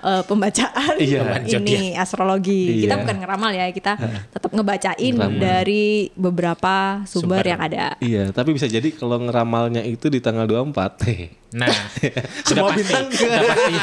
eh, 0.00 0.22
pembacaan 0.22 0.94
Iya. 0.96 1.44
ini 1.44 1.92
astrologi. 1.92 2.82
Kita 2.82 2.94
Iya. 2.94 3.00
bukan 3.00 3.16
ngeramal 3.18 3.50
ya, 3.50 3.66
kita 3.68 3.92
tetap 4.26 4.50
ngebacain 4.50 5.12
Ngeramal. 5.12 5.38
dari 5.38 5.86
beberapa 6.12 6.74
sumber, 7.04 7.40
Sumber. 7.40 7.44
yang 7.46 7.60
ada. 7.60 7.84
Iya, 7.98 8.24
tapi 8.30 8.50
bisa 8.52 8.64
jadi 8.64 8.88
kalau 8.90 9.18
ngeramalnya 9.18 9.82
itu 9.82 10.06
di 10.06 10.18
tanggal 10.18 10.44
24. 10.44 11.38
Nah, 11.50 11.66
Semua 12.46 12.70
pasti, 12.70 12.78
bintang 12.80 13.04
udah 13.10 13.42
pasti, 13.44 13.74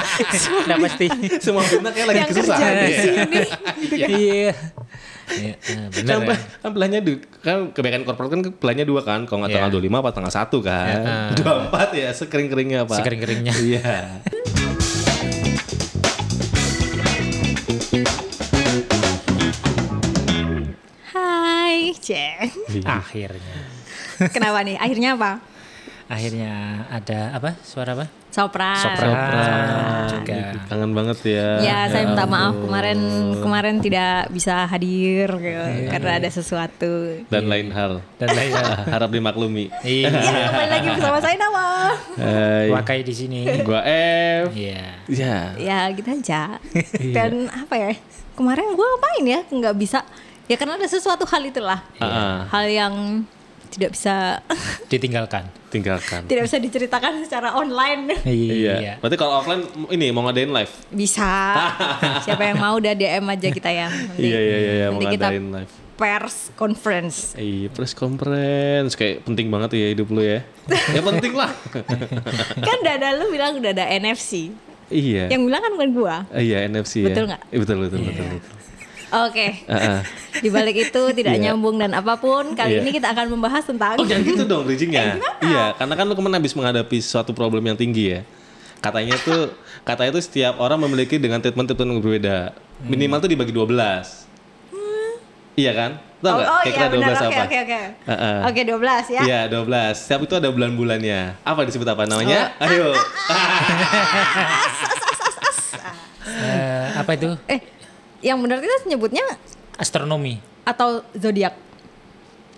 udah 0.64 0.78
pasti. 0.80 1.08
Semua 1.38 1.64
bintang 1.64 1.92
kayak 1.92 2.08
lagi 2.08 2.18
yang 2.18 2.30
kesusahan. 2.30 2.62
kerja 2.64 2.80
di 2.80 2.94
sini. 2.96 3.40
Iya. 4.08 4.54
Iya, 5.28 5.60
eh, 5.60 5.88
bener 5.92 6.08
Kan, 6.08 6.20
ya. 6.24 6.38
kan 6.58 6.70
belahnya 6.72 7.00
du- 7.04 7.20
kan 7.38 7.58
kebanyakan 7.70 8.08
korporat 8.08 8.30
kan 8.32 8.42
belahnya 8.50 8.88
dua 8.88 9.04
kan, 9.04 9.28
kalau 9.28 9.44
nggak 9.44 9.52
Iya. 9.52 9.58
tanggal 9.60 9.72
25 9.74 10.00
apa 10.00 10.10
tanggal 10.10 10.32
1 10.34 10.58
kan. 10.62 10.88
Iya. 10.88 11.20
24 11.36 11.90
ya, 11.94 12.10
sekering-keringnya 12.14 12.80
apa? 12.88 12.96
Sekering-keringnya. 12.96 13.54
Iya. 13.60 14.24
Hai, 21.14 21.94
cek. 21.98 22.54
Akhirnya. 22.86 23.58
Kenapa 24.34 24.62
nih? 24.62 24.78
Akhirnya 24.78 25.18
apa? 25.18 25.42
Akhirnya 26.08 26.54
ada 26.88 27.36
apa? 27.36 27.52
Suara 27.60 27.92
apa? 27.92 28.08
Sopran. 28.32 28.80
Sopran. 28.80 29.12
Sopran. 29.12 30.08
juga. 30.08 30.40
Kangen 30.66 30.92
banget 30.96 31.18
ya. 31.28 31.48
Ya, 31.60 31.78
saya 31.90 32.08
minta 32.08 32.24
maaf 32.24 32.56
kemarin 32.56 33.00
kemarin 33.38 33.76
tidak 33.80 34.32
bisa 34.32 34.64
hadir 34.68 35.28
gitu, 35.36 35.64
karena 35.90 36.12
ada 36.16 36.30
sesuatu. 36.30 37.24
dan 37.28 37.44
lain 37.46 37.76
hal. 37.76 38.00
Dan 38.16 38.30
lain 38.32 38.52
hal. 38.52 38.72
Harap 38.94 39.12
dimaklumi. 39.12 39.68
Iya. 39.82 40.08
Ya, 40.16 40.48
kembali 40.48 40.70
lagi 40.72 40.88
bersama 40.96 41.18
saya 41.20 41.36
Nawa. 41.36 41.68
Hai. 42.16 42.68
Wakai 42.72 43.00
di 43.04 43.12
sini. 43.12 43.40
Gua 43.68 43.84
F. 43.84 44.56
Iya. 44.56 44.84
Ya. 45.12 45.36
Ya, 45.60 45.80
gitu 45.92 46.08
aja. 46.08 46.56
Dan 47.04 47.52
apa 47.52 47.76
ya? 47.76 47.92
Kemarin 48.32 48.80
gua 48.80 48.86
ngapain 48.86 49.24
ya? 49.26 49.42
Nggak 49.44 49.76
bisa. 49.76 50.00
Ya 50.48 50.56
karena 50.56 50.80
ada 50.80 50.88
sesuatu 50.88 51.28
hal 51.28 51.44
itulah. 51.44 51.84
Ah, 52.00 52.48
Hal 52.48 52.72
yang 52.72 53.28
tidak 53.78 53.92
bisa 53.94 54.42
Ditinggalkan. 54.92 55.44
tinggalkan. 55.68 56.26
tidak 56.26 56.44
bisa 56.44 56.58
diceritakan 56.58 57.22
secara 57.22 57.54
online. 57.54 58.18
Iya. 58.24 58.98
Berarti 58.98 59.16
kalau 59.16 59.38
offline 59.38 59.62
ini 59.90 60.10
mau 60.10 60.24
ngadain 60.24 60.50
live. 60.50 60.74
Bisa. 60.90 61.28
Siapa 62.26 62.42
yang 62.42 62.58
mau 62.58 62.74
udah 62.74 62.92
DM 62.92 63.22
aja 63.24 63.48
kita 63.48 63.70
ya. 63.70 63.86
Nanti, 63.88 64.18
Iya 64.18 64.40
iya 64.40 64.58
iya, 64.58 64.72
iya, 64.74 64.88
mau 64.88 64.98
nanti 64.98 65.14
kita 65.14 65.28
ngadain 65.28 65.48
live. 65.54 65.72
pers 65.94 66.38
conference. 66.54 67.18
Iya, 67.34 67.68
press 67.68 67.94
conference 67.94 68.94
kayak 68.94 69.22
penting 69.24 69.48
banget 69.48 69.76
ya 69.76 69.88
hidup 69.92 70.08
lu 70.08 70.22
ya. 70.22 70.42
ya 70.88 71.02
penting 71.04 71.34
lah. 71.34 71.52
kan 72.68 72.78
dada 72.82 73.14
lu 73.14 73.30
bilang 73.30 73.58
udah 73.58 73.72
ada 73.72 73.86
NFC. 73.92 74.50
iya. 74.88 75.28
Yang 75.28 75.42
bilang 75.44 75.60
kan 75.60 75.72
bukan 75.74 75.90
gua. 75.92 76.16
Iya 76.32 76.66
NFC 76.66 77.02
ya. 77.02 77.10
Betul 77.10 77.24
nggak? 77.28 77.42
Iya, 77.46 77.58
betul 77.60 77.78
betul 77.84 78.00
betul. 78.04 78.26
betul. 78.26 78.42
Oke. 79.08 79.64
Ah, 79.66 79.74
ah. 79.74 80.00
Di 80.44 80.50
balik 80.50 80.76
itu 80.78 81.02
tidak 81.14 81.34
Iya. 81.34 81.44
nyambung 81.50 81.76
dan 81.76 81.92
apa 81.92 82.16
pun, 82.16 82.52
kali 82.54 82.76
Iya. 82.76 82.82
ini 82.82 82.92
kita 82.92 83.10
akan 83.10 83.26
membahas 83.32 83.64
tentang 83.64 83.96
Oh 83.96 84.04
jangan 84.04 84.22
gitu 84.22 84.44
dong 84.44 84.64
bridgingnya. 84.64 85.16
Eh, 85.18 85.48
iya, 85.48 85.72
karena 85.74 85.94
kan 85.94 86.06
lu 86.06 86.14
kemarin 86.14 86.38
habis 86.38 86.52
menghadapi 86.52 86.98
suatu 87.00 87.32
problem 87.32 87.64
yang 87.64 87.76
tinggi 87.76 88.14
ya. 88.14 88.22
Katanya 88.78 89.16
tuh, 89.18 89.56
katanya 89.82 90.14
tuh 90.14 90.22
setiap 90.22 90.58
orang 90.58 90.78
memiliki 90.78 91.18
dengan 91.18 91.40
treatment-treatment 91.40 91.90
yang 91.90 92.00
berbeda. 92.00 92.38
Minimal 92.80 93.18
tuh 93.20 93.30
dibagi 93.30 93.50
12. 93.50 94.28
Iya 95.56 95.72
kan? 95.74 95.92
Tahu 96.18 96.30
Oh, 96.30 96.38
nggak? 96.38 96.48
oh 96.48 96.62
Kira-kira 96.62 96.86
iya. 96.86 96.94
12 96.94 97.02
Oke 97.18 97.26
apa? 97.26 97.42
oke 97.42 97.58
oke. 97.58 97.80
Heeh. 98.06 98.38
Oke 98.46 98.62
12 98.62 99.06
ya. 99.10 99.22
Iya, 99.24 99.40
12. 99.50 99.94
Setiap 99.96 100.22
itu 100.22 100.34
ada 100.36 100.50
bulan-bulannya. 100.50 101.22
Apa 101.42 101.66
disebut 101.66 101.88
apa 101.88 102.04
namanya? 102.06 102.54
Oh. 102.60 102.66
Ayo. 102.68 102.88
Eh, 106.28 106.88
apa 106.94 107.12
itu? 107.14 107.30
Eh, 107.48 107.60
yang 108.20 108.38
benar 108.38 108.58
kita 108.58 108.86
nyebutnya 108.86 109.24
Astronomi. 109.76 110.42
atau 110.64 111.02
zodiak? 111.14 111.54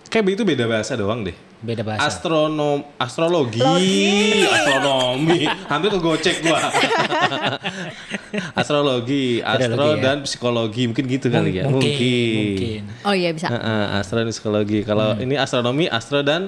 Kayak 0.07 0.33
itu 0.33 0.43
beda 0.43 0.65
bahasa 0.65 0.93
doang 0.93 1.21
deh. 1.21 1.35
Beda 1.59 1.83
bahasa. 1.83 2.07
Astronom, 2.07 2.87
astrologi, 2.95 3.59
Logi. 3.59 4.47
astronomi, 4.47 5.43
hampir 5.43 5.91
kegocek 5.91 6.39
gua. 6.41 6.55
astrologi, 8.55 9.43
astro 9.43 9.75
Astrologi 9.75 9.91
ya. 9.91 10.01
dan 10.01 10.17
psikologi 10.23 10.81
mungkin 10.87 11.05
gitu 11.05 11.27
kali 11.27 11.51
ya. 11.53 11.63
mungkin. 11.67 11.91
Mungkin. 12.55 12.81
Oh 13.03 13.11
iya 13.11 13.35
bisa. 13.35 13.47
Heeh, 13.49 13.83
astro 13.99 14.23
dan 14.23 14.29
psikologi. 14.29 14.79
Kalau 14.81 15.13
Hmm. 15.13 15.23
ini 15.23 15.35
astronomi, 15.35 15.85
astro 15.85 16.21
dan 16.21 16.47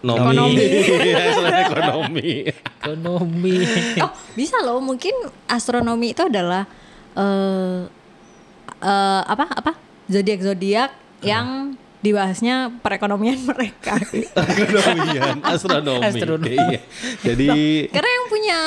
nomi. 0.00 0.22
Ekonomi. 0.22 0.64
Dan 1.44 1.54
ekonomi. 1.60 2.30
Ekonomi. 2.48 3.56
Oh, 4.00 4.10
bisa 4.32 4.56
loh. 4.62 4.78
Mungkin 4.78 5.12
astronomi 5.44 6.14
itu 6.14 6.22
adalah 6.22 6.64
eh 7.12 7.78
eh, 8.76 9.22
apa 9.24 9.44
apa? 9.52 9.72
Zodiak-zodiak 10.06 10.90
Hmm. 10.90 11.24
yang 11.24 11.46
dibahasnya 12.00 12.68
perekonomian 12.78 13.40
mereka. 13.50 13.96
Ekonomian, 13.96 15.40
astronomi. 15.42 16.04
Astronomi. 16.04 16.52
Iya. 16.52 16.80
Jadi 17.22 17.48
Karena 17.88 18.10
yang 18.10 18.26
punya 18.28 18.58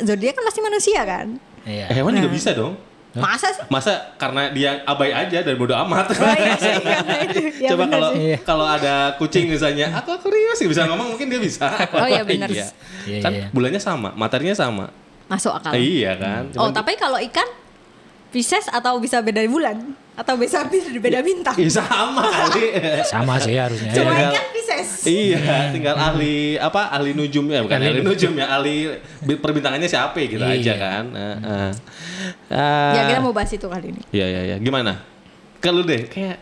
zodiak 0.00 0.32
kan 0.32 0.44
pasti 0.44 0.60
manusia 0.60 1.00
kan? 1.02 1.26
Iya. 1.62 1.90
hewan 1.90 2.14
juga 2.14 2.30
bisa 2.30 2.50
dong. 2.52 2.78
Masa 3.10 3.50
sih? 3.50 3.66
Masa 3.66 4.14
karena 4.14 4.46
dia 4.48 4.78
abai 4.84 5.10
aja 5.10 5.42
dan 5.42 5.58
bodo 5.58 5.74
amat. 5.74 6.06
Oh 6.12 6.30
iya 6.30 6.54
sih, 6.54 6.70
karena 6.78 7.14
itu. 7.26 7.40
Ya, 7.58 7.68
Coba 7.74 7.84
kalau 7.88 8.10
sih. 8.14 8.20
Iya. 8.22 8.36
kalau 8.46 8.66
ada 8.68 8.94
kucing 9.18 9.50
misalnya, 9.50 9.90
aku 9.90 10.14
Aquarius 10.14 10.62
bisa 10.62 10.86
ngomong 10.86 11.16
mungkin 11.16 11.26
dia 11.26 11.40
bisa. 11.40 11.66
Oh 11.98 12.06
iya, 12.06 12.22
benar. 12.22 12.46
iya. 12.46 12.70
Iya, 13.04 13.20
Kan 13.20 13.32
iya. 13.34 13.46
bulannya 13.50 13.82
sama, 13.82 14.14
materinya 14.14 14.54
sama. 14.54 14.86
masuk 15.26 15.50
akal. 15.50 15.74
Iya 15.74 16.14
kan. 16.14 16.42
Oh, 16.54 16.70
Cuman- 16.70 16.78
tapi 16.78 16.94
kalau 16.94 17.18
ikan 17.20 17.48
Pisces 18.28 18.68
atau 18.68 18.96
bisa 18.96 19.18
beda 19.18 19.40
bulan 19.44 19.80
atau 20.12 20.34
bisa 20.34 20.66
beda 20.94 21.22
bintang. 21.22 21.54
Iya 21.54 21.70
sama 21.78 22.26
kali. 22.26 22.74
Sama 23.08 23.38
sih 23.38 23.54
harusnya. 23.54 23.88
Cuma 23.90 24.10
Tinggal- 24.10 24.32
ikan 24.32 24.46
Pisces. 24.50 24.90
iya, 25.04 25.70
tinggal 25.70 25.94
ahli 25.94 26.56
apa 26.56 26.90
ahli 26.90 27.14
nujum 27.14 27.46
ya, 27.46 27.62
bukan 27.62 27.78
Ahli 27.78 28.02
nujum 28.02 28.32
ya, 28.34 28.46
ahli 28.50 28.92
bi- 29.22 29.38
perbintangannya 29.38 29.86
siapa 29.86 30.18
gitu 30.20 30.38
Iya. 30.38 30.54
aja 30.54 30.74
kan. 30.76 31.04
Heeh. 31.08 31.70
Ya 32.50 32.58
Ah, 32.98 33.06
kita 33.06 33.20
mau 33.20 33.32
bahas 33.32 33.48
itu 33.48 33.64
kali 33.64 33.90
ini. 33.90 34.02
Iya 34.10 34.26
iya 34.28 34.40
iya. 34.44 34.56
Gimana? 34.58 35.00
Kalau 35.58 35.82
deh 35.82 36.04
kayak 36.04 36.38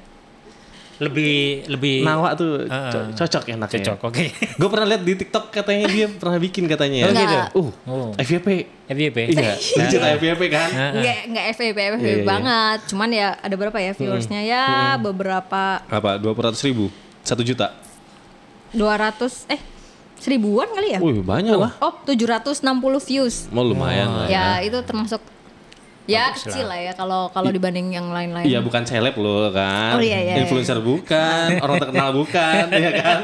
Lebih 0.97 1.35
lebih 1.69 2.01
Nawa 2.01 2.33
tuh 2.33 2.65
co- 2.65 3.13
cocok 3.15 3.43
enaknya. 3.51 3.69
cocok. 3.85 3.99
Oke. 4.03 4.33
Gue 4.61 4.69
pernah 4.69 4.87
lihat 4.89 5.03
di 5.03 5.13
TikTok 5.15 5.51
katanya 5.51 5.85
dia 5.87 6.09
pernah 6.09 6.39
bikin 6.39 6.65
katanya 6.65 6.97
ya. 6.99 7.05
Oh, 7.05 7.13
gitu? 7.13 7.37
Uh, 7.55 7.71
Oh. 7.87 8.09
FYP. 8.17 8.49
FYP. 8.87 9.19
Iya, 9.31 9.55
legit 9.79 10.01
FYP 10.01 10.43
kan. 10.49 10.69
Enggak 10.95 11.19
enggak 11.27 11.45
FVP 11.53 11.79
FVP 11.79 12.01
Iya, 12.01 12.01
iya, 12.01 12.15
iya. 12.15 12.25
banget. 12.25 12.79
Cuman 12.89 13.09
ya 13.11 13.29
ada 13.37 13.55
berapa 13.55 13.77
ya 13.77 13.93
viewersnya 13.93 14.41
ya 14.41 14.65
beberapa 14.97 15.85
Apa? 15.85 16.17
Dua 16.17 16.33
ratus 16.33 16.63
ribu, 16.63 16.89
satu 17.21 17.41
juta. 17.41 17.77
200 18.73 19.49
eh 19.49 19.61
seribuan 20.17 20.69
kali 20.71 20.89
ya? 20.93 20.99
Wih 20.99 21.21
banyak 21.21 21.55
lah. 21.55 21.73
Oh 21.79 21.93
760 22.03 22.65
views. 23.03 23.49
Mau 23.49 23.63
lumayan 23.63 24.09
lah 24.09 24.27
ya. 24.27 24.33
Ya 24.59 24.67
itu 24.67 24.79
termasuk 24.81 25.21
ya 26.07 26.31
Bagus 26.31 26.47
kecil 26.47 26.67
lah 26.67 26.79
ya 26.79 26.93
kalau 26.95 27.29
kalau 27.29 27.51
dibanding 27.51 27.91
yang 27.91 28.09
lain-lain. 28.09 28.47
Iya 28.47 28.63
bukan 28.63 28.83
seleb 28.83 29.15
loh 29.15 29.51
kan. 29.51 29.95
Oh, 29.95 30.03
iya, 30.03 30.23
iya, 30.23 30.35
Influencer 30.39 30.79
bukan, 30.79 31.49
orang 31.67 31.77
terkenal 31.79 32.11
bukan, 32.13 32.65
ya 32.71 32.91
kan. 32.95 33.21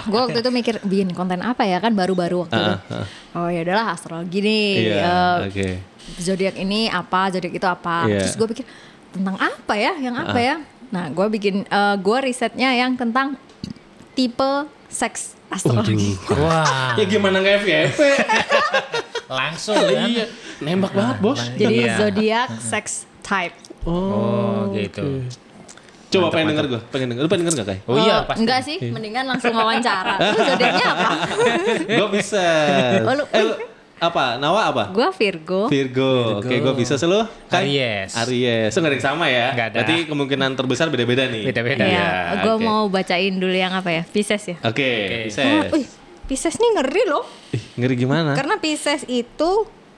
gue 0.00 0.16
waktu 0.18 0.38
itu 0.40 0.50
mikir 0.50 0.74
bikin 0.82 1.12
konten 1.12 1.40
apa 1.40 1.62
ya 1.62 1.76
kan 1.76 1.92
baru-baru 1.92 2.48
waktu 2.48 2.56
itu. 2.56 2.72
Ah, 2.72 3.04
ah. 3.04 3.06
Oh 3.36 3.48
ya 3.48 3.60
udahlah 3.60 3.92
astrologi 3.92 4.40
nih. 4.40 4.68
Iya, 4.80 4.96
Eh, 4.96 5.36
oke. 5.46 5.68
zodiak 6.16 6.56
ini 6.56 6.88
apa, 6.88 7.28
zodiak 7.30 7.52
itu 7.52 7.64
apa. 7.64 8.08
Iya. 8.08 8.24
Terus 8.24 8.34
gue 8.34 8.48
pikir 8.50 8.64
tentang 9.12 9.36
apa 9.36 9.74
ya, 9.76 9.92
yang 9.96 10.16
apa 10.16 10.38
ya. 10.40 10.56
Nah 10.88 11.06
gue 11.08 11.26
bikin, 11.28 11.62
eh, 11.62 11.96
gue 11.96 12.18
risetnya 12.20 12.72
yang 12.72 12.96
tentang 12.96 13.36
tipe 14.12 14.52
seks 14.88 15.36
astrologi. 15.46 16.16
Wah. 16.32 16.96
Ya 16.96 17.04
gimana 17.04 17.38
nggak 17.38 17.56
FYP? 17.60 18.00
Langsung 19.30 19.78
kan. 19.78 20.10
iya, 20.10 20.26
nembak 20.60 20.92
banget 20.92 21.16
bos. 21.18 21.40
Jadi 21.54 21.74
Iya. 21.82 21.94
zodiak 21.96 22.48
sex 22.56 22.84
type. 23.20 23.56
Oh, 23.82 24.68
gitu. 24.70 25.24
Coba 26.10 26.26
pengen 26.28 26.52
denger 26.52 26.66
gue, 26.68 26.80
pengen 26.90 27.06
denger. 27.08 27.22
Lu 27.22 27.28
pengen 27.28 27.42
denger 27.44 27.54
gak 27.56 27.68
Kai? 27.68 27.78
Oh 27.86 27.94
iya 27.94 28.16
Eh, 28.16 28.20
pasti. 28.26 28.40
Enggak 28.42 28.60
sih, 28.62 28.76
mendingan 28.84 29.24
langsung 29.24 29.52
wawancara. 29.52 30.18
Lu 30.18 30.38
zodiaknya 30.38 30.86
apa? 30.90 31.08
gue 31.98 32.08
bisa. 32.10 32.44
Oh, 33.06 33.14
lu- 33.14 33.30
eh, 33.30 33.42
lu, 33.42 33.54
apa? 33.96 34.34
Nawa 34.34 34.60
apa? 34.68 34.84
gue 34.90 35.06
Virgo. 35.14 35.70
Virgo. 35.70 36.42
Oke, 36.42 36.58
gue 36.58 36.74
bisa 36.74 36.98
selo. 36.98 37.30
Aries. 37.48 38.10
Aries. 38.18 38.74
So, 38.74 38.80
nggak 38.80 38.90
ada 38.90 38.96
yang 38.96 39.06
sama 39.06 39.24
ya? 39.28 39.46
Nggak 39.54 39.66
ada. 39.70 39.76
Berarti 39.78 39.96
kemungkinan 40.04 40.50
terbesar 40.56 40.90
beda-beda 40.90 41.24
nih. 41.24 41.46
Beda-beda. 41.46 41.84
Iya, 41.84 41.94
Iya, 41.94 42.08
gue 42.42 42.54
mau 42.58 42.90
bacain 42.90 43.34
dulu 43.36 43.54
yang 43.54 43.70
apa 43.70 43.88
ya? 43.88 44.02
Pisces 44.02 44.42
ya. 44.42 44.56
Oke, 44.60 44.90
bisa. 45.24 45.40
Ah, 45.40 45.62
wih, 45.70 45.86
Pisces 46.26 46.56
nih 46.56 46.70
ngeri 46.74 47.02
loh. 47.06 47.22
Ih, 47.50 47.62
ngeri 47.76 47.94
gimana? 47.94 48.34
Karena 48.34 48.58
Pisces 48.58 49.06
itu 49.06 49.50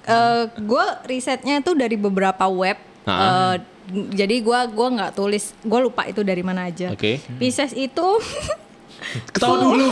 eh 0.06 0.44
gue 0.58 0.86
risetnya 1.06 1.62
itu 1.62 1.72
dari 1.74 1.94
beberapa 1.94 2.46
web. 2.50 2.78
Eh, 3.06 3.56
jadi 3.92 4.40
gue 4.40 4.60
gua 4.72 4.88
nggak 4.94 5.12
tulis, 5.18 5.52
gue 5.58 5.80
lupa 5.82 6.06
itu 6.06 6.22
dari 6.22 6.40
mana 6.46 6.70
aja. 6.70 6.94
Oke. 6.94 7.18
Pisces 7.38 7.74
itu 7.74 8.06
Ketawa 9.34 9.56
dulu. 9.58 9.86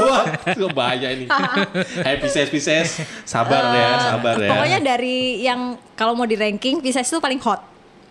Itu 0.47 0.67
bahaya 0.71 1.11
ini. 1.11 1.27
Hai 2.07 2.17
Pisces 2.23 2.47
Pisces, 2.47 3.03
sabar 3.27 3.75
ya, 3.75 4.15
sabar 4.15 4.39
ya. 4.39 4.51
Pokoknya 4.55 4.79
dari 4.79 5.43
yang 5.43 5.75
kalau 5.99 6.15
mau 6.15 6.27
di 6.27 6.39
ranking 6.39 6.79
Pisces 6.79 7.11
tuh 7.11 7.19
paling 7.19 7.43
hot. 7.43 7.61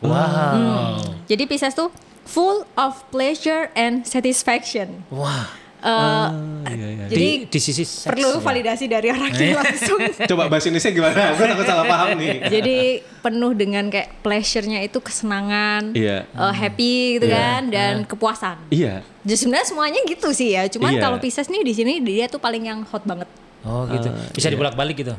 Wow. 0.03 0.99
Jadi 1.27 1.43
Pisces 1.47 1.75
tuh 1.75 1.91
full 2.27 2.67
of 2.75 2.99
pleasure 3.09 3.71
and 3.73 4.05
satisfaction. 4.05 5.07
Wah. 5.09 5.58
Eh, 5.79 6.27
iya, 6.75 6.87
iya. 6.91 7.05
Jadi 7.07 7.27
di, 7.43 7.47
di 7.47 7.59
sisi 7.59 7.87
seks 7.87 8.11
perlu 8.11 8.35
ya. 8.35 8.43
validasi 8.43 8.85
dari 8.85 9.07
orangnya 9.07 9.63
langsung. 9.63 9.99
Coba 10.35 10.51
bahasa 10.51 10.67
Indonesia 10.67 10.91
gimana? 10.91 11.21
Gue 11.33 11.45
takut 11.47 11.65
salah 11.65 11.85
paham 11.87 12.19
nih. 12.19 12.35
Jadi 12.51 12.77
penuh 13.23 13.51
dengan 13.55 13.87
kayak 13.87 14.19
pleasure-nya 14.19 14.83
itu 14.83 14.99
kesenangan, 14.99 15.95
Iya. 15.95 16.27
eh, 16.27 16.53
happy 16.53 16.93
gitu 17.15 17.27
Iya. 17.31 17.39
kan, 17.39 17.61
dan 17.71 17.93
kepuasan. 18.03 18.57
Iya. 18.67 19.07
Jadi 19.23 19.37
sebenarnya 19.39 19.67
semuanya 19.71 19.99
gitu 20.03 20.29
sih 20.35 20.51
ya. 20.51 20.67
Cuman 20.67 20.91
Iya. 20.95 21.01
kalau 21.01 21.17
Pisces 21.17 21.47
nih 21.47 21.63
di 21.63 21.71
sini 21.71 22.03
dia 22.03 22.27
tuh 22.27 22.43
paling 22.43 22.67
yang 22.67 22.83
hot 22.83 23.07
banget. 23.07 23.31
Oh 23.63 23.87
gitu. 23.87 24.11
Ah, 24.11 24.27
Bisa 24.35 24.47
iya. 24.47 24.53
dibolak-balik 24.55 24.99
gitu. 24.99 25.15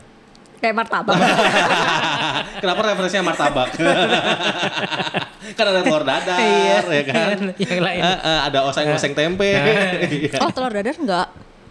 Kayak 0.60 0.74
martabak. 0.76 1.16
Kenapa 2.62 2.80
referensinya 2.84 3.32
martabak? 3.32 3.68
kan 5.56 5.64
ada 5.66 5.80
telur 5.80 6.04
dadar, 6.04 6.36
Iya. 6.36 6.78
ya 6.84 7.02
kan? 7.08 7.38
Yang 7.64 7.80
lain. 7.80 8.02
Eh, 8.04 8.18
eh, 8.28 8.40
ada 8.44 8.58
oseng-oseng 8.68 9.16
tempe. 9.16 9.48
Iya. 9.48 10.36
oh 10.44 10.50
telur 10.52 10.68
dadar 10.68 10.94
enggak 11.00 11.26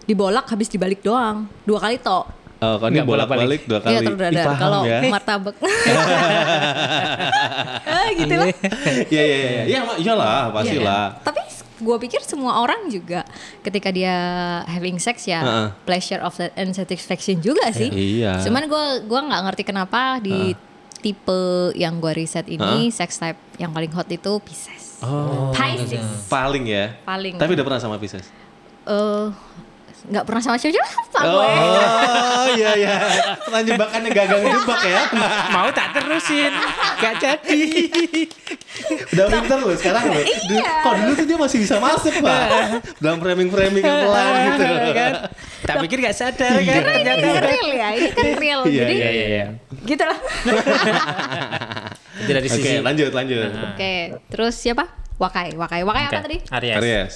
dibolak 0.10 0.50
habis 0.50 0.68
dibalik 0.74 1.06
doang. 1.06 1.46
Dua 1.70 1.78
kali 1.78 2.02
toh. 2.02 2.26
Oh, 2.60 2.76
kan 2.76 2.92
ini 2.92 3.06
bolak-balik. 3.06 3.70
dua 3.70 3.80
kali. 3.80 3.94
Iya 3.94 4.00
telur 4.04 4.20
dadar. 4.20 4.46
Kalau 4.58 4.82
ya. 4.84 5.00
martabak. 5.06 5.56
ah, 7.86 8.08
gitu 8.18 8.34
lah. 8.36 8.48
Iya, 9.08 9.24
iya, 9.24 9.38
iya. 9.38 9.64
Iya, 9.70 9.80
iyalah, 10.02 10.50
pastilah. 10.50 11.04
Iya 11.14 11.22
kan? 11.22 11.26
Tapi 11.30 11.42
gue 11.80 11.98
pikir 12.00 12.20
semua 12.22 12.60
orang 12.60 12.92
juga 12.92 13.24
ketika 13.64 13.90
dia 13.90 14.14
having 14.68 15.00
sex 15.00 15.24
ya 15.26 15.40
Heeh. 15.42 15.68
pleasure 15.88 16.20
of 16.22 16.36
that 16.36 16.52
and 16.60 16.76
satisfaction 16.76 17.40
juga 17.40 17.72
sih. 17.72 17.88
Iya. 17.90 18.44
Cuman 18.44 18.68
gue 18.68 18.86
gua 19.08 19.20
nggak 19.24 19.42
ngerti 19.48 19.64
kenapa 19.64 20.20
di 20.20 20.54
tipe 21.00 21.72
yang 21.80 22.04
gue 22.04 22.12
riset 22.12 22.44
ini 22.52 22.92
sex 22.92 23.16
type 23.16 23.40
yang 23.56 23.72
paling 23.72 23.90
hot 23.96 24.12
itu 24.12 24.36
Pisces. 24.44 25.00
Oh, 25.00 25.56
Pisces. 25.56 26.28
paling 26.28 26.68
ya. 26.68 27.00
Paling. 27.08 27.40
Tapi 27.40 27.52
udah 27.56 27.64
pernah 27.64 27.80
sama 27.80 27.96
Pisces? 27.96 28.28
Eh, 28.84 29.28
nggak 30.02 30.24
pernah 30.24 30.40
sama 30.40 30.56
cewek-cewek 30.56 30.88
apa 30.88 31.20
Oh, 31.20 31.28
gue? 31.28 31.48
iya 32.56 32.72
iya. 32.74 32.94
Pernah 33.38 33.62
jebakannya 33.62 34.10
gagang 34.10 34.42
jebak 34.42 34.82
ya. 34.82 35.02
Mau 35.50 35.68
tak 35.70 35.92
terusin. 35.92 36.54
Gak 36.98 37.14
jadi. 37.18 37.62
Udah 39.10 39.26
pinter 39.30 39.58
loh 39.60 39.76
sekarang 39.76 40.04
loh. 40.08 40.24
Dulu- 40.24 40.68
Kok 40.80 40.94
dulu 40.96 41.12
tuh 41.14 41.26
dia 41.26 41.38
masih 41.38 41.58
bisa 41.60 41.76
masuk, 41.78 42.14
Pak. 42.18 42.44
Dalam 42.98 43.18
framing-framing 43.18 43.82
yang 43.82 44.00
pelan 44.02 44.32
gitu. 44.50 44.64
kan? 44.94 45.12
Tak 45.62 45.76
pikir 45.84 45.98
gak 46.00 46.16
sadar 46.16 46.56
kan. 46.56 46.82
Karena 46.82 47.14
ini 47.14 47.32
real 47.38 47.68
ya, 47.70 47.88
ini 47.92 48.10
kan 48.10 48.26
real. 48.34 48.60
Iya, 48.64 48.80
Jadi 48.80 48.94
Iya 48.96 49.10
iya 49.10 49.26
iya. 49.28 49.46
gitu 49.84 50.04
lah. 50.04 50.18
Itu 52.18 52.32
dari 52.32 52.48
Oke, 52.48 52.56
sisi 52.56 52.80
lanjut 52.80 53.12
lanjut. 53.12 53.50
Oke, 53.74 53.94
terus 54.28 54.56
siapa? 54.56 54.88
Wakai, 55.16 55.52
Wakai, 55.54 55.84
Wakai 55.84 56.04
apa 56.06 56.20
tadi? 56.22 56.38
Aries. 56.50 56.76
Aries. 56.78 57.14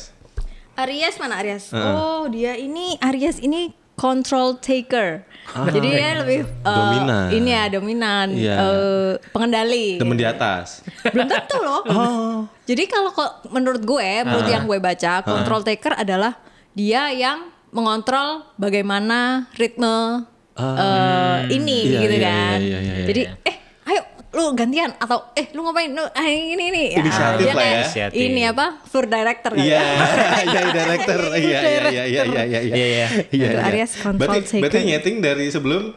Aries 0.75 1.15
mana 1.17 1.37
Aries? 1.37 1.69
Heeh. 1.69 1.93
Oh 1.93 2.25
dia 2.27 2.57
ini 2.57 2.97
Aries 2.99 3.37
ini 3.37 3.69
control 3.93 4.57
taker. 4.57 5.21
Jadi 5.45 5.77
dia 5.85 6.17
lebih 6.17 6.39
eh, 6.41 6.65
Ah. 6.65 6.73
Dominan. 6.89 7.27
Ini 7.29 7.49
ya 7.51 7.63
dominan, 7.69 8.27
Iya. 8.33 8.55
eh, 8.57 9.11
pengendali. 9.29 10.01
Temen 10.01 10.17
di 10.17 10.25
atas. 10.25 10.81
Belum 11.05 11.29
tentu 11.29 11.57
loh. 11.61 11.81
Oh. 11.91 12.37
Jadi 12.63 12.83
kalau 12.85 13.11
kok 13.11 13.45
menurut 13.47 13.83
gue, 13.83 14.09
menurut 14.23 14.47
yang 14.47 14.65
gue 14.65 14.79
baca, 14.79 15.21
control 15.21 15.61
taker 15.61 15.93
adalah 15.93 16.41
dia 16.73 17.11
yang 17.11 17.53
mengontrol 17.69 18.49
bagaimana 18.55 19.45
ritme 19.53 20.25
eh, 20.55 21.37
ini 21.51 21.79
Iya, 21.87 21.99
gitu 22.01 22.15
iya, 22.15 22.23
kan. 22.23 22.57
iya, 22.57 22.77
iya, 22.79 22.93
iya, 22.97 23.05
Jadi 23.05 23.21
eh 23.43 23.55
ayo 23.57 23.62
lu 24.33 24.50
gantian 24.51 24.89
atau 24.97 25.30
eh 25.33 25.45
lu 25.53 25.62
ngapain 25.62 25.88
lu 25.88 26.01
ah, 26.01 26.25
ini 26.25 26.57
ini 26.57 26.83
Inisiatif 26.91 27.38
dia 27.39 27.53
lah 27.53 27.62
ya. 27.63 27.75
Inisiatif. 27.80 28.18
ini 28.18 28.41
apa 28.44 28.81
floor 28.83 29.06
director 29.06 29.51
Iya, 29.53 29.77
ya. 29.77 29.81
iya 30.50 30.62
director. 30.74 31.19
Iya, 31.31 31.38
iya, 31.38 31.59
iya, 31.62 32.03
iya, 32.03 32.03
iya, 32.03 32.24
iya, 32.25 32.41
iya. 32.44 32.59
Iya, 32.59 32.59
iya. 32.65 33.07
Iya, 33.30 33.47
iya. 33.47 33.59
Aries 33.63 33.94
control 33.95 34.18
Berarti, 34.19 34.57
berarti 34.57 34.80
nyeting 34.83 35.15
dari 35.19 35.45
sebelum 35.47 35.94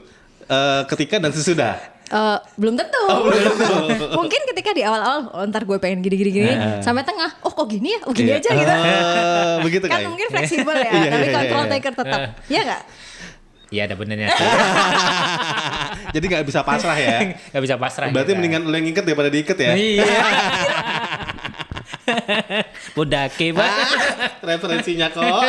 eh, 0.47 0.83
ketika 0.85 1.17
dan 1.17 1.33
sesudah. 1.33 1.75
Eh, 2.07 2.39
belum 2.55 2.77
tentu. 2.77 3.03
Oh, 3.09 3.25
belum 3.25 3.55
tentu. 3.57 4.07
Mungkin 4.21 4.41
ketika 4.47 4.71
di 4.71 4.85
awal-awal 4.85 5.33
oh, 5.33 5.43
ntar 5.49 5.65
gue 5.65 5.75
pengen 5.77 5.99
gini-gini 5.99 6.31
gini 6.31 6.53
Heeh. 6.53 6.79
sampai 6.79 7.03
tengah. 7.03 7.33
Oh 7.41 7.51
kok 7.51 7.67
gini 7.67 7.97
ya? 7.97 8.01
Oh 8.05 8.13
gini 8.13 8.31
Iya. 8.31 8.39
aja 8.39 8.51
gitu. 8.53 8.71
Oh, 8.71 9.57
begitu 9.65 9.85
kan 9.87 9.99
kayak. 9.99 10.07
mungkin 10.07 10.29
fleksibel 10.31 10.77
ya, 10.77 10.87
Iya, 10.87 11.11
tapi 11.11 11.25
iya, 11.25 11.35
control 11.35 11.63
iya. 11.63 11.71
taker 11.73 11.93
tetap. 11.97 12.21
Iya 12.47 12.61
nggak? 12.63 12.83
Iya 13.77 13.85
ada 13.85 13.93
benernya. 13.93 14.33
Jadi 16.17 16.25
nggak 16.25 16.49
bisa 16.49 16.65
pasrah 16.65 16.97
ya. 16.97 17.37
Gak 17.53 17.61
bisa 17.61 17.77
pasrah. 17.77 18.09
Berarti 18.09 18.33
kita. 18.33 18.39
mendingan 18.41 18.63
lu 18.65 18.73
yang 18.73 18.89
ngiket 18.89 19.05
daripada 19.05 19.29
diikat 19.29 19.59
ya. 19.61 19.73
Iya. 19.77 20.05
Budake 22.97 23.53
Ah, 23.53 23.57
banget. 23.59 23.89
referensinya 24.41 25.13
kok. 25.13 25.45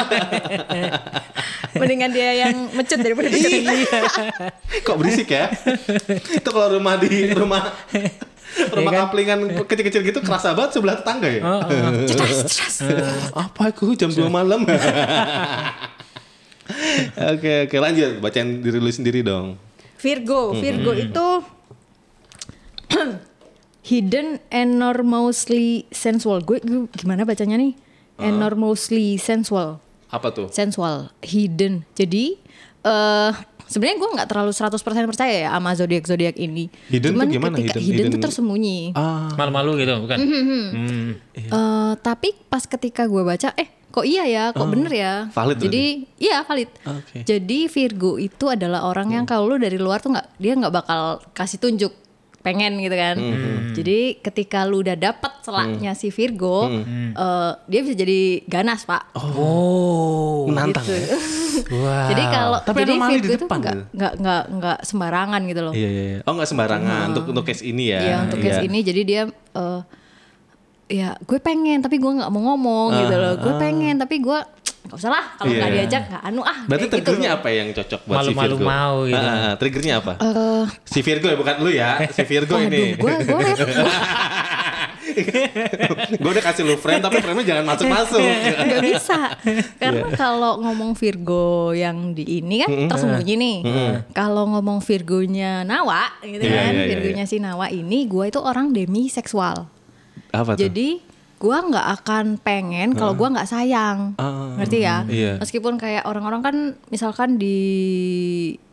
Mendingan 1.74 2.12
dia 2.12 2.31
yang 2.44 2.68
mecut 2.74 3.00
daripada 3.00 3.29
Iya. 3.29 3.63
mecut. 3.63 4.12
kok 4.83 4.95
berisik 4.97 5.30
ya? 5.30 5.47
Itu 6.35 6.50
kalau 6.50 6.75
rumah 6.75 7.00
di 7.00 7.31
rumah 7.31 7.71
rumah 8.68 8.89
Iya 8.89 8.97
kan? 8.97 9.07
kaplingan 9.07 9.39
kecil-kecil 9.63 10.01
gitu 10.03 10.19
kerasa 10.19 10.51
banget 10.51 10.75
sebelah 10.75 10.97
tetangga 10.97 11.30
ya. 11.30 11.41
Oh, 11.41 11.62
oh. 11.62 11.91
Apa 13.38 13.69
aku 13.69 13.94
jam 13.94 14.09
2 14.09 14.27
malam? 14.27 14.65
Oke 17.34 17.66
oke 17.66 17.78
lanjut 17.78 18.19
bacain 18.19 18.60
diri 18.60 18.78
lu 18.78 18.90
sendiri 18.90 19.22
dong. 19.22 19.56
Virgo, 19.98 20.54
Virgo 20.54 20.92
itu 20.94 21.28
hidden 23.84 24.40
enormously 24.50 25.88
sensual. 25.90 26.42
Gue, 26.42 26.60
gue 26.60 26.86
gimana 26.94 27.24
bacanya 27.24 27.58
nih? 27.58 27.74
Enormously 28.18 29.18
sensual. 29.18 29.80
Apa 30.08 30.31
tuh? 30.31 30.48
sensual, 30.50 31.12
hidden. 31.19 31.84
Jadi 31.92 32.40
eh 32.81 33.31
sebenarnya 33.68 33.98
gue 34.00 34.10
nggak 34.16 34.28
terlalu 34.31 34.52
100% 34.56 34.80
percaya 35.12 35.36
ya 35.44 35.50
sama 35.52 35.75
zodiak 35.75 36.08
zodiak 36.08 36.36
ini. 36.40 36.72
Hidden 36.88 37.12
tuh 37.12 37.19
Cuman 37.19 37.28
gimana 37.28 37.56
ketika 37.60 37.75
hidden? 37.75 37.84
hidden, 37.84 37.98
Hidden- 38.08 38.14
tuh 38.16 38.22
tersembunyi. 38.24 38.80
Ah, 38.96 39.28
Malu-malu 39.36 39.84
gitu 39.84 39.92
bukan? 40.00 40.18
Mm-hmm. 40.18 40.64
Hmm. 40.72 41.08
Eh, 41.36 41.94
tapi 42.00 42.31
pas 42.48 42.64
ketika 42.64 43.04
gue 43.06 43.22
baca, 43.22 43.52
eh 43.54 43.68
kok 43.97 44.05
iya 44.05 44.23
ya, 44.23 44.44
kok 44.53 44.69
bener 44.69 44.91
ya. 44.94 45.13
Oh, 45.25 45.33
valid 45.33 45.57
Jadi 45.57 45.83
iya 46.17 46.45
valid. 46.45 46.69
Oke. 46.85 47.25
Jadi 47.25 47.65
Virgo 47.65 48.21
itu 48.21 48.45
adalah 48.45 48.85
orang 48.85 49.09
yang 49.11 49.25
kalau 49.25 49.49
lu 49.49 49.57
dari 49.57 49.75
luar 49.75 49.97
tuh 49.97 50.13
nggak 50.13 50.38
dia 50.38 50.53
nggak 50.53 50.69
bakal 50.71 51.01
kasih 51.33 51.57
tunjuk 51.57 51.89
pengen 52.38 52.79
gitu 52.79 52.94
kan. 52.94 53.17
Hmm. 53.17 53.73
Jadi 53.73 54.21
ketika 54.21 54.63
lu 54.63 54.79
udah 54.79 54.95
dapet 54.95 55.33
selaknya 55.42 55.92
si 55.92 56.07
Virgo, 56.07 56.69
Hmm. 56.69 57.11
eh, 57.11 57.51
dia 57.68 57.80
bisa 57.81 57.92
jadi 57.94 58.19
ganas 58.45 58.85
pak. 58.85 59.11
Oh. 59.18 60.47
menantang 60.47 60.85
gitu. 60.85 60.95
ya. 60.95 61.07
Wah. 61.83 62.07
Jadi 62.07 62.23
kalau 62.23 62.59
Tapi 62.61 62.77
jadi 62.85 62.94
Virgo 62.95 63.31
itu 63.33 63.45
nggak 63.45 63.75
gitu. 63.75 63.83
nggak 63.92 64.13
nggak 64.16 64.44
nggak 64.54 64.77
sembarangan 64.80 65.42
gitu 65.44 65.61
loh. 65.61 65.73
Iya 65.75 65.89
iya. 65.89 66.04
iya. 66.07 66.19
Oh 66.23 66.31
nggak 66.31 66.47
sembarangan 66.47 67.04
untuk 67.11 67.23
untuk 67.27 67.44
case 67.44 67.63
ini 67.66 67.92
ya. 67.92 67.99
Iya 67.99 68.16
untuk 68.23 68.39
case 68.39 68.61
ini 68.63 68.80
jadi 68.80 69.01
dia 69.04 69.21
eh 69.27 69.80
ya 70.87 71.15
gue 71.17 71.37
pengen 71.37 71.79
tapi 71.79 71.95
gue 71.95 72.11
nggak 72.13 72.27
mau 72.27 72.41
ngomong 72.49 72.87
gitu 72.97 73.15
loh. 73.15 73.33
Gue 73.37 73.53
pengen 73.57 73.95
tapi 73.95 74.17
gue 74.17 74.39
nggak 74.87 74.95
usah 74.95 75.11
lah 75.11 75.25
kalau 75.35 75.51
Iya. 75.51 75.59
nggak 75.59 75.71
diajak 75.73 76.03
nggak 76.07 76.23
anu 76.23 76.41
ah. 76.41 76.57
Berarti 76.63 76.79
gitu 76.81 76.94
triggernya 76.94 77.29
apa 77.33 77.47
yang 77.49 77.67
cocok 77.69 78.01
buat 78.01 78.15
si 78.15 78.19
Malu-malu 78.31 78.56
Virgo? 78.56 78.63
mau 78.65 78.95
gitu. 79.03 79.19
Ah, 79.19 79.51
triggernya 79.53 79.94
apa? 79.99 80.13
Eh, 80.17 80.63
Si 80.85 80.99
Virgo 81.01 81.27
ya 81.27 81.35
bukan 81.35 81.56
lu 81.59 81.69
ya, 81.69 81.89
si 82.07 82.23
Virgo 82.23 82.56
waduh, 82.56 82.67
ini. 82.67 82.95
gue 82.95 83.13
gue 83.21 83.39
gue 86.17 86.29
udah 86.29 86.44
kasih 86.44 86.63
lu 86.63 86.75
frame 86.75 86.99
tapi 86.99 87.19
frame-nya 87.19 87.45
jangan 87.49 87.65
masuk-masuk. 87.65 88.21
nggak 88.67 88.83
bisa 88.85 89.19
karena 89.81 90.03
Iya. 90.03 90.15
kalau 90.15 90.59
ngomong 90.59 90.94
Virgo 90.94 91.47
yang 91.73 92.11
di 92.11 92.39
ini 92.39 92.61
kan 92.61 92.69
tersembunyi 92.87 93.33
nih 93.35 93.57
kalau 94.11 94.47
ngomong 94.49 94.79
Virgonya 94.79 95.63
Nawa 95.63 96.11
gitu 96.21 96.44
Iya, 96.44 96.53
kan 96.53 96.71
iya, 96.71 96.77
iya, 96.77 96.87
Virgonya 96.94 97.25
si 97.25 97.37
Nawa 97.37 97.67
ini 97.69 98.06
gue 98.06 98.25
itu 98.25 98.39
orang 98.39 98.71
demi 98.71 99.07
seksual 99.07 99.67
apa 100.30 100.54
tuh? 100.54 100.62
jadi 100.62 100.90
gue 101.38 101.57
nggak 101.64 101.88
akan 101.96 102.26
pengen 102.38 102.92
kalau 102.92 103.14
gue 103.14 103.28
nggak 103.30 103.46
sayang 103.46 104.18
Ah, 104.18 104.57
ngerti 104.57 104.78
ya 104.80 105.06
iya. 105.06 105.34
meskipun 105.38 105.76
kayak 105.76 106.04
orang-orang 106.04 106.42
kan 106.42 106.56
misalkan 106.88 107.38
di 107.38 107.57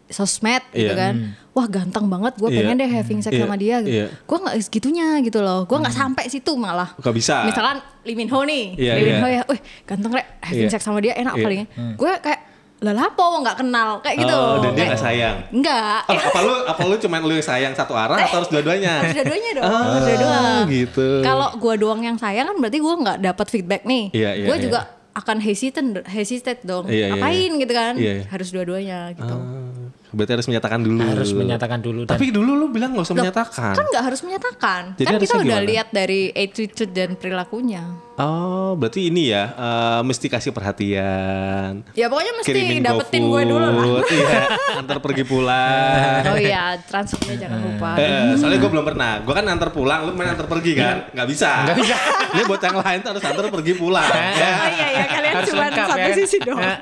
sosmed 0.07 0.61
gitu 0.71 0.85
Iya. 0.87 0.95
kan 0.95 1.15
wah 1.51 1.67
ganteng 1.67 2.07
banget 2.07 2.37
gue 2.37 2.47
Iya. 2.47 2.59
pengen 2.59 2.77
deh 2.77 2.91
having 2.91 3.21
sex 3.21 3.33
Iya, 3.33 3.43
sama 3.43 3.57
dia 3.57 3.81
gitu. 3.81 3.93
iya. 3.95 4.07
gue 4.09 4.39
nggak 4.39 4.55
segitunya 4.63 5.07
gitu 5.21 5.41
loh 5.41 5.65
gue 5.65 5.77
nggak 5.77 5.93
sampai 5.95 6.25
situ 6.27 6.53
malah 6.55 6.93
Gak 6.97 7.13
bisa. 7.13 7.45
misalkan 7.45 7.81
Lee 8.01 8.15
Min 8.15 8.29
Ho 8.29 8.41
nih 8.43 8.77
Iya, 8.77 8.93
Lee 8.95 9.03
Min 9.03 9.11
iya. 9.11 9.21
Ho 9.21 9.29
ya 9.31 9.43
wih 9.45 9.61
ganteng 9.85 10.13
rek 10.13 10.27
having 10.41 10.61
Iya. 10.63 10.73
sex 10.73 10.81
sama 10.81 11.01
dia 11.01 11.13
enak 11.15 11.35
Iya. 11.35 11.43
paling 11.43 11.61
gue 11.97 12.13
kayak 12.21 12.41
lah 12.85 12.93
lapo 12.95 13.41
nggak 13.41 13.57
kenal 13.57 13.99
kayak 13.99 14.17
gitu 14.21 14.31
Oh, 14.31 14.61
dan 14.61 14.71
dia 14.73 14.85
gak 14.87 15.01
sayang. 15.01 15.37
Enggak, 15.49 16.05
Oh, 16.05 16.15
apa 16.15 16.39
lu 16.39 16.55
apa 16.65 16.83
lu 16.85 16.95
cuman 16.95 17.21
lu 17.21 17.33
yang 17.33 17.47
sayang 17.47 17.73
satu 17.73 17.93
arah 17.93 18.21
atau 18.21 18.39
harus 18.39 18.51
dua-duanya? 18.51 19.01
harus 19.01 19.15
dua-duanya 19.19 19.51
dong, 19.55 19.65
Ah, 19.65 19.81
harus 19.91 20.05
dua-dua. 20.07 20.39
gitu. 20.69 21.07
Kalau 21.21 21.49
gua 21.57 21.75
doang 21.75 22.01
yang 22.01 22.15
sayang 22.15 22.47
kan 22.47 22.57
berarti 22.57 22.79
gua 22.79 22.95
nggak 22.95 23.19
dapat 23.25 23.47
feedback 23.49 23.83
nih. 23.83 24.13
Iya, 24.13 24.31
iya, 24.35 24.47
Gua 24.47 24.57
iya. 24.57 24.63
juga 24.63 24.81
akan 25.15 25.37
hesitant 25.39 25.91
hesitate 26.05 26.61
dong. 26.63 26.85
Iya, 26.87 27.07
iya, 27.09 27.15
Apain 27.17 27.51
gitu 27.57 27.73
kan? 27.73 27.95
Iya, 27.95 28.13
iya. 28.15 28.25
Harus 28.27 28.49
dua-duanya 28.51 28.99
gitu. 29.13 29.33
Ah, 29.33 29.71
berarti 30.15 30.33
harus 30.39 30.47
menyatakan 30.49 30.81
dulu. 30.81 31.03
Harus 31.03 31.33
menyatakan 31.35 31.79
dulu 31.83 32.01
dan 32.07 32.13
Tapi 32.17 32.27
dulu 32.31 32.51
lu 32.55 32.67
bilang 32.71 32.95
nggak 32.95 33.05
usah 33.05 33.17
menyatakan. 33.19 33.75
Kan 33.75 33.85
nggak 33.91 34.05
harus 34.07 34.21
menyatakan. 34.23 34.83
Jadi 34.97 35.07
kan 35.11 35.21
kita 35.21 35.35
udah 35.43 35.59
gimana? 35.61 35.69
lihat 35.69 35.89
dari 35.91 36.33
attitude 36.33 36.93
dan 36.95 37.19
perilakunya. 37.19 37.83
Oh, 38.15 38.79
berarti 38.79 39.11
ini 39.11 39.35
ya, 39.35 39.51
eh, 39.59 40.01
mesti 40.07 40.31
kasih 40.31 40.55
perhatian. 40.55 41.83
Ya 41.99 42.07
pokoknya 42.07 42.33
mesti 42.39 42.47
Kirimin 42.55 42.87
dapetin 42.87 43.27
gue 43.27 43.43
dulu 43.43 43.59
lah. 43.59 44.07
Iya, 44.07 44.41
antar 44.87 45.03
pergi 45.03 45.27
pulang. 45.27 46.23
Oh 46.31 46.39
iya, 46.39 46.79
transfernya 46.87 47.35
jangan 47.43 47.59
lupa. 47.59 47.99
Eh, 47.99 48.39
soalnya 48.39 48.63
gue 48.63 48.71
belum 48.71 48.87
pernah. 48.87 49.19
Gue 49.19 49.35
kan 49.35 49.43
antar 49.51 49.75
pulang, 49.75 50.07
lu 50.07 50.15
main 50.15 50.31
antar 50.31 50.47
pergi 50.47 50.79
kan? 50.79 51.11
Nggak 51.11 51.27
bisa. 51.27 51.67
Nggak 51.67 51.77
bisa. 51.83 51.97
Ini 52.39 52.43
buat 52.47 52.63
yang 52.63 52.77
lain 52.79 52.99
tuh 53.03 53.11
harus 53.19 53.25
antar 53.27 53.45
pergi 53.51 53.73
pulang. 53.75 54.07
ya. 54.15 54.53
Oh 54.63 54.71
iya 54.71 54.87
iya, 54.95 55.05
kalian 55.11 55.35
cuma 55.51 55.67
satu 55.75 55.99
ya. 55.99 56.15
sisi 56.15 56.39
doang. 56.39 56.79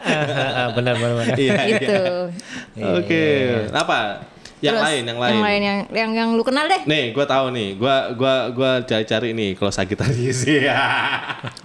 Benar 0.76 0.94
benar 1.00 1.12
benar. 1.16 1.36
Iya, 1.40 1.60
gitu. 1.64 2.02
iya. 2.76 2.92
Oke. 3.22 3.74
Apa? 3.74 4.00
Yang 4.62 4.78
Terus, 4.78 4.86
lain, 4.86 5.02
yang 5.02 5.18
lain. 5.18 5.32
Yang 5.34 5.42
lain 5.42 5.60
yang 5.62 5.78
yang 5.90 6.10
yang 6.14 6.28
lu 6.38 6.44
kenal 6.46 6.70
deh. 6.70 6.82
Nih, 6.86 7.10
gue 7.10 7.26
tahu 7.26 7.50
nih. 7.50 7.68
Gue 7.74 7.96
gua 8.14 8.34
gua 8.54 8.72
cari-cari 8.86 9.34
nih 9.34 9.58
kalau 9.58 9.74
Sagittarius 9.74 10.46
ya. 10.50 10.78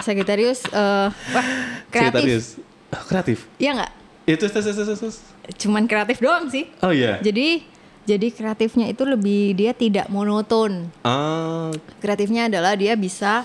Sagittarius 0.01 0.65
eh 0.65 1.07
wah, 1.13 1.47
kreatif. 1.93 2.09
Sagittarius. 2.09 2.45
Oh, 2.87 3.03
kreatif. 3.05 3.37
Iya 3.61 3.71
nggak? 3.77 3.91
Itu 4.25 4.45
terus 4.49 4.65
terus 4.65 4.77
terus, 4.81 4.99
terus. 4.99 5.17
Cuman 5.61 5.85
kreatif 5.85 6.17
doang 6.17 6.49
sih. 6.49 6.65
Oh 6.81 6.89
iya. 6.89 7.21
Jadi 7.21 7.61
jadi 8.07 8.27
kreatifnya 8.31 8.89
itu 8.89 9.03
lebih 9.05 9.53
dia 9.53 9.75
tidak 9.77 10.07
monoton. 10.07 10.89
Ah, 11.03 11.69
Kreatifnya 11.99 12.47
adalah 12.47 12.73
dia 12.73 12.95
bisa 12.95 13.43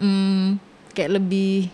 hmm, 0.00 0.56
kayak 0.96 1.22
lebih 1.22 1.68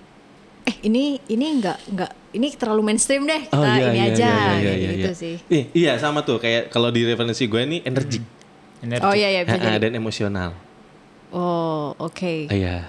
eh 0.65 0.77
ini 0.83 1.21
ini 1.29 1.47
nggak 1.61 1.79
nggak 1.93 2.11
ini 2.35 2.47
terlalu 2.57 2.83
mainstream 2.83 3.23
deh 3.23 3.43
kita 3.45 3.57
oh 3.57 3.65
iya, 3.69 3.85
ini 3.87 3.99
iya, 3.99 4.07
aja 4.11 4.33
iya, 4.33 4.55
iya, 4.59 4.73
iya, 4.75 4.91
gitu 4.91 5.11
iya. 5.11 5.15
sih. 5.15 5.35
Ih, 5.47 5.65
iya 5.73 5.93
sama 5.97 6.21
tuh 6.21 6.41
kayak 6.41 6.69
kalau 6.69 6.89
di 6.89 7.05
referensi 7.05 7.45
gue 7.45 7.63
nih 7.63 7.81
energik 7.85 8.25
Energi. 8.81 9.01
Oh 9.01 9.17
iya 9.17 9.29
iya 9.31 9.41
bisa 9.43 9.57
jadi. 9.57 9.81
dan 9.81 9.93
emosional. 9.95 10.51
Oh 11.31 11.97
oke. 11.97 12.53
Iya. 12.53 12.85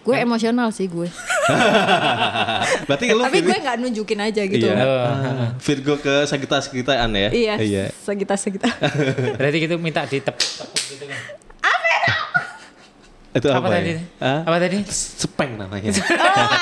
Gue 0.00 0.16
emosional 0.16 0.72
sih 0.72 0.86
gue. 0.86 1.10
Berarti 2.88 3.04
lu 3.10 3.20
Tapi 3.20 3.38
Virgo- 3.38 3.50
gue 3.50 3.58
nggak 3.60 3.76
nunjukin 3.76 4.20
aja 4.22 4.42
gitu. 4.46 4.64
Iya. 4.64 4.76
Oh, 4.80 5.04
Ah, 5.04 5.48
Virgo 5.58 5.94
ke 5.98 6.24
Sagittarius 6.24 6.70
Sagitarian 6.70 7.10
ya? 7.12 7.28
Iya. 7.28 7.54
Iya. 7.58 7.84
Sekitar 7.92 8.38
sekitar. 8.38 8.72
Berarti 9.38 9.56
gitu 9.60 9.76
minta 9.76 10.08
ditep 10.08 10.32
gitu 10.88 11.04
kan. 11.10 11.20
Itu 13.36 13.52
apa, 13.52 13.68
Apa, 13.68 13.68
tadi? 13.76 13.92
ya? 13.92 14.00
Hah? 14.24 14.40
Apa 14.48 14.56
tadi? 14.64 14.78
Sepeng 14.88 15.60
namanya. 15.60 15.92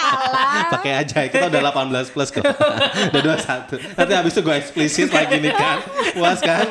Pakai 0.74 0.92
aja. 0.98 1.18
Kita 1.30 1.46
udah 1.46 1.60
18 1.70 2.10
plus 2.10 2.28
kok. 2.34 2.42
udah 3.14 3.20
21. 3.38 3.94
Nanti 3.94 4.12
habis 4.18 4.32
itu 4.34 4.40
gue 4.42 4.54
eksplisit 4.58 5.08
lagi 5.14 5.38
nih 5.38 5.54
kan. 5.54 5.78
Puas 6.18 6.42
kan? 6.42 6.66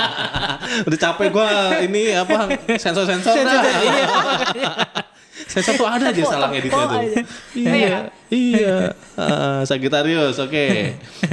udah 0.88 0.98
capek 1.00 1.28
gue 1.32 1.48
ini 1.88 2.12
apa 2.12 2.52
sensor-sensor. 2.76 3.32
Iya. 3.32 4.04
Sensor 5.48 5.72
tuh 5.76 5.88
ada 5.88 6.12
aja 6.12 6.22
salah 6.28 6.52
editnya 6.52 6.84
tuh. 6.84 7.00
aja. 7.00 7.20
Iya, 7.56 7.96
iya. 8.28 8.76
Ah, 9.16 9.60
Sagittarius, 9.64 10.36
oke. 10.40 10.66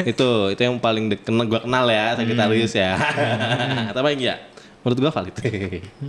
itu, 0.04 0.30
itu 0.52 0.62
yang 0.62 0.78
paling 0.80 1.12
dek 1.12 1.28
gue 1.28 1.60
kenal 1.64 1.86
ya, 1.92 2.16
Sagittarius 2.16 2.72
ya. 2.76 2.96
Tapi 3.96 4.08
enggak? 4.16 4.51
Menurut 4.82 4.98
gue 5.00 5.12
valid. 5.12 5.36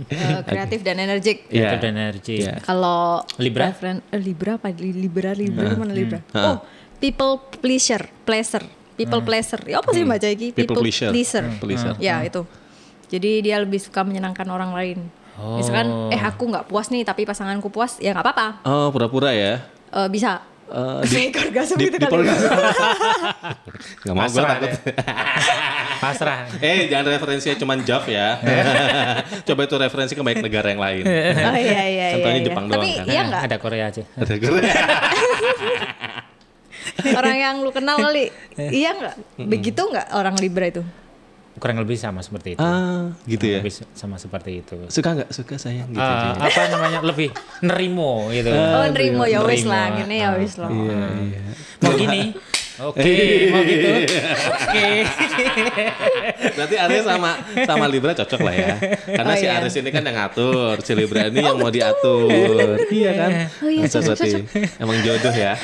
Eh, 0.09 0.39
kreatif 0.43 0.79
dan 0.81 0.97
energik. 0.97 1.45
Iya. 1.47 1.69
Itu 1.69 1.75
dan 1.79 1.93
energi. 1.95 2.35
Iya. 2.41 2.57
Kalau 2.59 3.21
Libra? 3.37 3.69
referen- 3.69 4.01
eh, 4.03 4.17
Libra 4.17 4.57
apa? 4.57 4.69
Li- 4.69 4.95
Libra, 4.95 5.31
Libra 5.31 5.67
Ah. 5.67 5.77
mana 5.77 5.93
Libra? 5.93 6.19
Hmm. 6.31 6.43
Oh, 6.43 6.57
people 6.97 7.33
pleasure, 7.55 8.05
pleasure, 8.23 8.65
people 8.95 9.21
pleasure. 9.21 9.61
Ya 9.63 9.77
apa 9.77 9.89
sih 9.91 10.01
baca 10.03 10.25
iki? 10.25 10.49
Hmm. 10.49 10.57
People 10.57 10.77
pleasure. 10.79 11.09
pleaser. 11.09 11.43
Pleaser. 11.57 11.93
Ya 11.97 12.21
itu. 12.21 12.41
Jadi 13.07 13.41
dia 13.41 13.57
lebih 13.57 13.77
suka 13.77 14.01
menyenangkan 14.01 14.45
orang 14.47 14.73
lain. 14.73 14.99
Oh. 15.33 15.57
Misalkan, 15.57 16.09
eh 16.09 16.17
aku 16.17 16.45
nggak 16.45 16.65
puas 16.65 16.89
nih, 16.89 17.01
tapi 17.01 17.25
pasanganku 17.25 17.69
puas, 17.69 17.97
ya 17.97 18.09
nggak 18.09 18.21
apa-apa. 18.23 18.47
Oh, 18.63 18.89
pura-pura 18.89 19.29
ya. 19.29 19.61
Eh, 19.89 20.07
bisa. 20.07 20.41
Eh, 20.63 20.99
di, 21.05 21.15
Fake 21.29 21.37
orgasm 21.51 21.75
di, 21.77 21.85
gitu 21.85 21.97
di 21.99 22.05
kali. 22.07 22.13
polgas. 22.13 22.39
Gak 24.07 24.13
mau 24.15 24.23
gue 24.23 24.31
Pasrah 24.31 24.49
takut. 24.57 24.71
Pasrah. 25.99 26.39
eh, 26.63 26.87
jangan 26.87 27.05
referensinya 27.13 27.55
cuman 27.59 27.77
Jav 27.83 28.03
ya. 28.07 28.39
Coba 29.47 29.61
itu 29.67 29.75
referensi 29.77 30.13
ke 30.15 30.23
banyak 30.23 30.41
negara 30.41 30.67
yang 30.73 30.81
lain. 30.81 31.03
Oh 31.05 31.57
iya 31.57 31.81
iya 31.83 31.83
iya. 31.85 32.07
Contohnya 32.17 32.39
iya. 32.39 32.47
Jepang 32.47 32.65
doang 32.71 32.81
Tapi 32.81 32.89
kan. 32.95 33.05
iya 33.05 33.21
nggak? 33.27 33.41
Ada 33.45 33.57
Korea 33.59 33.85
aja. 33.91 34.03
Ada 34.17 34.35
Korea. 34.39 34.73
Orang 37.19 37.37
yang 37.37 37.55
lu 37.63 37.71
kenal 37.71 37.95
kali, 37.95 38.29
iya 38.59 38.91
nggak? 38.93 39.15
Begitu 39.39 39.81
nggak 39.81 40.13
orang 40.13 40.35
Libra 40.37 40.67
itu? 40.67 40.83
Kurang 41.63 41.79
lebih 41.79 41.95
sama 41.95 42.19
seperti 42.19 42.59
itu. 42.59 42.59
ah, 42.59 43.07
gitu 43.23 43.45
ya. 43.47 43.63
Kurang 43.63 43.71
lebih 43.71 43.75
sama 43.95 44.15
seperti 44.19 44.51
itu. 44.59 44.75
Suka 44.91 45.15
nggak? 45.15 45.31
Suka 45.31 45.55
sayang 45.55 45.87
gitu. 45.95 46.03
Ah, 46.03 46.35
dia. 46.35 46.51
apa 46.51 46.61
namanya 46.67 46.99
lebih 46.99 47.31
nerimo 47.63 48.27
gitu. 48.35 48.51
Oh, 48.51 48.83
nerimo 48.91 49.23
ya 49.23 49.39
wis 49.47 49.63
lah, 49.63 49.95
gini 49.95 50.19
ya 50.19 50.35
wis 50.35 50.59
lah. 50.59 50.67
Iya, 50.67 51.07
iya. 51.23 51.41
Mau 51.79 51.95
gini? 51.95 52.21
Oke, 52.73 53.05
mau 53.53 53.61
gitu. 53.61 53.85
Oke. 53.85 55.05
Berarti 56.53 56.75
Aries 56.75 57.03
sama 57.03 57.31
sama 57.63 57.85
Libra 57.85 58.11
cocok 58.11 58.39
lah 58.41 58.51
ya. 58.51 58.73
Karena 59.13 59.29
Oh, 59.29 59.35
si 59.35 59.45
iya. 59.45 59.53
Aries 59.57 59.75
ini 59.75 59.87
kan 59.87 60.01
yang 60.01 60.15
ngatur, 60.15 60.73
si 60.81 60.91
Libra 60.93 61.27
ini 61.27 61.39
yang 61.39 61.55
mau 61.55 61.69
diatur. 61.69 62.27
Iya 62.93 63.11
kan? 63.15 63.29
Oh 63.59 63.69
iya, 63.69 63.85
Cocok 63.85 64.13
cocok. 64.15 64.41
Emang 64.77 64.97
jodoh 65.01 65.31
ya. 65.31 65.53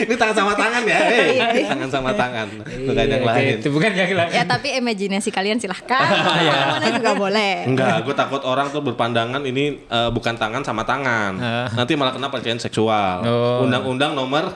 ini 0.00 0.14
tangan 0.14 0.34
sama 0.36 0.52
tangan 0.54 0.82
ya. 0.84 0.98
Iya, 1.00 1.44
Hey, 1.50 1.64
tangan 1.66 1.88
sama 1.90 2.10
tangan. 2.12 2.46
Bukan 2.60 3.04
yang 3.04 3.20
Iya, 3.20 3.28
lain. 3.28 3.54
Itu 3.58 3.68
bukan 3.70 3.90
yang 3.92 4.10
lain. 4.12 4.30
Ya 4.32 4.42
tapi 4.44 4.68
imajinasi 4.74 5.28
kalian 5.28 5.56
silahkan, 5.58 6.06
Iya. 6.40 6.52
mana 6.70 6.86
juga 6.90 7.10
boleh. 7.14 7.52
Enggak, 7.66 8.02
gue 8.02 8.14
takut 8.14 8.40
orang 8.42 8.68
tuh 8.68 8.80
berpandangan 8.80 9.40
ini 9.42 9.78
eh, 9.80 10.08
bukan 10.10 10.34
tangan 10.34 10.62
sama 10.62 10.82
tangan. 10.82 11.36
Nanti 11.70 11.92
malah 11.94 12.12
kena 12.14 12.26
pelecehan 12.28 12.58
seksual. 12.58 13.22
Oh. 13.22 13.62
Undang-undang 13.62 14.12
nomor 14.40 14.54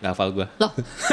Gak 0.00 0.10
hafal 0.12 0.28
gue. 0.32 0.46
Loh, 0.56 0.70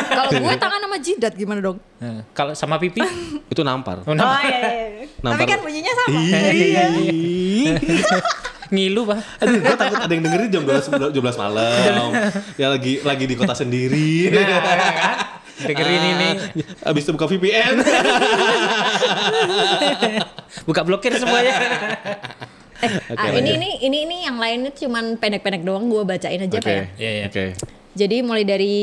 kalau 0.07 0.29
gue 0.43 0.53
tangan 0.55 0.79
sama 0.79 0.97
jidat 0.99 1.33
gimana 1.35 1.59
dong? 1.59 1.77
Nah, 1.99 2.23
kalau 2.31 2.53
sama 2.55 2.75
pipi? 2.79 3.03
Itu 3.53 3.61
nampar. 3.61 4.01
Oh, 4.07 4.15
nah, 4.15 4.39
iya, 4.43 4.57
iya. 4.57 5.05
Tapi 5.23 5.23
Nampar. 5.23 5.47
kan 5.47 5.59
bunyinya 5.63 5.93
sama. 5.95 6.19
Iya. 6.19 6.85
ngilu 8.73 9.05
pak. 9.05 9.19
Aduh, 9.45 9.59
gue 9.61 9.75
takut 9.77 9.99
ada 10.01 10.09
yang 10.09 10.23
dengerin 10.25 10.49
jam 10.49 10.63
12, 10.65 11.13
12 11.13 11.37
malam. 11.37 12.09
ya 12.57 12.67
lagi 12.73 13.05
lagi 13.05 13.25
di 13.29 13.35
kota 13.37 13.53
sendiri. 13.53 14.33
Nah, 14.33 14.43
kan? 14.49 15.15
Dengerin 15.61 16.03
ini. 16.17 16.29
Abis 16.81 17.05
itu 17.05 17.11
buka 17.13 17.29
VPN. 17.29 17.85
Buka 20.65 20.81
blokir 20.81 21.13
semuanya. 21.21 21.53
ah, 23.19 23.29
ini 23.33 23.49
ini 23.57 23.69
ini 23.83 23.97
ini 24.05 24.17
yang 24.27 24.37
lainnya 24.37 24.71
cuman 24.75 25.15
pendek-pendek 25.17 25.63
doang 25.63 25.87
gue 25.87 26.03
bacain 26.03 26.39
aja 26.39 26.57
Oke. 26.59 26.63
Pak 26.63 26.71
ya. 26.71 26.85
Iya, 26.99 27.11
iya. 27.11 27.25
Oke. 27.29 27.45
Jadi 27.93 28.25
mulai 28.25 28.41
dari 28.41 28.75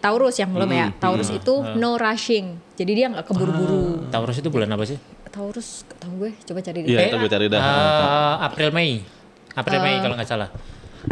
Taurus 0.00 0.40
yang 0.40 0.56
belum 0.56 0.70
Hmm, 0.72 0.80
ya. 0.80 0.86
Taurus 0.96 1.28
itu 1.28 1.54
no 1.76 2.00
rushing. 2.00 2.56
Jadi 2.80 2.92
dia 2.96 3.06
nggak 3.12 3.28
keburu-buru. 3.28 4.08
Taurus 4.08 4.40
itu 4.40 4.48
bulan 4.48 4.72
apa 4.72 4.88
sih? 4.88 4.96
Taurus, 5.28 5.84
tahu 6.00 6.12
gue 6.24 6.30
coba 6.46 6.60
cari 6.64 6.78
deh. 6.86 6.88
Iya, 6.94 7.10
itu 7.12 7.16
gue 7.20 7.30
cari 7.30 7.46
dah. 7.50 7.60
Eh, 7.60 8.34
April 8.48 8.70
Mei. 8.72 9.02
April 9.52 9.78
Mei 9.84 9.96
kalau 10.00 10.14
nggak 10.16 10.30
salah. 10.30 10.48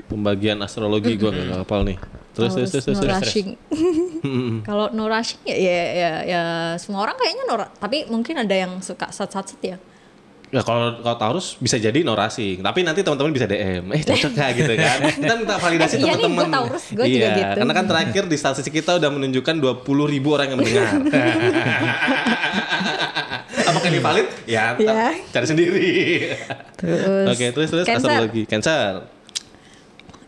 Pembagian 0.08 0.56
astrologi 0.64 1.20
gue 1.20 1.28
gak 1.28 1.66
hafal 1.66 1.84
nih. 1.84 2.00
Terus 2.32 2.56
terus 2.56 2.70
terus 2.72 2.87
no 2.88 2.92
terus. 2.96 3.04
terus. 3.04 3.16
rushing. 3.28 3.49
Kalau 4.68 4.88
no 4.96 5.04
rushing 5.04 5.42
ya, 5.44 5.52
ya 5.52 5.84
ya 5.92 6.12
ya 6.25 6.42
semua 6.80 7.04
orang 7.04 7.20
kayaknya 7.20 7.44
no 7.44 7.61
tapi 7.76 8.08
mungkin 8.08 8.40
ada 8.40 8.56
yang 8.56 8.80
suka 8.80 9.12
sat-sat 9.12 9.52
ya. 9.61 9.76
Ya 10.52 10.61
kalau 10.61 11.00
kalau 11.00 11.16
Taurus 11.16 11.56
bisa 11.56 11.75
jadi 11.76 12.04
no 12.04 12.12
rushing, 12.12 12.61
tapi 12.61 12.85
nanti 12.85 13.00
teman-teman 13.00 13.32
bisa 13.32 13.49
DM. 13.49 13.88
Eh 13.88 14.04
cocok 14.04 14.32
gak 14.32 14.50
gitu 14.52 14.73
kan? 14.76 14.99
Kita 15.16 15.35
minta 15.35 15.56
validasi 15.56 15.94
Eh, 15.94 16.00
iya 16.02 16.12
teman-teman. 16.12 16.44
gua 16.44 16.56
Taurus, 16.61 16.85
gua 16.92 17.04
iya, 17.04 17.16
juga 17.16 17.28
gitu. 17.32 17.56
karena 17.56 17.73
kan 17.73 17.85
terakhir 17.87 18.23
di 18.26 18.37
statistik 18.37 18.73
kita 18.75 18.92
udah 18.94 19.11
menunjukkan 19.11 19.54
20 19.56 19.80
ribu 20.06 20.28
orang 20.30 20.47
yang 20.47 20.59
mendengar. 20.61 20.92
Apakah 23.64 23.88
ini 23.88 23.99
valid? 23.99 24.26
Ya, 24.44 24.76
Ya. 24.76 25.16
cari 25.26 25.47
sendiri. 25.47 25.90
Terus 26.76 27.26
Oke, 27.30 27.47
terus 27.49 27.68
terus 27.71 27.87
Cancer. 27.87 28.09
astrologi. 28.11 28.42
Cancer. 28.44 29.09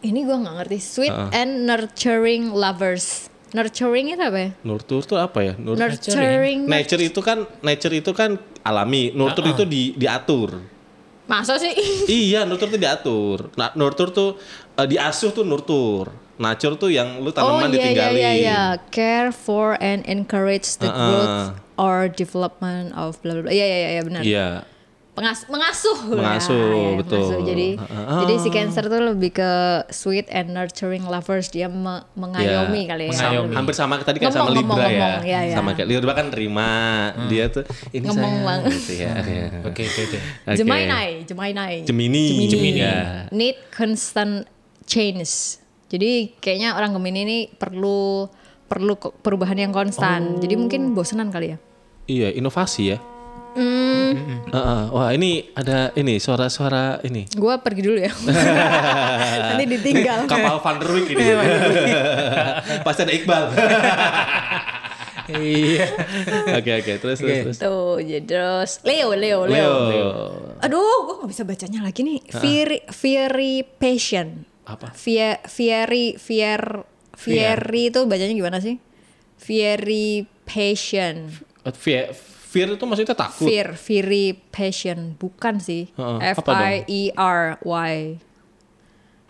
Ini 0.00 0.21
gue 0.21 0.37
nggak 0.38 0.54
ngerti. 0.59 0.78
Sweet 0.78 1.12
Uh-uh. 1.12 1.33
and 1.33 1.64
nurturing 1.64 2.49
lovers. 2.49 3.28
Nurturing 3.54 4.11
itu 4.11 4.18
apa 4.18 4.38
ya? 4.38 4.50
Nurture 4.66 5.04
tuh 5.06 5.18
apa 5.23 5.38
ya? 5.46 5.52
Nur- 5.54 5.78
Nurturing. 5.78 6.66
nature 6.66 6.99
itu 6.99 7.20
kan 7.23 7.46
nature 7.62 7.94
itu 7.94 8.11
kan 8.11 8.34
alami. 8.66 9.14
Nurture 9.14 9.46
itu 9.54 9.62
di 9.62 9.94
diatur. 9.94 10.58
Masa 11.30 11.56
sih? 11.56 11.70
iya, 12.28 12.42
nurture 12.42 12.68
tuh 12.75 12.80
diatur. 12.82 13.38
Nah, 13.54 13.70
nurture 13.78 14.11
tuh 14.11 14.37
eh, 14.75 14.87
diasuh 14.90 15.30
tuh 15.30 15.46
nurture. 15.46 16.11
Nature 16.34 16.75
tuh 16.75 16.90
yang 16.90 17.23
lu 17.23 17.30
oh 17.30 17.32
tanaman 17.32 17.70
iya 17.70 17.78
iya 17.78 17.78
ditinggalin. 17.78 18.18
iya 18.18 18.32
iya. 18.34 18.62
Care 18.90 19.30
for 19.30 19.78
and 19.78 20.02
encourage 20.11 20.82
the 20.82 20.90
Uh-uh. 20.90 20.99
growth 21.06 21.46
or 21.78 22.11
development 22.11 22.90
of 22.99 23.23
bla 23.23 23.38
bla 23.38 23.46
bla. 23.46 23.50
Iya 23.54 23.64
iya 23.64 23.78
iya 23.78 23.88
iya, 23.94 24.02
benar. 24.02 24.23
Iya. 24.26 24.49
Pengas 25.14 25.47
mengasuh 25.47 26.11
lah, 26.11 26.35
Mengasuh, 26.35 26.59
ya, 26.75 26.90
betul. 26.99 27.26
Jadi 27.44 27.68
Ah. 27.78 28.18
jadi 28.21 28.35
si 28.37 28.49
Cancer 28.50 28.83
tuh 28.85 28.99
lebih 29.00 29.30
ke 29.30 29.50
sweet 29.88 30.26
and 30.26 30.50
nurturing 30.50 31.02
lovers 31.02 31.49
dia 31.49 31.66
me- 31.66 32.02
mengayomi 32.12 32.83
Ya, 32.83 32.88
kali 32.90 33.02
ya. 33.06 33.11
mengayomi. 33.14 33.54
Hampir 33.54 33.75
sama 33.75 33.94
tadi 33.99 34.18
kayak 34.18 34.35
sama 34.35 34.50
Ngomong, 34.50 34.59
Libra 34.59 34.75
ngomong, 34.75 34.90
ya. 34.90 34.99
ngomong, 35.06 35.25
ya, 35.25 35.40
ya. 35.40 35.54
Sama 35.54 35.71
kayak 35.73 35.88
Libra 35.88 36.12
kan 36.12 36.26
terima 36.28 36.68
dia 37.30 37.47
tuh 37.47 37.62
ini 37.90 38.04
Ngomong 38.04 38.35
saya 38.35 38.42
banget. 38.44 38.71
gitu 38.75 38.92
ya. 38.97 39.12
Iya. 39.16 39.47
Oke 39.62 39.83
oke 39.85 40.00
oke. 40.02 40.18
Oke. 40.50 40.56
Gemini, 40.56 41.02
Gemini. 41.25 41.66
Gemini. 41.85 42.26
Gemini. 42.44 42.71
Ya. 42.76 43.30
Need 43.30 43.56
constant 43.71 44.50
change. 44.85 45.62
Jadi 45.87 46.35
kayaknya 46.37 46.75
orang 46.75 46.90
Gemini 46.90 47.21
ini 47.23 47.38
perlu 47.49 48.26
perlu 48.64 48.99
perubahan 48.99 49.54
yang 49.54 49.71
konstan. 49.71 50.42
Jadi 50.42 50.59
mungkin 50.59 50.90
bosenan 50.90 51.30
kali 51.30 51.54
ya. 51.54 51.59
Iya, 52.04 52.35
inovasi 52.35 52.90
ya. 52.90 52.99
Hmm, 53.54 54.42
Heeh. 54.50 54.82
Wah, 54.90 55.14
ini 55.14 55.46
ada 55.54 55.94
ini 55.94 56.18
suara-suara 56.18 56.99
ini. 57.06 57.30
gua 57.38 57.62
pergi 57.62 57.87
dulu 57.87 57.99
ya. 58.02 58.11
Nanti 59.54 59.64
ditinggal. 59.70 60.26
Kapal 60.26 60.58
Van 60.58 60.76
der 60.82 60.88
Wijk 60.90 61.08
ini. 61.14 61.25
Pasti 62.82 63.00
ada 63.02 63.12
Iqbal. 63.14 63.42
Iya. 65.25 65.87
Oke 66.61 66.70
oke, 66.84 66.92
terus 67.00 67.16
terus 67.16 67.38
terus. 67.49 67.56
Tuh, 67.56 67.96
jadi 67.96 68.26
terus 68.28 68.84
Leo, 68.84 69.16
Leo, 69.16 69.49
Leo. 69.49 69.73
Leo. 69.88 70.11
Aduh, 70.61 70.99
gue 71.08 71.14
gak 71.25 71.30
bisa 71.32 71.42
bacanya 71.49 71.80
lagi 71.80 72.04
nih. 72.04 72.20
Fiery, 72.28 72.84
fiery 72.92 73.64
passion. 73.80 74.44
Apa? 74.68 74.92
Fie, 74.92 75.40
fiery, 75.49 76.16
fier, 76.20 76.84
fiery 77.16 77.88
itu 77.88 78.04
bacanya 78.04 78.34
gimana 78.37 78.58
sih? 78.61 78.76
Fiery 79.40 80.28
passion. 80.44 81.32
Fear, 81.64 82.12
fear 82.54 82.70
itu 82.78 82.84
maksudnya 82.87 83.18
takut. 83.18 83.50
Fear, 83.50 83.75
fiery 83.75 84.38
passion. 84.54 85.18
Bukan 85.18 85.58
sih. 85.58 85.90
F? 86.23 86.38
I 86.46 86.87
E 86.87 87.11
R 87.11 87.58
Y. 87.66 88.23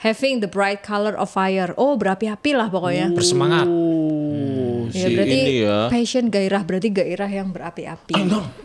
Having 0.04 0.44
the 0.44 0.50
bright 0.52 0.84
color 0.84 1.16
of 1.16 1.32
fire. 1.32 1.72
Oh, 1.80 1.96
berapi-api 1.96 2.52
lah 2.52 2.68
pokoknya. 2.68 3.08
Bersemangat. 3.16 3.64
Oh, 3.64 4.84
Ya, 4.92 5.08
si 5.08 5.16
berarti 5.16 5.38
ini 5.40 5.64
ya. 5.64 5.88
passion 5.88 6.28
gairah 6.28 6.60
berarti 6.60 6.92
gairah 6.92 7.30
yang 7.32 7.48
berapi-api. 7.56 8.14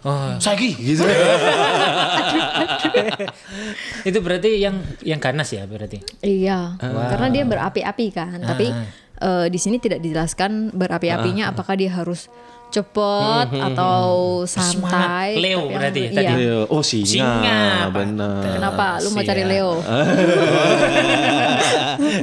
Oh, 0.03 0.35
Sagi 0.37 0.75
gitu. 0.75 1.07
itu 4.09 4.19
berarti 4.19 4.59
yang 4.59 4.83
yang 4.99 5.17
ganas 5.23 5.49
ya 5.55 5.63
berarti. 5.63 6.03
Iya, 6.19 6.75
karena 6.81 7.27
dia 7.31 7.43
berapi-api 7.47 8.05
kan. 8.11 8.35
Tapi 8.43 8.67
eh, 9.23 9.47
di 9.47 9.59
sini 9.59 9.79
tidak 9.79 10.03
dijelaskan 10.03 10.75
berapi-apinya 10.75 11.55
apakah 11.55 11.79
dia 11.79 11.95
harus 11.95 12.27
cepet 12.69 13.47
atau 13.51 14.05
santai. 14.43 15.33
Leo 15.35 15.57
Tapi 15.59 15.65
yang- 15.65 15.73
berarti 15.73 16.01
iya. 16.01 16.11
tadi. 16.13 16.33
Leo. 16.38 16.59
Oh 16.67 16.81
singa, 16.81 17.09
Singa, 17.09 17.61
benar. 17.89 18.43
Kenapa? 18.53 18.85
Lu 18.99 19.09
mau 19.09 19.21
cari. 19.21 19.43
Leo? 19.43 19.71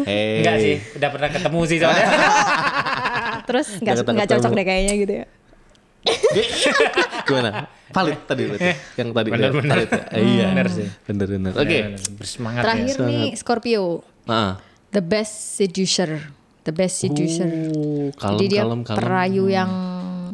Hey. 0.06 0.40
Enggak 0.40 0.56
sih, 0.58 0.74
udah 0.96 1.08
pernah 1.10 1.28
ketemu 1.28 1.60
sih 1.64 1.78
soalnya. 1.78 2.06
Terus 3.48 3.66
nggak 3.78 3.94
Nggak 4.02 4.28
cocok 4.28 4.52
deh 4.52 4.64
kayaknya 4.64 4.94
gitu 4.96 5.12
ya. 5.14 5.26
Gimana? 7.22 7.50
Valid 7.88 8.18
tadi 8.24 8.42
berarti. 8.46 8.70
Yang 8.96 9.08
tadi 9.12 9.28
Bener, 9.30 9.42
ya, 9.42 9.50
bener. 9.52 9.76
valid 9.76 9.90
ya. 9.90 10.02
Iya. 10.16 10.46
Bener 10.48 10.66
sih. 10.68 10.86
Bener 11.04 11.26
bener. 11.28 11.52
Oke. 11.54 11.78
Bersemangat 12.16 12.62
Terakhir 12.62 12.96
ya. 12.96 13.06
nih 13.06 13.24
Scorpio, 13.34 13.84
Nah. 14.24 14.58
the 14.90 15.02
best 15.02 15.34
seducer, 15.54 16.10
the 16.62 16.72
best 16.72 16.96
seducer. 16.98 17.46
Oh, 17.46 18.10
kalem, 18.12 18.36
Jadi 18.36 18.46
dia 18.48 18.62
kalem, 18.62 18.80
kalem. 18.82 18.96
perayu 18.96 19.44
yang 19.46 19.70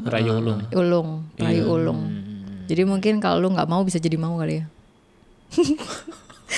Rayu 0.02 0.32
ulung. 0.38 0.61
ulung, 0.73 1.09
perayu 1.35 1.62
Iya. 1.62 1.71
ulung. 1.71 2.00
Jadi 2.66 2.82
mungkin 2.82 3.14
kalau 3.18 3.38
lu 3.38 3.49
nggak 3.50 3.68
mau 3.68 3.82
bisa 3.82 3.99
jadi 3.99 4.16
mau 4.16 4.35
kali 4.37 4.62
ya. 4.62 4.64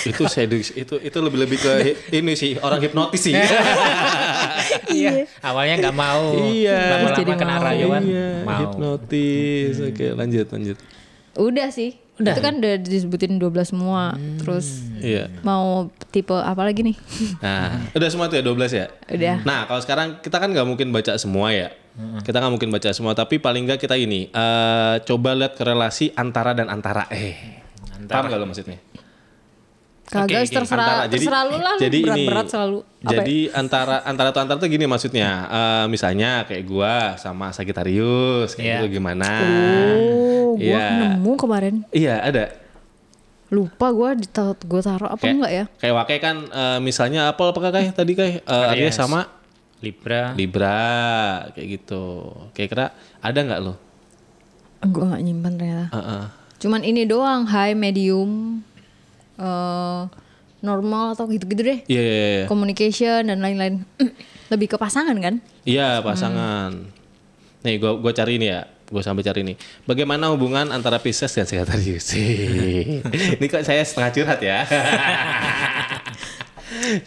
itu 0.05 0.27
seduce 0.27 0.75
itu 0.75 0.99
itu 0.99 1.17
lebih 1.17 1.39
lebih 1.39 1.57
ke 1.57 1.71
ini 2.11 2.35
sih 2.35 2.59
orang 2.59 2.79
hipnotis 2.79 3.21
sih. 3.21 3.35
Iya. 4.85 5.27
Awalnya 5.41 5.75
nggak 5.81 5.95
mau. 5.95 6.35
Iya. 6.47 6.79
Lama-lama 6.97 7.17
Jadi 7.17 7.31
kena 7.35 7.55
rayuan. 7.59 8.01
Iya, 8.01 8.29
Mau. 8.43 8.59
hipnotis. 8.59 9.75
Oke, 9.83 10.07
lanjut 10.13 10.47
lanjut. 10.49 10.77
Udah 11.35 11.67
sih. 11.69 11.99
Itu 12.15 12.39
kan 12.39 12.63
udah 12.63 12.79
disebutin 12.79 13.35
12 13.35 13.75
semua. 13.75 14.15
Terus 14.39 14.87
Iya. 14.95 15.27
mau 15.43 15.91
tipe 16.15 16.31
apa 16.31 16.63
lagi 16.63 16.81
nih? 16.81 16.95
Nah, 17.43 17.91
udah 17.91 18.07
semua 18.07 18.31
tuh 18.31 18.39
ya 18.39 18.43
12 18.43 18.71
ya? 18.71 18.87
Udah. 19.11 19.43
Nah, 19.43 19.67
kalau 19.67 19.81
sekarang 19.83 20.07
kita 20.23 20.39
kan 20.39 20.49
nggak 20.49 20.63
mungkin 20.63 20.95
baca 20.95 21.19
semua 21.19 21.51
ya. 21.51 21.69
Kita 21.95 22.43
nggak 22.43 22.53
mungkin 22.59 22.71
baca 22.75 22.91
semua, 22.91 23.15
tapi 23.15 23.39
paling 23.39 23.63
nggak 23.63 23.79
kita 23.79 23.95
ini 23.95 24.27
eh 24.27 24.95
coba 25.03 25.31
lihat 25.31 25.55
korelasi 25.55 26.11
antara 26.11 26.51
dan 26.51 26.67
antara. 26.67 27.07
Eh, 27.07 27.63
paham 28.07 28.27
nggak 28.27 28.39
lo 28.39 28.47
maksudnya? 28.47 28.79
Kagak 30.05 30.45
oke. 30.45 30.53
terserah 30.53 30.85
Antara. 30.85 31.03
Jadi- 31.05 31.25
terserah 31.25 31.43
lu 31.43 31.57
lah 31.57 31.75
jadi 31.75 31.97
ini, 31.97 32.05
berat-berat 32.05 32.45
selalu. 32.45 32.79
Apa 32.79 32.85
ya? 32.85 33.09
Jadi 33.09 33.37
antara 33.51 33.95
antara 34.05 34.29
tuh 34.29 34.41
antara 34.41 34.57
tuh 34.57 34.69
gini 34.69 34.85
maksudnya. 34.85 35.29
Eh, 35.49 35.85
misalnya 35.89 36.45
kayak 36.45 36.63
gua 36.63 36.93
sama 37.17 37.49
Sagittarius 37.49 38.53
kayak 38.53 38.65
Iya. 38.65 38.75
gitu 38.79 38.87
gimana? 38.93 39.29
Oh, 39.41 40.53
gua 40.55 40.61
Iya. 40.61 40.85
nemu 41.17 41.31
kemarin. 41.35 41.75
Iya, 41.89 42.15
ada. 42.21 42.45
Lupa 43.49 43.87
gua 43.89 44.13
di 44.13 44.25
gua 44.65 44.81
taruh 44.81 45.09
apa 45.09 45.21
Kayak, 45.21 45.35
enggak 45.35 45.51
ya? 45.51 45.65
Kayak 45.79 45.95
wakai 45.95 46.17
kan 46.19 46.35
eh, 46.45 46.79
misalnya 46.79 47.21
apa 47.29 47.41
apa 47.45 47.59
kayak 47.63 47.93
tadi 47.93 48.13
kayak 48.13 48.45
uh, 48.45 48.71
Aries 48.73 48.93
sama 48.93 49.25
Libra. 49.81 50.33
Libra 50.33 50.81
kayak 51.49 51.81
gitu. 51.81 52.29
Kira-kira 52.53 52.93
ada 53.19 53.39
nggak 53.41 53.59
lo? 53.59 53.73
Gua 54.85 55.13
nggak 55.13 55.23
nyimpan 55.23 55.51
ternyata. 55.55 55.85
Heeh. 55.91 56.23
Cuman 56.55 56.81
ini 56.81 57.05
doang 57.05 57.45
high, 57.45 57.73
medium, 57.73 58.61
eh 59.39 60.01
normal 60.65 61.13
atau 61.13 61.29
gitu-gitu 61.29 61.61
deh. 61.61 61.79
Iya, 61.85 62.01
iya, 62.01 62.15
iya. 62.15 62.45
Communication 62.49 63.29
dan 63.29 63.39
lain-lain. 63.39 63.85
Lebih 64.49 64.73
ke 64.73 64.77
pasangan 64.81 65.13
kan? 65.21 65.37
Iya 65.65 66.01
pasangan. 66.01 66.89
Nih 67.61 67.77
gua 67.77 68.01
gua 68.01 68.13
cari 68.13 68.41
ini 68.41 68.49
ya. 68.49 68.65
Gue 68.85 69.01
sampai 69.01 69.25
cari 69.25 69.41
ini. 69.41 69.57
Bagaimana 69.89 70.29
hubungan 70.29 70.69
antara 70.69 71.01
Pisces 71.01 71.33
dan 71.33 71.49
Sagittarius? 71.49 72.13
ini 73.41 73.45
kok 73.49 73.65
saya 73.65 73.81
setengah 73.81 74.13
curhat 74.13 74.39
ya. 74.45 74.61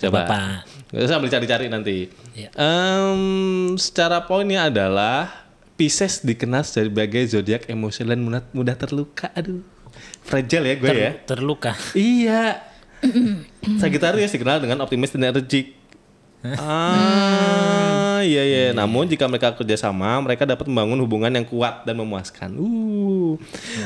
Coba. 0.02 0.26
Bapak. 0.26 0.66
Sambil 1.06 1.30
cari-cari 1.30 1.70
nanti. 1.70 2.10
Iya. 2.34 2.50
Em, 2.58 3.78
secara 3.78 4.26
poinnya 4.26 4.66
adalah 4.66 5.30
Pisces 5.78 6.26
dikenal 6.26 6.66
sebagai 6.66 7.22
zodiak 7.30 7.70
emosional 7.70 8.18
dan 8.18 8.20
mudah, 8.26 8.42
mudah 8.50 8.74
terluka. 8.74 9.30
Aduh, 9.38 9.62
fragile 10.28 10.64
ya 10.68 10.74
gue 10.76 10.88
Ter- 10.92 11.00
ya. 11.00 11.12
Terluka. 11.24 11.72
Iya. 11.96 12.60
Sagittarius 13.82 14.36
dikenal 14.36 14.60
dengan 14.60 14.84
optimis 14.84 15.16
dan 15.16 15.32
energik. 15.32 15.74
Ah, 18.18 18.22
iya 18.22 18.42
iya. 18.46 18.64
Namun 18.70 19.10
jika 19.10 19.26
mereka 19.26 19.54
kerjasama, 19.58 20.22
mereka 20.22 20.46
dapat 20.46 20.70
membangun 20.70 20.98
hubungan 21.02 21.30
yang 21.34 21.42
kuat 21.42 21.82
dan 21.82 21.98
memuaskan. 21.98 22.54
Uh. 22.54 23.34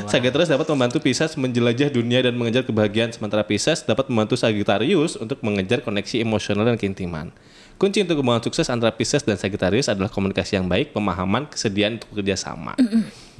Sagittarius 0.05 0.53
dapat 0.53 0.69
membantu 0.69 1.01
Pisces 1.01 1.33
menjelajah 1.33 1.89
dunia 1.89 2.21
dan 2.21 2.37
mengejar 2.37 2.61
kebahagiaan, 2.61 3.09
sementara 3.09 3.41
Pisces 3.41 3.81
dapat 3.81 4.05
membantu 4.09 4.37
Sagittarius 4.37 5.17
untuk 5.17 5.41
mengejar 5.41 5.81
koneksi 5.81 6.21
emosional 6.21 6.65
dan 6.65 6.77
keintiman. 6.77 7.33
Kunci 7.81 8.05
untuk 8.05 8.21
hubungan 8.21 8.41
sukses 8.41 8.69
antara 8.69 8.93
Pisces 8.93 9.25
dan 9.25 9.37
Sagittarius 9.37 9.89
adalah 9.89 10.13
komunikasi 10.13 10.61
yang 10.61 10.69
baik, 10.69 10.93
pemahaman, 10.93 11.49
kesediaan 11.49 11.97
untuk 11.97 12.13
bekerja 12.13 12.37
sama. 12.37 12.77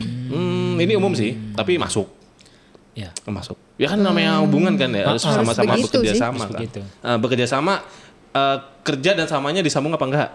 Hmm, 0.01 0.77
ini 0.81 0.97
umum 0.97 1.13
sih, 1.13 1.37
tapi 1.53 1.77
masuk 1.77 2.22
Ya. 2.93 3.09
masuk. 3.25 3.57
Ya 3.81 3.89
kan 3.89 3.99
namanya 3.99 4.37
hubungan 4.45 4.77
kan 4.77 4.93
ya 4.93 5.09
harus 5.09 5.25
Harus 5.25 5.41
sama-sama 5.49 5.73
begitu 5.73 5.97
bekerja 5.97 6.13
sih. 6.13 6.21
sama 6.21 6.43
kan. 6.45 6.51
begitu. 6.61 6.79
Eh, 6.81 7.17
bekerja 7.17 7.45
sama 7.49 7.73
eh, 8.33 8.57
kerja 8.85 9.11
dan 9.17 9.25
samanya 9.25 9.61
disambung 9.65 9.93
apa 9.97 10.05
enggak? 10.05 10.29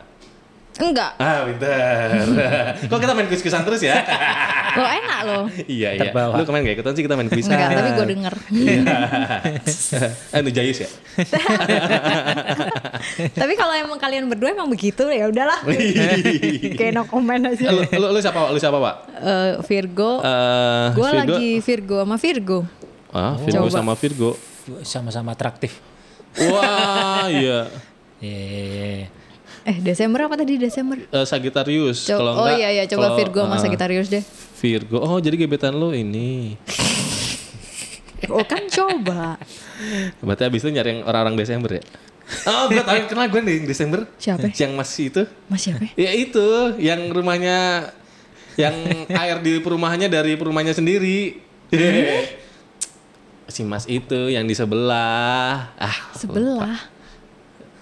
Enggak. 0.79 1.19
Ah, 1.19 1.43
pintar. 1.43 2.23
Kok 2.91 2.99
kita 3.03 3.13
main 3.19 3.27
kuis-kuisan 3.27 3.67
terus 3.67 3.83
ya? 3.83 3.99
Lo 4.79 4.87
enak 4.87 5.19
lo. 5.27 5.41
iya, 5.67 5.99
iya. 5.99 6.07
Terbawa. 6.07 6.39
Lu 6.39 6.47
kemarin 6.47 6.71
gak 6.71 6.77
ikutan 6.79 6.93
sih 6.95 7.03
kita 7.03 7.19
main 7.19 7.27
kuisan. 7.27 7.51
Enggak, 7.51 7.71
tapi 7.75 7.91
gue 7.99 8.07
denger. 8.07 8.35
eh, 10.39 10.41
nu 10.41 10.51
Jayus 10.55 10.87
ya? 10.87 10.91
tapi 13.43 13.53
kalau 13.59 13.75
emang 13.75 13.99
kalian 13.99 14.31
berdua 14.31 14.55
emang 14.55 14.71
begitu 14.71 15.11
ya 15.11 15.27
udahlah. 15.27 15.67
Kayak 16.79 16.93
no 16.95 17.11
comment 17.11 17.43
aja. 17.43 17.75
lu, 17.75 17.83
lu, 17.83 18.07
lu 18.15 18.19
siapa, 18.23 18.39
Pak? 18.39 18.51
Lu 18.55 18.59
siapa, 18.63 18.79
Pak? 18.79 18.95
Eh, 19.19 19.53
Virgo. 19.67 20.23
Eh, 20.23 20.87
gue 20.95 21.11
lagi 21.11 21.49
Virgo 21.59 21.99
sama 22.07 22.17
Virgo. 22.23 22.59
Ah, 23.11 23.35
Virgo 23.35 23.67
Coba. 23.67 23.79
sama 23.83 23.93
Virgo. 23.99 24.31
Sama-sama 24.87 25.35
atraktif. 25.35 25.75
Wah, 26.39 27.27
iya. 27.27 27.67
Iya, 28.23 28.47
iya, 28.47 28.63
iya. 29.03 29.07
Eh 29.69 29.85
Desember 29.85 30.25
apa 30.25 30.35
tadi 30.35 30.57
Desember? 30.57 30.97
Eh, 30.97 31.27
Sagittarius. 31.29 32.09
Co- 32.09 32.17
Kalau 32.17 32.33
oh 32.35 32.49
enggak, 32.49 32.57
iya 32.57 32.69
iya 32.73 32.85
coba 32.89 33.13
kalau- 33.13 33.19
Virgo 33.21 33.41
sama 33.45 33.53
ah, 33.53 33.61
Sagittarius 33.61 34.09
deh. 34.09 34.25
Virgo. 34.59 34.97
Oh, 34.99 35.21
jadi 35.21 35.37
gebetan 35.37 35.77
lu 35.77 35.93
ini. 35.93 36.57
Oh 38.29 38.43
kan 38.43 38.65
coba. 38.67 39.37
Berarti 40.19 40.43
abis 40.43 40.61
itu 40.61 40.73
nyari 40.73 40.89
yang 40.91 41.01
orang-orang 41.05 41.37
Desember 41.37 41.71
ya? 41.71 41.83
Oh, 42.45 42.69
gue 42.69 42.81
tahu 42.81 42.97
kenal 43.07 43.29
gue 43.29 43.41
nih 43.41 43.57
Desember. 43.65 44.05
Siapa? 44.17 44.49
Yang 44.51 44.73
masih 44.75 45.05
itu. 45.07 45.23
Mas 45.47 45.61
siapa? 45.63 45.85
ya? 45.95 46.13
Itu, 46.13 46.77
yang 46.77 47.09
rumahnya 47.09 47.89
yang 48.57 48.75
air 49.07 49.39
di 49.39 49.61
perumahannya 49.61 50.09
dari 50.09 50.35
perumahannya 50.35 50.75
sendiri. 50.75 51.41
si 53.49 53.65
Mas 53.65 53.85
itu 53.87 54.29
yang 54.29 54.45
di 54.45 54.53
sebelah. 54.53 55.73
Ah, 55.77 55.97
Sebelah. 56.13 56.98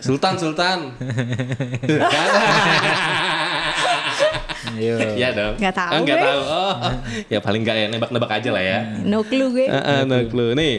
Sultan 0.07 0.35
Sultan. 0.37 0.79
Kan? 1.83 2.29
Ayo. 4.73 4.95
Iya 5.17 5.29
dong. 5.33 5.55
Nggak 5.57 5.75
tahu 5.75 5.91
Oh, 5.91 5.99
nggak 6.01 6.17
gue. 6.17 6.23
tahu. 6.23 6.41
Oh, 6.43 6.75
ya 7.27 7.39
paling 7.41 7.61
nggak 7.61 7.77
ya 7.77 7.87
nebak-nebak 7.89 8.31
aja 8.31 8.49
lah 8.51 8.63
ya. 8.63 8.79
No 9.03 9.21
clue 9.21 9.49
gue. 9.51 9.67
No 10.05 10.17
clue. 10.27 10.53
Nih. 10.53 10.75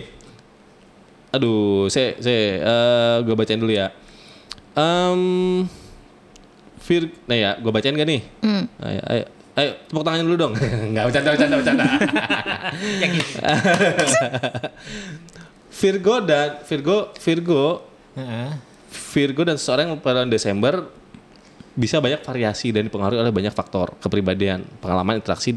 Aduh, 1.30 1.86
saya 1.88 2.18
saya 2.18 2.42
eh 2.58 3.16
gue 3.22 3.34
bacain 3.34 3.58
dulu 3.58 3.70
ya. 3.70 3.90
Em 4.74 5.22
Fir, 6.78 7.10
nah 7.26 7.36
ya, 7.36 7.52
gue 7.58 7.68
bacain 7.68 7.92
gak 7.92 8.08
nih? 8.08 8.22
Ayo, 8.80 9.02
ayo, 9.04 9.24
ayo, 9.58 9.70
tepuk 9.84 10.02
tangannya 10.02 10.24
dulu 10.24 10.36
dong. 10.40 10.54
Enggak, 10.88 11.04
bercanda, 11.04 11.30
bercanda, 11.34 11.56
bercanda. 11.58 11.84
Virgo 15.74 16.16
dan 16.22 16.48
Virgo, 16.63 16.98
Virgo, 17.18 17.66
Heeh. 18.16 18.50
Virgo 18.98 19.46
dan 19.46 19.62
seseorang 19.62 19.94
yang 19.94 20.02
pada 20.02 20.26
Desember 20.26 20.90
bisa 21.78 22.02
banyak 22.02 22.26
variasi 22.26 22.74
dan 22.74 22.90
dipengaruhi 22.90 23.22
oleh 23.22 23.30
banyak 23.30 23.54
faktor 23.54 23.94
kepribadian, 24.02 24.66
pengalaman, 24.82 25.22
interaksi 25.22 25.54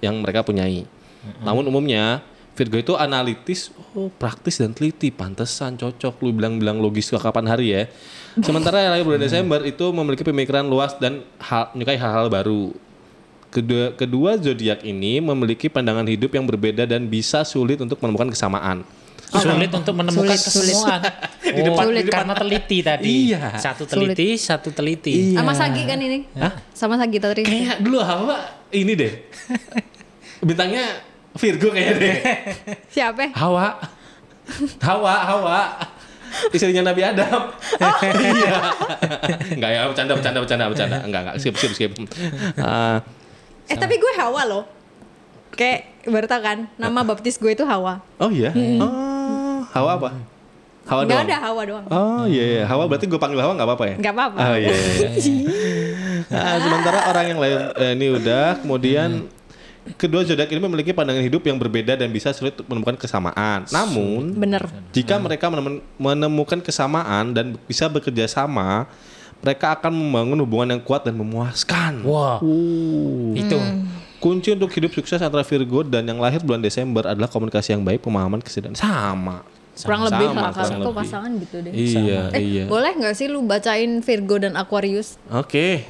yang 0.00 0.16
mereka 0.24 0.40
punyai. 0.40 0.88
Namun 1.44 1.68
umumnya 1.68 2.24
Virgo 2.54 2.78
itu 2.78 2.94
analitis, 2.94 3.74
oh 3.98 4.08
praktis 4.14 4.62
dan 4.62 4.70
teliti, 4.70 5.10
pantesan 5.10 5.74
cocok 5.74 6.22
lu 6.22 6.30
bilang-bilang 6.38 6.78
logis 6.78 7.10
ke 7.10 7.18
kapan 7.18 7.50
hari 7.50 7.74
ya. 7.74 7.82
Sementara 8.38 8.78
yang 8.78 8.94
lahir 8.94 9.04
bulan 9.04 9.22
Desember 9.26 9.58
itu 9.66 9.90
memiliki 9.90 10.22
pemikiran 10.22 10.62
luas 10.62 10.94
dan 11.02 11.26
hal, 11.42 11.74
menyukai 11.74 11.98
hal-hal 11.98 12.30
baru. 12.30 12.70
Kedua, 13.50 13.94
kedua 13.98 14.38
zodiak 14.38 14.86
ini 14.86 15.18
memiliki 15.18 15.66
pandangan 15.66 16.06
hidup 16.06 16.30
yang 16.34 16.46
berbeda 16.46 16.86
dan 16.86 17.10
bisa 17.10 17.42
sulit 17.42 17.82
untuk 17.82 17.98
menemukan 17.98 18.30
kesamaan. 18.30 18.86
Sulit 19.26 19.70
untuk 19.70 19.94
menemukan 19.94 20.30
Sulit, 20.30 20.40
sulit. 20.40 20.74
kesemuan. 20.74 21.00
Di 21.54 21.60
depan- 21.60 21.84
oh, 21.84 21.92
di 21.92 22.02
depan- 22.02 22.14
karena 22.24 22.34
teliti 22.34 22.78
tadi. 22.80 23.12
Iya. 23.28 23.56
Satu 23.56 23.84
teliti, 23.84 24.28
satu 24.34 24.68
teliti. 24.70 25.32
Sama 25.32 25.52
Sagi 25.52 25.82
kan 25.84 25.98
ini? 25.98 26.26
Sama 26.72 26.94
Sagi 26.94 27.16
tadi. 27.16 27.42
Kayak 27.42 27.78
dulu 27.78 27.98
Hawa 27.98 28.38
ini 28.70 28.92
deh. 28.92 29.12
Bintangnya 30.40 30.84
Virgo 31.32 31.68
kayaknya 31.68 31.94
deh. 31.96 32.14
Siapa? 32.88 33.30
Hawa. 33.32 33.78
Hawa, 34.80 35.14
Hawa. 35.24 35.60
Istrinya 36.50 36.82
Nabi 36.84 37.02
Adam. 37.04 37.54
iya. 38.34 38.58
Enggak 39.48 39.70
ya, 39.70 39.80
bercanda, 39.86 40.12
bercanda, 40.12 40.38
bercanda, 40.40 40.64
bercanda. 40.66 40.96
Enggak, 41.00 41.20
enggak. 41.22 41.36
Skip, 41.38 41.54
skip, 41.54 41.72
skip. 41.72 41.92
Ah, 42.56 42.98
Eh 43.64 43.76
tapi 43.76 43.96
gue 43.96 44.12
Hawa 44.14 44.42
loh. 44.44 44.64
Kayak 45.50 46.02
baru 46.04 46.26
tau 46.26 46.42
kan, 46.42 46.66
nama 46.74 47.00
baptis 47.00 47.38
gue 47.38 47.48
itu 47.48 47.62
Hawa. 47.62 48.02
oh 48.18 48.26
iya. 48.26 48.50
Oh, 48.76 49.13
Hawa 49.74 49.90
apa? 49.98 50.08
Hawa 50.84 51.00
Nggak 51.02 51.16
doang. 51.16 51.26
ada 51.26 51.36
Hawa 51.40 51.62
doang. 51.64 51.84
Oh 51.88 52.24
iya, 52.24 52.44
iya. 52.44 52.62
Hawa 52.64 52.84
berarti 52.84 53.04
gue 53.04 53.16
panggil 53.16 53.40
Hawa 53.40 53.52
nggak 53.52 53.66
apa-apa 53.66 53.84
ya? 53.88 53.96
Nggak 53.98 54.14
apa-apa. 54.14 54.38
Oh 54.38 54.56
iya. 54.56 54.68
iya, 54.70 55.08
iya. 55.10 55.10
Nah, 56.24 56.56
sementara 56.56 56.98
orang 57.04 57.26
yang 57.26 57.38
lain 57.38 57.58
eh, 57.74 57.92
ini 57.92 58.06
udah, 58.10 58.56
kemudian 58.58 59.28
kedua 59.94 60.24
zodiak 60.24 60.48
ini 60.48 60.56
memiliki 60.58 60.90
pandangan 60.90 61.20
hidup 61.20 61.44
yang 61.44 61.60
berbeda 61.60 61.94
dan 61.94 62.08
bisa 62.08 62.32
sulit 62.32 62.56
menemukan 62.64 62.96
kesamaan. 62.96 63.68
Namun, 63.68 64.32
Bener. 64.32 64.64
jika 64.90 65.20
mereka 65.20 65.52
menem- 65.52 65.84
menemukan 65.94 66.58
kesamaan 66.58 67.30
dan 67.30 67.60
bisa 67.62 67.86
bekerja 67.86 68.24
sama, 68.24 68.88
mereka 69.40 69.76
akan 69.76 69.92
membangun 69.92 70.40
hubungan 70.40 70.68
yang 70.70 70.82
kuat 70.82 71.04
dan 71.04 71.12
memuaskan. 71.12 72.00
Wah, 72.02 72.40
Uh. 72.40 73.36
itu. 73.36 73.60
Kunci 74.16 74.48
untuk 74.50 74.72
hidup 74.72 74.88
sukses 74.90 75.20
antara 75.20 75.44
Virgo 75.44 75.84
dan 75.84 76.00
yang 76.02 76.16
lahir 76.16 76.40
bulan 76.40 76.56
Desember 76.58 77.04
adalah 77.04 77.28
komunikasi 77.28 77.76
yang 77.76 77.84
baik, 77.84 78.00
pemahaman, 78.00 78.40
kesedihan. 78.40 78.72
Sama. 78.72 79.44
Kurang 79.76 80.00
Sama, 80.00 80.08
lebih 80.08 80.26
lah 80.28 80.32
kurang 80.32 80.54
kalau 80.54 80.70
kok 80.70 80.78
lebih. 80.80 80.94
pasangan 80.96 81.30
gitu 81.36 81.56
deh. 81.58 81.72
Iya, 81.72 82.20
Eh, 82.30 82.42
iya. 82.42 82.64
boleh 82.64 82.92
nggak 82.94 83.14
sih 83.14 83.26
lu 83.26 83.42
bacain 83.42 83.90
Virgo 83.98 84.36
dan 84.38 84.54
Aquarius? 84.54 85.18
Oke. 85.28 85.82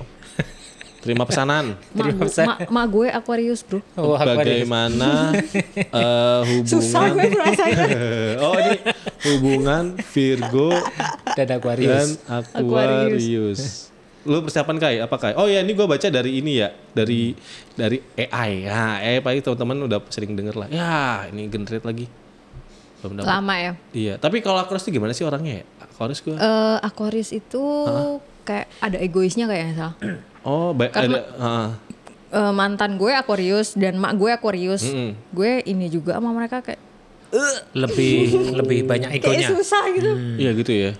Terima 0.99 1.29
pesanan. 1.29 1.77
Mak, 1.93 2.17
gu- 2.17 2.33
ma, 2.41 2.55
ma 2.67 2.83
gue 2.87 3.13
Aquarius 3.13 3.61
bro. 3.61 3.85
Wah, 3.95 4.17
Aquarius. 4.17 4.65
Bagaimana 4.65 5.37
eh, 6.01 6.41
Susah 6.65 7.05
hubungan 7.05 7.13
gue 7.15 7.29
merasanya. 7.31 7.87
Oh 8.41 8.57
ini 8.57 8.75
hubungan 9.27 9.85
Virgo 10.03 10.73
Dan 11.31 11.45
dan 11.45 11.49
Aquarius. 11.55 12.09
Aquarius. 12.25 13.61
Lu 14.25 14.41
persiapan 14.41 14.77
Kai? 14.79 14.97
Apa 14.99 15.17
Kai? 15.19 15.33
Oh 15.35 15.45
ya 15.45 15.61
ini 15.61 15.71
gue 15.71 15.85
baca 15.85 16.09
dari 16.09 16.41
ini 16.41 16.57
ya, 16.57 16.73
dari 16.91 17.37
dari 17.75 18.01
AI. 18.17 18.65
Ya, 18.65 18.83
AI 18.97 19.21
pasti 19.21 19.45
teman-teman 19.45 19.85
udah 19.85 20.01
sering 20.09 20.33
denger 20.33 20.57
lah. 20.57 20.69
Ya, 20.69 20.97
ini 21.29 21.45
generate 21.47 21.85
lagi. 21.85 22.09
Belum. 23.05 23.23
Lama 23.23 23.55
ya. 23.55 23.73
Iya, 23.91 24.15
tapi 24.17 24.41
kalau 24.41 24.59
Aquarius 24.59 24.85
itu 24.85 24.97
gimana 24.97 25.13
sih 25.13 25.23
orangnya 25.23 25.61
ya? 25.61 25.65
Aquarius 25.81 26.21
gue. 26.21 26.33
Eh, 26.33 26.77
Aquarius 26.81 27.31
itu 27.31 27.63
kayak 28.43 28.67
ada 28.79 28.97
egoisnya 28.97 29.45
kayaknya 29.45 29.75
Sal. 29.75 29.93
Oh, 30.41 30.73
baik 30.73 30.93
ada 30.93 31.21
ah. 31.37 31.69
Eh, 32.29 32.53
mantan 32.53 32.97
gue 32.97 33.11
Aquarius 33.11 33.73
dan 33.75 33.97
mak 33.97 34.15
gue 34.15 34.29
Aquarius. 34.29 34.83
Mm-mm. 34.85 35.15
Gue 35.31 35.63
ini 35.65 35.87
juga 35.87 36.17
sama 36.17 36.33
mereka 36.33 36.61
kayak 36.61 36.81
Lebih 37.73 38.31
lebih 38.55 38.79
banyak 38.85 39.11
kayak 39.19 39.27
egonya. 39.43 39.49
susah 39.51 39.85
gitu. 39.91 40.11
Iya 40.39 40.51
gitu 40.55 40.71
ya. 40.71 40.91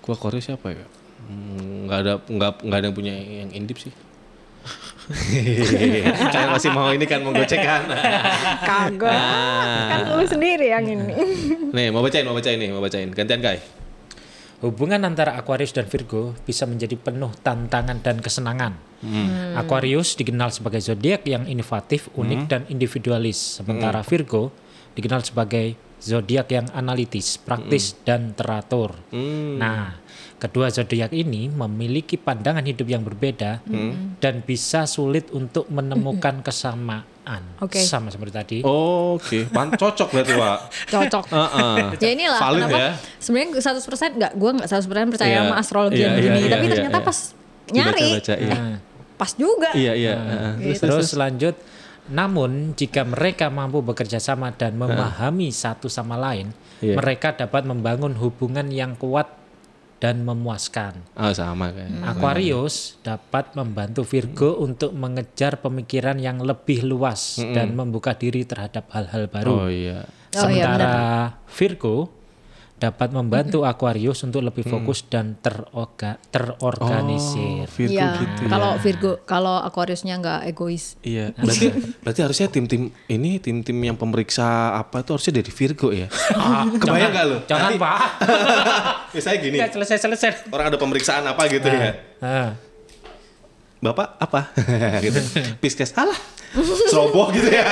Gua 0.00 0.14
Korea 0.14 0.38
siapa 0.38 0.70
ya? 0.70 0.86
Hmm, 1.26 1.86
nggak 1.86 1.98
ada 2.00 2.12
nggak 2.22 2.50
nggak 2.62 2.78
ada 2.78 2.86
yang 2.86 2.96
punya 2.96 3.14
yang 3.14 3.50
indip 3.52 3.78
sih. 3.78 3.90
Kalian 6.32 6.50
masih 6.54 6.70
mau 6.70 6.90
ini 6.94 7.04
kan 7.06 7.20
mau 7.26 7.34
gocek 7.34 7.58
kan? 7.58 7.82
Kagak. 8.68 9.12
kan 9.90 10.00
lu 10.14 10.24
sendiri 10.26 10.70
yang 10.70 10.86
ini. 10.86 11.14
nih 11.76 11.90
mau 11.90 12.02
bacain 12.02 12.22
mau 12.22 12.34
bacain 12.36 12.58
nih 12.58 12.70
mau 12.70 12.82
bacain 12.82 13.10
gantian 13.10 13.42
Kai. 13.42 13.58
Hubungan 14.60 15.00
antara 15.08 15.40
Aquarius 15.40 15.72
dan 15.72 15.88
Virgo 15.88 16.36
bisa 16.44 16.68
menjadi 16.68 16.92
penuh 17.00 17.32
tantangan 17.40 17.96
dan 18.04 18.20
kesenangan. 18.20 18.76
Aquarius 19.56 20.12
dikenal 20.20 20.52
sebagai 20.52 20.84
zodiak 20.84 21.24
yang 21.24 21.48
inovatif, 21.48 22.12
unik 22.12 22.40
dan 22.44 22.68
individualis, 22.68 23.56
sementara 23.56 24.04
Virgo 24.04 24.52
dikenal 24.92 25.24
sebagai 25.24 25.80
zodiak 26.00 26.48
yang 26.48 26.66
analitis, 26.70 27.36
praktis 27.36 27.94
dan 28.00 28.32
teratur. 28.32 28.96
Nah, 29.54 30.00
kedua 30.34 30.68
zodiak 30.68 31.12
ini 31.12 31.46
memiliki 31.46 32.16
pandangan 32.16 32.62
hidup 32.62 32.84
yang 32.84 33.00
berbeda 33.00 33.60
dan 34.16 34.40
bisa 34.40 34.84
sulit 34.84 35.28
untuk 35.30 35.68
menemukan 35.68 36.40
kesamaan. 36.46 37.42
Oke. 37.60 37.78
Sama 37.78 38.08
seperti 38.08 38.32
tadi. 38.32 38.56
Oh, 38.60 39.14
Oke, 39.14 39.44
Pan- 39.46 39.70
cocok 39.70 40.08
berarti 40.10 40.34
Wak. 40.34 40.58
Cocok. 40.88 41.24
Heeh. 41.28 41.76
ya 41.94 42.08
inilah 42.10 42.40
Valid 42.40 42.58
kenapa 42.64 42.78
ya. 42.80 42.90
sebenarnya 43.16 43.48
100% 43.60 44.16
enggak 44.16 44.32
gue 44.34 44.50
enggak 44.50 44.68
100% 44.68 44.88
percaya 45.10 45.30
Iya. 45.30 45.40
sama 45.40 45.54
astrologi 45.56 45.94
Iya, 45.94 46.02
yang 46.02 46.10
iya, 46.10 46.18
begini 46.18 46.38
iya, 46.40 46.48
tapi 46.48 46.64
iya, 46.64 46.72
ternyata 46.74 46.98
iya. 46.98 47.06
pas 47.06 47.18
nyari 47.70 48.02
Dibaca-baca, 48.02 48.34
iya. 48.34 48.54
eh, 48.56 48.76
pas 49.14 49.30
juga 49.36 49.70
Iya 49.76 49.92
iya. 49.94 50.14
heeh. 50.16 50.52
Terus, 50.58 50.78
terus, 50.80 50.94
Terus 50.96 51.10
lanjut, 51.14 51.54
namun 52.08 52.72
jika 52.72 53.04
mereka 53.04 53.50
mampu 53.50 53.82
bekerja 53.82 54.16
sama 54.16 54.50
dan 54.50 54.74
memahami 54.74 55.50
satu 55.50 55.86
sama 55.86 56.16
lain, 56.16 56.54
Iya. 56.80 56.96
mereka 56.96 57.36
dapat 57.36 57.62
membangun 57.62 58.16
hubungan 58.16 58.72
yang 58.72 58.96
kuat 58.96 59.28
dan 60.00 60.24
memuaskan. 60.24 61.04
Oh 61.12 61.28
sama 61.30 61.68
kan. 61.70 62.00
Aquarius 62.08 62.96
dapat 63.04 63.52
membantu 63.52 64.00
Virgo 64.00 64.56
untuk 64.56 64.96
mengejar 64.96 65.60
pemikiran 65.60 66.16
yang 66.16 66.40
lebih 66.40 66.88
luas 66.88 67.36
dan 67.36 67.76
membuka 67.76 68.16
diri 68.16 68.48
terhadap 68.48 68.88
hal-hal 68.90 69.28
Oh 69.28 69.30
baru. 69.30 69.52
iya. 69.68 70.08
Oh, 70.30 70.48
iya, 70.48 70.64
Sementara 70.72 70.94
Virgo 71.52 71.96
dapat 72.80 73.12
membantu 73.12 73.62
Aquarius 73.62 74.24
untuk 74.24 74.40
lebih 74.40 74.64
fokus 74.64 75.04
dan 75.04 75.36
teroga, 75.36 76.16
terorganisir. 76.32 77.68
Virgo 77.68 77.92
Iya, 77.92 78.08
gitu 78.18 78.40
ya. 78.42 78.50
kalau 78.50 78.70
Virgo 78.80 79.10
kalau 79.22 79.60
Aquariusnya 79.60 80.16
nggak 80.16 80.48
egois 80.48 80.96
Iya, 81.04 81.30
berarti 81.44 81.66
berarti 82.00 82.20
harusnya 82.24 82.48
tim-tim 82.48 82.88
ini 83.06 83.36
tim-tim 83.36 83.76
yang 83.76 83.94
pemeriksa 83.94 84.72
apa 84.72 85.04
itu 85.04 85.12
harusnya 85.12 85.34
dari 85.36 85.52
Virgo 85.52 85.92
ya. 85.92 86.08
Kebayang 86.80 87.12
nggak 87.12 87.26
lo? 87.28 87.38
Jangan 87.44 87.68
Nanti- 87.68 87.84
Pak. 87.84 87.98
Misalnya 89.14 89.38
gini, 89.38 89.56
Nggak 89.60 89.72
selesai-selesai. 89.76 90.48
orang 90.48 90.66
ada 90.72 90.78
pemeriksaan 90.80 91.24
apa 91.26 91.42
gitu 91.46 91.68
ya. 91.68 91.92
Ah. 92.18 92.56
Bapak 93.80 94.16
apa? 94.16 94.40
gitu. 95.00 95.20
Piskes, 95.56 95.92
alah, 95.92 96.16
ceroboh 96.88 97.28
gitu 97.32 97.48
ya. 97.48 97.64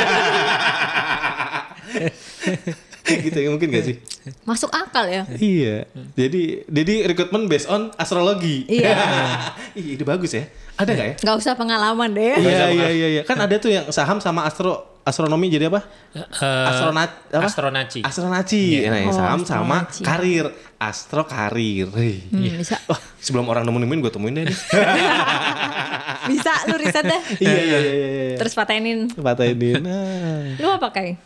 gitu 3.27 3.39
ya 3.39 3.49
mungkin 3.49 3.69
gak 3.71 3.85
sih? 3.85 3.97
masuk 4.45 4.69
akal 4.69 5.09
ya 5.09 5.25
Iya. 5.31 5.89
Jadi 6.13 6.69
jadi 6.69 6.95
rekrutmen 7.07 7.49
based 7.49 7.67
on 7.67 7.89
astrologi. 7.95 8.69
Iya. 8.69 8.93
Ih, 9.79 9.97
ide 9.97 10.05
bagus 10.05 10.33
ya. 10.33 10.45
Ada 10.77 10.91
nggak 10.93 11.09
ya? 11.09 11.15
nggak 11.19 11.37
usah 11.37 11.53
pengalaman 11.55 12.13
deh 12.13 12.37
Iya 12.37 12.71
iya 12.71 12.89
iya 12.89 13.09
iya. 13.19 13.23
Kan 13.25 13.37
ada 13.37 13.57
tuh 13.57 13.69
yang 13.69 13.89
saham 13.89 14.21
sama 14.21 14.45
astro 14.45 15.01
astronomi 15.03 15.49
jadi 15.49 15.73
apa? 15.73 15.81
Eh, 16.13 16.69
Astronat 16.69 17.11
apa? 17.33 17.49
Astronaci. 17.49 18.01
Astronaci. 18.05 18.63
Nah, 18.85 18.99
yang 19.01 19.09
Oh, 19.09 19.17
saham 19.17 19.41
sama 19.41 19.89
karir. 20.05 20.53
Astro 20.77 21.25
karir. 21.25 21.89
Hmm, 21.89 22.61
bisa 22.61 22.77
Wah, 22.85 23.01
sebelum 23.19 23.49
orang 23.49 23.65
nemu-nemuin 23.65 24.05
gue 24.05 24.13
temuin 24.13 24.37
deh 24.37 24.45
nih. 24.45 24.59
bisa 26.29 26.53
lu 26.69 26.77
riset 26.77 27.05
deh 27.05 27.21
iya 27.41 27.57
iya 27.57 27.79
iya 27.79 27.93
iya. 27.97 28.37
terus 28.37 28.53
patenin 28.53 29.09
Patahin. 29.09 29.81
Nah. 29.81 30.61
lu 30.61 30.69
apa 30.69 30.93
kayak 30.93 31.17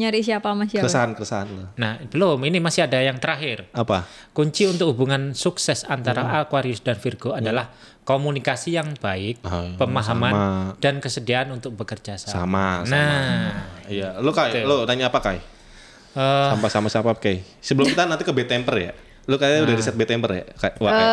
nyari 0.00 0.20
siapa 0.20 0.48
sama 0.48 0.64
siapa? 0.64 0.82
Keresahan 0.82 1.10
keresahan 1.12 1.46
lo. 1.46 1.64
Nah, 1.76 2.00
belum. 2.02 2.40
Ini 2.40 2.58
masih 2.58 2.88
ada 2.88 2.96
yang 2.98 3.16
terakhir. 3.16 3.68
Apa? 3.70 4.08
Kunci 4.32 4.64
untuk 4.64 4.90
hubungan 4.90 5.30
sukses 5.32 5.84
antara 5.84 6.40
Aquarius 6.40 6.80
dan 6.80 6.96
Virgo 6.96 7.30
adalah 7.30 7.68
komunikasi 8.02 8.74
yang 8.74 8.96
baik, 8.96 9.38
Ah, 9.42 9.76
pemahaman, 9.76 10.32
sama. 10.32 10.46
dan 10.78 10.98
kesediaan 10.98 11.52
untuk 11.52 11.76
bekerja 11.76 12.16
sama. 12.16 12.32
Sama. 12.32 12.66
sama. 12.82 12.90
Nah, 12.90 13.52
Iya. 13.86 14.18
Lo 14.18 14.32
kai, 14.32 14.50
Betul. 14.56 14.66
lo 14.66 14.76
tanya 14.82 15.06
apa 15.06 15.20
kai? 15.20 15.38
eh, 16.10 16.48
Sama 16.50 16.66
sama 16.66 16.88
siapa 16.88 17.12
kai? 17.14 17.44
Sebelum 17.60 17.86
kita 17.86 18.02
nanti 18.04 18.24
ke 18.24 18.32
bad 18.32 18.48
temper 18.48 18.74
ya. 18.80 18.92
Lo 19.24 19.36
kayaknya 19.36 19.62
udah 19.62 19.74
riset 19.76 19.94
bad 19.94 20.08
temper 20.08 20.30
ya? 20.32 20.44
Kai, 20.56 20.72
wah, 20.78 20.90
kai. 20.90 21.06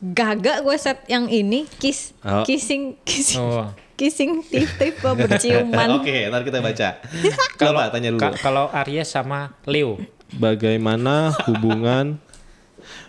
Gagak 0.00 0.62
gue 0.62 0.76
set 0.76 1.02
yang 1.06 1.26
ini 1.26 1.66
kiss 1.76 2.14
Oh. 2.22 2.46
kissing 2.46 2.94
kissing 3.02 3.42
Oh. 3.42 3.66
kissing 3.94 4.42
tipe-tipe 4.42 5.02
berciuman. 5.02 5.90
Oke, 5.98 6.26
ntar 6.26 6.42
kita 6.42 6.58
baca. 6.58 6.88
Kalau 7.58 7.82
tanya 7.90 8.14
dulu. 8.14 8.20
ka- 8.20 8.38
kalau 8.38 8.70
Aries 8.72 9.10
sama 9.10 9.58
Leo 9.64 9.98
Bagaimana 10.30 11.34
hubungan 11.44 12.22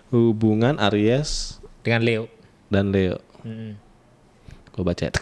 hubungan 0.09 0.81
Aries 0.81 1.61
dengan 1.79 2.01
Leo. 2.01 2.23
dan 2.67 2.89
Leo? 2.89 3.21
Mm. 3.43 3.77
Gue 4.71 4.83
baca. 4.83 5.05
ya. 5.05 5.13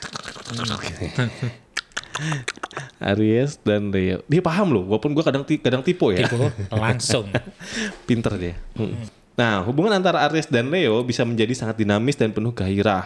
Aries 3.03 3.60
dan 3.62 3.89
Leo. 3.89 4.23
Dia 4.25 4.39
paham 4.39 4.71
loh, 4.71 4.84
walaupun 4.86 5.12
gue 5.12 5.21
kadang 5.21 5.43
kadang 5.43 5.82
tipe 5.82 6.06
ya. 6.12 6.23
Tipe 6.23 6.38
langsung. 6.71 7.27
Pinter 8.08 8.34
dia. 8.38 8.56
Mm. 8.73 8.95
Nah, 9.38 9.62
hubungan 9.62 9.93
antara 9.93 10.26
Aries 10.26 10.50
dan 10.50 10.73
Leo 10.73 11.06
bisa 11.06 11.21
menjadi 11.21 11.54
sangat 11.54 11.78
dinamis 11.78 12.17
dan 12.17 12.34
penuh 12.34 12.50
gairah. 12.50 13.06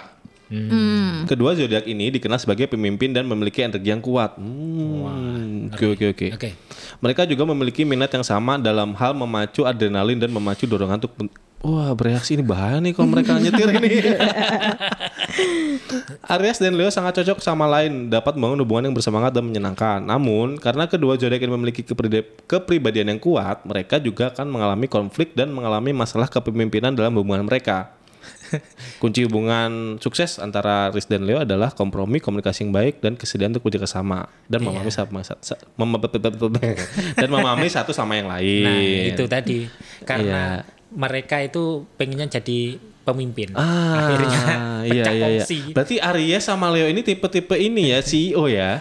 Kedua 1.28 1.56
zodiak 1.56 1.88
ini 1.88 2.12
dikenal 2.12 2.36
sebagai 2.36 2.68
pemimpin 2.68 3.12
dan 3.16 3.24
memiliki 3.24 3.64
energi 3.64 3.88
yang 3.88 4.04
kuat. 4.04 4.36
Hmm, 4.36 5.72
Oke 5.72 5.96
oke 5.96 6.06
oke. 6.12 6.28
Oke. 6.36 6.50
Mereka 7.00 7.24
juga 7.24 7.44
memiliki 7.48 7.88
minat 7.88 8.12
yang 8.12 8.24
sama 8.24 8.60
dalam 8.60 8.92
hal 8.96 9.16
memacu 9.16 9.64
adrenalin 9.64 10.20
dan 10.20 10.32
memacu 10.32 10.68
dorongan 10.68 11.00
untuk 11.00 11.16
Wah 11.62 11.94
bereaksi 11.94 12.34
ini 12.34 12.42
bahaya 12.42 12.82
nih 12.82 12.90
kalau 12.98 13.14
mereka 13.14 13.38
nyetir 13.38 13.70
ini. 13.70 13.90
Aries 16.26 16.58
dan 16.58 16.74
Leo 16.74 16.90
sangat 16.90 17.22
cocok 17.22 17.38
sama 17.38 17.70
lain, 17.70 18.10
dapat 18.10 18.34
membangun 18.34 18.66
hubungan 18.66 18.90
yang 18.90 18.96
bersemangat 18.98 19.30
dan 19.30 19.46
menyenangkan. 19.46 20.02
Namun, 20.02 20.58
karena 20.58 20.90
kedua 20.90 21.22
zodiak 21.22 21.38
ini 21.38 21.54
memiliki 21.54 21.86
kepribadian 22.50 23.14
yang 23.14 23.22
kuat, 23.22 23.62
mereka 23.62 24.02
juga 24.02 24.34
akan 24.34 24.50
mengalami 24.50 24.90
konflik 24.90 25.38
dan 25.38 25.54
mengalami 25.54 25.94
masalah 25.94 26.26
kepemimpinan 26.26 26.98
dalam 26.98 27.14
hubungan 27.14 27.46
mereka. 27.46 27.94
Kunci 28.98 29.26
hubungan 29.26 30.02
sukses 30.02 30.38
antara 30.38 30.90
Aries 30.90 31.06
dan 31.06 31.26
Leo 31.26 31.42
adalah 31.46 31.70
kompromi, 31.74 32.18
komunikasi 32.18 32.66
yang 32.66 32.74
baik, 32.74 33.06
dan 33.06 33.14
kesediaan 33.14 33.54
untuk 33.54 33.70
bekerja 33.70 33.86
sama 33.86 34.26
dan 34.50 34.66
memahami 34.66 34.90
sama 34.90 35.22
sa- 35.22 35.38
sa- 35.42 35.62
mem- 35.78 36.02
dan 37.18 37.30
memahami 37.30 37.70
satu 37.70 37.94
sama 37.94 38.18
yang 38.18 38.30
lain. 38.30 38.66
Nah, 38.66 38.82
itu 39.14 39.24
tadi. 39.30 39.58
Karena 40.06 40.62
Iya. 40.62 40.81
Mereka 40.92 41.40
itu 41.40 41.88
pengennya 41.96 42.28
jadi 42.28 42.76
pemimpin. 43.02 43.50
Ah, 43.58 44.14
Akhirnya 44.14 44.42
iya 44.86 45.04
pecah 45.10 45.14
iya 45.14 45.28
iya. 45.34 45.44
Berarti 45.74 45.96
Aries 45.98 46.44
sama 46.46 46.70
Leo 46.70 46.86
ini 46.86 47.02
tipe-tipe 47.02 47.58
ini 47.58 47.90
ya 47.90 48.00
CEO 48.06 48.46
ya. 48.46 48.78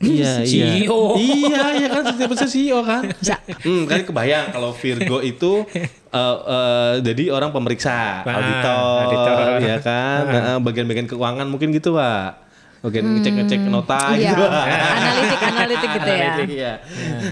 Iya 0.00 0.40
iya. 0.40 0.72
CEO. 0.80 1.20
Iya 1.20 1.64
iya 1.76 1.88
kan 1.92 2.02
tipe 2.16 2.34
CEO 2.34 2.80
kan. 2.80 3.12
Hmm, 3.60 3.84
kan 3.84 4.08
kebayang 4.08 4.56
kalau 4.56 4.72
Virgo 4.72 5.20
itu 5.20 5.68
eh, 6.16 6.36
eh, 6.48 6.92
jadi 7.04 7.24
orang 7.28 7.52
pemeriksa, 7.52 8.24
Ah, 8.24 8.40
auditor, 8.40 8.96
auditor. 9.04 9.38
ya 9.60 9.76
kan. 9.84 10.20
Nah, 10.24 10.58
bagian-bagian 10.64 11.04
keuangan 11.04 11.44
mungkin 11.44 11.68
gitu, 11.76 11.92
Pak. 11.92 12.47
Bagian 12.88 13.04
ngecek-ngecek 13.06 13.60
nota 13.68 14.16
Iya, 14.16 14.32
gitu. 14.32 14.44
Analitik 14.48 15.40
analitik 15.44 15.88
gitu 15.92 16.08
ya. 16.10 16.32
Iya. 16.40 16.72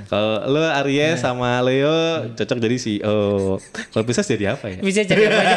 Kalau 0.04 0.44
lo 0.46 0.60
Aries 0.76 1.16
sama 1.16 1.64
Leo 1.64 1.96
cocok 2.36 2.58
jadi 2.60 2.76
CEO. 2.76 3.56
Kalau 3.90 4.04
Pisces 4.04 4.28
jadi 4.28 4.52
apa 4.52 4.68
ya? 4.68 4.78
Bisa 4.78 5.00
jadi 5.00 5.22
apa 5.26 5.40
aja. 5.46 5.56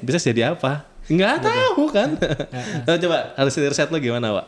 Bisa 0.00 0.18
jadi 0.22 0.52
apa? 0.52 0.84
Nggak 1.08 1.36
tahu 1.42 1.82
kan. 1.90 2.14
Nah, 2.84 2.94
coba 2.96 3.34
harus 3.34 3.54
riset 3.56 3.88
lo 3.88 3.98
gimana, 3.98 4.30
Pak? 4.32 4.46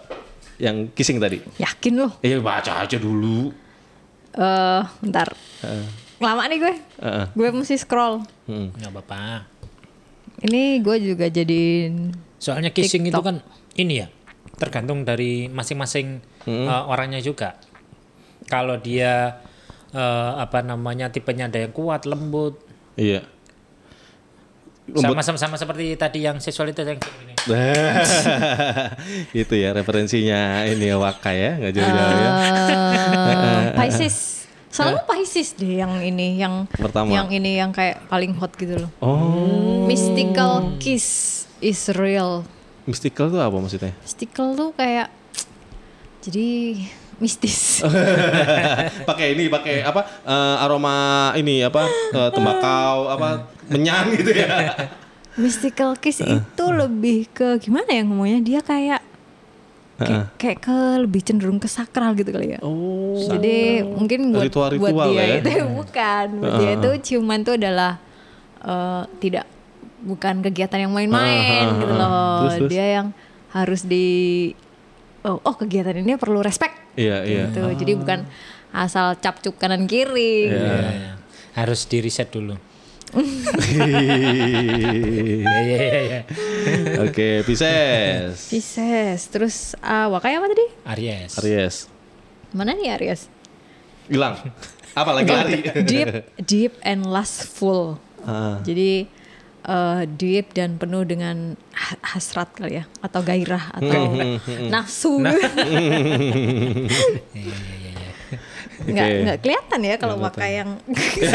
Yang 0.60 0.76
kissing 0.94 1.18
tadi. 1.18 1.42
Yakin 1.58 1.92
loh. 1.96 2.12
Eh 2.22 2.38
baca 2.38 2.84
aja 2.84 2.96
dulu. 2.96 3.50
Eh, 4.32 4.80
bentar. 5.00 5.28
Lama 6.22 6.46
nih 6.46 6.58
gue. 6.60 6.74
Heeh. 7.02 7.24
Gue 7.34 7.48
mesti 7.50 7.74
scroll. 7.74 8.22
Hmm. 8.46 8.70
Nggak 8.72 8.90
apa-apa. 8.94 9.48
Ini 10.42 10.78
gue 10.78 10.96
juga 11.02 11.26
jadiin 11.26 12.14
Soalnya 12.42 12.74
kissing 12.74 13.06
itu 13.06 13.14
TikTok. 13.14 13.22
kan 13.22 13.36
ini 13.78 14.02
ya, 14.02 14.10
tergantung 14.58 15.06
dari 15.06 15.46
masing-masing 15.46 16.18
uh, 16.50 16.90
orangnya 16.90 17.22
juga. 17.22 17.54
Kalau 18.50 18.82
dia 18.82 19.38
uh, 19.94 20.32
apa 20.42 20.66
namanya 20.66 21.06
tipenya 21.14 21.46
ada 21.46 21.62
yang 21.62 21.70
kuat, 21.70 22.02
lembut, 22.02 22.58
Iya. 22.98 23.22
Sama 24.92 25.22
sama 25.22 25.38
sama 25.38 25.54
seperti 25.56 25.94
tadi 25.94 26.26
yang 26.26 26.42
seksual 26.42 26.74
itu 26.74 26.82
yang 26.82 26.98
ini. 26.98 27.32
itu 29.46 29.54
ya 29.54 29.70
referensinya 29.72 30.66
ini 30.66 30.90
ya 30.90 30.98
Waka 30.98 31.30
ya, 31.32 31.56
nggak 31.62 31.72
jauh-jauh 31.72 32.16
ya. 32.18 32.30
eh, 33.30 33.64
Pisces. 33.78 34.42
Selalu 34.72 34.98
Pisces 35.06 35.54
deh 35.54 35.78
yang 35.80 36.02
ini, 36.02 36.42
yang 36.42 36.66
Pertama. 36.66 37.08
yang 37.14 37.30
ini 37.30 37.62
yang 37.62 37.70
kayak 37.70 38.10
paling 38.10 38.34
hot 38.36 38.52
gitu 38.58 38.84
loh. 38.84 38.90
Oh, 38.98 39.86
Mystical 39.86 40.76
kiss 40.82 41.44
is 41.62 41.88
real. 41.94 42.42
mystical 42.82 43.30
tuh 43.30 43.38
apa 43.38 43.54
maksudnya? 43.54 43.94
Mystical 44.02 44.58
tuh 44.58 44.70
kayak 44.74 45.06
jadi 46.26 46.74
mistis. 47.22 47.86
pakai 49.08 49.38
ini, 49.38 49.46
pakai 49.46 49.86
apa? 49.86 50.02
eh, 50.26 50.56
aroma 50.66 51.30
ini 51.38 51.62
apa? 51.62 51.86
eh, 51.86 52.30
tembakau 52.34 53.06
apa? 53.06 53.46
Menyan 53.70 54.10
gitu 54.18 54.34
ya. 54.34 54.74
Mystical 55.38 55.94
kiss 55.96 56.20
itu 56.20 56.64
lebih 56.68 57.30
ke 57.30 57.56
gimana 57.62 57.88
ya 57.94 58.02
ngomongnya? 58.02 58.42
Dia 58.42 58.60
kayak 58.60 59.00
kayak, 60.02 60.24
kayak 60.34 60.58
ke 60.58 60.78
lebih 60.98 61.22
cenderung 61.22 61.62
ke 61.62 61.70
sakral 61.70 62.18
gitu 62.18 62.34
kali 62.34 62.58
ya. 62.58 62.60
Oh. 62.66 63.14
Jadi 63.16 63.86
mungkin 63.86 64.34
buat, 64.34 64.50
Ritual-ritual 64.50 64.90
buat 64.92 65.06
dia 65.14 65.22
ya. 65.22 65.34
itu 65.38 65.50
bukan, 65.78 66.26
buat 66.42 66.52
dia 66.58 66.70
itu 66.74 66.90
ciuman 67.06 67.40
tuh 67.46 67.54
adalah 67.54 68.02
eh, 68.66 69.02
tidak 69.22 69.46
bukan 70.02 70.42
kegiatan 70.42 70.82
yang 70.82 70.92
main-main 70.92 71.66
Ah, 71.66 71.78
gitu 71.78 71.94
ah, 71.94 71.98
loh. 71.98 72.10
Terus, 72.42 72.54
terus? 72.58 72.70
Dia 72.74 72.86
yang 73.00 73.06
harus 73.54 73.80
di 73.86 74.06
oh, 75.22 75.38
oh 75.38 75.54
kegiatan 75.54 75.94
ini 75.94 76.18
perlu 76.18 76.42
respect 76.42 76.74
Iya, 76.98 77.24
iya. 77.24 77.48
gitu. 77.48 77.62
Jadi 77.72 77.92
bukan 77.96 78.26
asal 78.74 79.16
capcuk 79.16 79.56
kanan 79.56 79.86
kiri. 79.88 80.50
Ya, 80.50 81.16
harus 81.56 81.86
di 81.88 82.02
riset 82.02 82.28
dulu. 82.28 82.56
Ya, 85.42 85.60
ya, 85.60 85.78
ya, 85.82 86.00
ya. 86.00 86.20
Oke, 87.04 87.44
Pisces. 87.44 88.48
Pisces. 88.48 89.20
Terus 89.28 89.74
ah 89.84 90.08
Wakai 90.08 90.38
apa 90.38 90.48
tadi? 90.48 90.66
Aries. 90.88 91.32
Aries. 91.42 91.76
Mana 92.54 92.72
nih 92.72 92.96
Aries? 92.96 93.28
Hilang. 94.08 94.38
Apa 94.92 95.10
lagi 95.16 95.28
lari? 95.28 95.60
deep, 95.84 96.08
deep 96.40 96.72
and 96.84 97.04
lustful. 97.08 97.96
Ah. 98.24 98.60
Jadi 98.62 99.08
eh, 99.62 100.02
deep 100.08 100.52
dan 100.52 100.76
penuh 100.76 101.02
dengan 101.02 101.54
ha- 101.72 102.02
hasrat 102.02 102.50
kali 102.52 102.78
ya, 102.78 102.84
atau 102.98 103.20
gairah 103.20 103.64
atau 103.72 104.02
nafsu. 104.68 105.22
Nggak 108.82 109.06
Oke. 109.06 109.18
nggak 109.22 109.38
kelihatan 109.46 109.80
ya 109.86 109.94
kalau 109.94 110.18
Wakai 110.18 110.58
yang. 110.58 110.74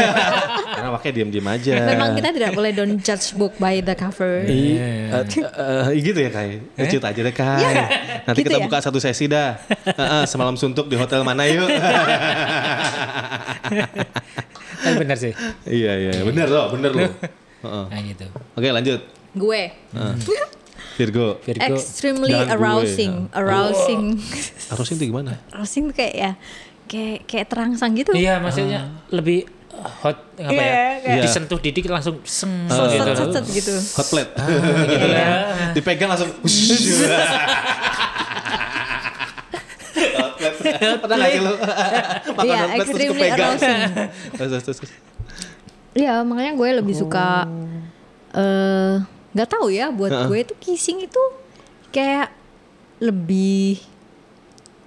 Karena 0.76 0.92
pakai 0.92 1.10
diam-diam 1.16 1.48
aja. 1.48 1.80
Memang 1.88 2.12
kita 2.12 2.28
tidak 2.28 2.52
boleh 2.52 2.76
don't 2.76 3.00
judge 3.00 3.32
book 3.32 3.56
by 3.56 3.80
the 3.80 3.96
cover. 3.96 4.44
Iya, 4.44 5.24
eh, 5.24 5.48
eh, 5.88 5.96
gitu 5.96 6.18
ya 6.20 6.28
Kai. 6.28 6.60
Lucu 6.76 7.00
aja 7.00 7.08
deh 7.16 7.32
Kai. 7.32 7.64
Nanti 8.28 8.44
Gitu 8.44 8.52
kita 8.52 8.60
ya? 8.60 8.64
buka 8.68 8.84
satu 8.84 9.00
sesi 9.00 9.32
dah. 9.32 9.56
Eh, 9.64 9.96
eh, 9.96 10.24
semalam 10.28 10.60
suntuk 10.60 10.92
di 10.92 11.00
hotel 11.00 11.24
mana 11.24 11.48
yuk? 11.48 11.64
Tapi 14.78 14.94
benar 14.94 15.16
sih. 15.16 15.32
iya 15.64 15.92
iya, 15.96 16.12
bener 16.22 16.52
loh, 16.52 16.68
bener 16.70 16.92
loh. 16.92 17.10
Heeh. 17.60 17.84
Nah 17.86 18.00
gitu. 18.02 18.26
Oke 18.52 18.68
lanjut. 18.68 19.00
Gue 19.30 19.62
Virgo. 20.96 21.38
Virgo. 21.40 21.64
extremely 21.72 22.28
Jangan 22.28 22.46
gue, 22.48 22.54
arousing, 22.56 23.12
arousing, 23.30 24.02
Harusnya 24.70 24.94
itu 24.96 25.04
gimana? 25.06 25.38
arousing 25.50 25.86
tuh 25.86 25.96
kayak 25.96 26.10
ya, 26.12 26.30
kayak 26.84 27.18
kayak 27.24 27.46
terangsang 27.46 27.94
gitu. 27.94 28.10
Iya, 28.12 28.38
maksudnya 28.38 28.80
lebih 29.08 29.46
hot 30.02 30.18
apa 30.34 30.50
Iya, 30.50 30.58
ya? 30.58 30.82
kayak- 31.00 31.22
Disentuh 31.22 31.58
dikit 31.60 31.86
langsung 31.88 32.18
seng 32.24 32.66
Set, 32.66 32.90
gitu. 32.90 33.14
set, 33.14 33.30
set, 33.32 33.46
gitu. 33.52 33.74
Hot 33.94 34.06
plate. 34.08 34.32
gitu 34.90 35.06
lah. 35.06 35.70
Dipegang 35.70 36.10
langsung. 36.10 36.30
Hot 40.18 40.32
plate. 40.34 40.58
Pernah 40.98 41.16
nggak 41.16 41.30
sih 41.30 41.40
lu? 41.40 41.54
Makan 42.28 42.44
Iya, 42.44 42.56
hot 42.56 42.66
plate 42.66 42.74
terus 42.76 42.88
extremely 42.90 43.18
kepegang. 43.20 43.38
arousing. 43.38 43.78
Terus, 44.32 44.50
terus, 44.60 44.78
terus. 44.78 44.90
Iya, 45.98 46.22
makanya 46.22 46.54
gue 46.54 46.68
lebih 46.78 46.94
suka 46.94 47.42
eh 48.30 48.94
nggak 49.28 49.48
tahu 49.48 49.66
ya 49.68 49.90
buat 49.90 50.30
gue 50.30 50.38
itu 50.40 50.54
kissing 50.58 51.02
itu 51.02 51.22
kayak 51.90 52.30
lebih 52.98 53.82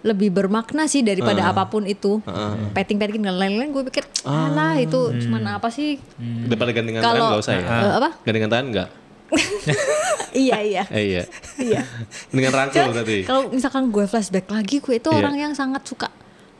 lebih 0.01 0.33
bermakna 0.33 0.89
sih 0.89 1.03
daripada 1.03 1.45
apa 1.45 1.67
pun 1.67 1.85
itu. 1.85 2.23
Petting-petting 2.71 3.21
dan 3.21 3.37
lain-lain 3.37 3.69
gue 3.69 3.83
pikir, 3.85 4.01
alah 4.23 4.73
itu 4.75 4.97
cuman 5.19 5.59
apa 5.59 5.69
sih? 5.69 6.01
Daripada 6.47 6.71
gandengan 6.71 7.01
tangan 7.01 7.13
Kalau- 7.13 7.29
nggak 7.29 7.43
usah 7.43 7.53
ya. 7.53 7.61
Eh, 7.61 7.93
apa? 7.99 8.09
Gandengan 8.23 8.49
tangan 8.49 8.67
nggak? 8.71 8.89
iya 10.43 10.57
iya. 10.59 10.83
Eh, 10.89 11.03
iya. 11.07 11.23
iya. 11.55 11.81
Dengan 12.27 12.51
rangkul 12.51 12.81
berarti. 12.89 13.17
Kalau 13.23 13.41
misalkan 13.47 13.93
gue 13.93 14.05
flashback 14.05 14.49
lagi, 14.49 14.81
gue 14.81 14.95
itu 14.97 15.07
Iya. 15.07 15.17
orang 15.17 15.35
yang 15.37 15.53
sangat 15.53 15.85
suka 15.85 16.09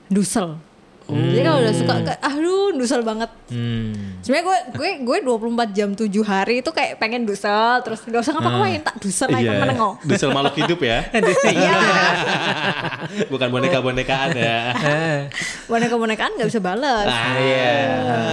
dusel. 0.06 0.62
Jadi 1.12 1.42
kalau 1.42 1.60
udah 1.60 1.74
suka, 1.76 1.94
kayak, 2.02 2.20
aduh 2.24 2.72
dusel 2.72 3.02
banget. 3.02 3.28
Hmm. 3.48 4.16
Sebenarnya 4.20 4.46
gue 4.48 4.58
gue 4.74 4.90
gue 5.04 5.18
24 5.22 5.76
jam 5.76 5.90
7 5.92 6.08
hari 6.24 6.56
itu 6.60 6.72
kayak 6.72 6.96
pengen 6.98 7.24
dusel 7.24 7.82
terus 7.82 8.00
gak 8.02 8.22
usah 8.22 8.32
ngapa-ngapain 8.32 8.80
tak 8.80 8.96
dusel 8.98 9.28
aja 9.28 9.44
Iya. 9.44 9.60
menengok. 9.60 9.96
Dusel 10.04 10.30
makhluk 10.32 10.56
hidup 10.58 10.80
ya. 10.80 10.98
Iya. 11.52 11.76
Bukan 13.28 13.48
boneka-bonekaan 13.50 14.32
ya. 14.34 14.72
Boneka-bonekaan 15.66 16.32
gak 16.38 16.48
bisa 16.48 16.60
balas. 16.60 17.06
Ah, 17.06 17.36
iya. 17.36 17.74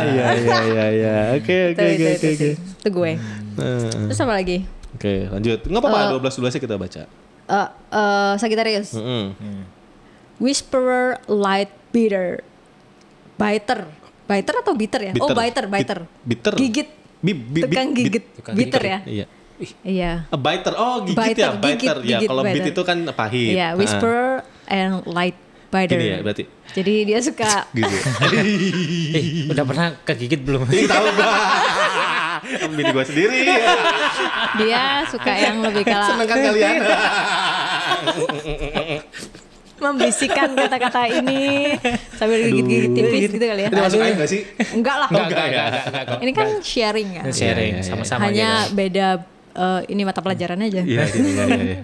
Iya 0.06 0.24
iya 0.38 0.58
iya 0.62 0.86
iya. 0.92 1.16
Oke 1.34 1.56
oke 1.72 1.82
oke 1.82 1.82
oke 1.82 2.14
itu, 2.14 2.28
oke. 2.30 2.46
itu. 2.78 2.88
Gue. 2.88 3.12
Nah, 3.58 3.90
Terus 4.06 4.20
apa 4.22 4.34
lagi? 4.34 4.58
Oke, 4.94 5.26
lanjut. 5.28 5.60
Enggak 5.66 5.82
apa-apa 5.82 6.00
12 6.22 6.40
12 6.56 6.62
kita 6.62 6.74
baca. 6.74 7.02
Eh 7.48 7.68
eh, 7.90 8.32
Sagittarius. 8.36 8.94
Mm-mm. 8.94 9.34
Whisperer 10.38 11.18
light 11.26 11.72
bitter. 11.90 12.46
Biter. 13.38 13.80
Biter 14.26 14.54
atau 14.58 14.72
bitter 14.74 15.00
ya? 15.00 15.12
Oh, 15.16 15.30
biter, 15.30 15.64
Bit- 15.64 15.72
biter. 15.72 15.98
Bitter. 16.20 16.52
Gigit. 16.54 16.88
Bi, 17.18 17.32
bi, 17.32 17.60
Tukang 17.62 17.90
bit- 17.90 18.04
gigit. 18.04 18.24
bit- 18.28 18.54
Bitter 18.54 18.82
ya? 18.84 18.98
Iya. 19.02 19.26
Iya. 19.82 20.12
A 20.28 20.36
biter. 20.36 20.72
Oh, 20.72 21.02
gigit 21.02 21.18
Biter, 21.18 21.38
ya, 21.40 21.50
biter. 21.52 21.96
gigit, 21.96 21.96
ya, 22.04 22.18
gigit, 22.18 22.28
kalau 22.28 22.42
bit 22.44 22.54
biter. 22.54 22.70
itu 22.70 22.82
kan 22.84 22.98
pahit. 23.10 23.50
Iya, 23.52 23.66
Ah. 23.66 23.70
whisperer 23.74 24.30
and 24.68 25.02
light 25.04 25.34
biter. 25.68 25.94
Gini 25.94 26.06
ya, 26.08 26.18
berarti. 26.20 26.44
Jadi 26.70 26.94
dia 27.04 27.18
suka 27.18 27.50
Gitu. 27.76 27.96
Eh, 29.10 29.24
udah 29.48 29.64
pernah 29.64 29.86
kegigit 30.00 30.40
belum? 30.40 30.62
Tahu 30.62 31.06
gua. 31.10 31.30
Bini 32.70 32.90
gua 32.92 33.02
sendiri. 33.02 33.50
dia 34.56 34.82
suka 35.04 35.32
yang 35.32 35.58
lebih 35.60 35.82
kalah 35.82 36.06
Seneng 36.08 36.28
kan 36.28 36.36
kalian? 36.38 36.74
membisikkan 39.78 40.48
kata-kata 40.52 41.06
ini 41.08 41.74
sambil 42.14 42.38
gigit-gigit 42.50 42.90
tipis 42.92 43.30
gitu 43.30 43.44
kali 43.46 43.62
ya. 43.64 43.70
Ini 43.70 43.80
masuk 43.80 43.98
air 44.02 44.14
gak 44.14 44.30
sih? 44.30 44.42
Enggak 44.74 44.96
lah. 45.00 45.08
Enggak, 45.08 45.26
enggak, 45.26 45.46
enggak, 45.46 45.66
enggak, 45.68 46.02
enggak. 46.02 46.18
Ini 46.22 46.32
kan 46.34 46.48
sharing 46.60 47.08
ya. 47.14 47.22
Sharing 47.30 47.72
Iya, 47.74 47.78
iya, 47.78 47.82
iya. 47.82 47.86
sama-sama 47.86 48.20
Hanya 48.26 48.50
gitu. 48.66 48.74
beda 48.74 49.06
eh, 49.54 49.80
ini 49.90 50.02
mata 50.02 50.20
pelajaran 50.20 50.58
aja. 50.60 50.82
Iya, 50.82 51.04
iya, 51.06 51.44
iya. 51.46 51.78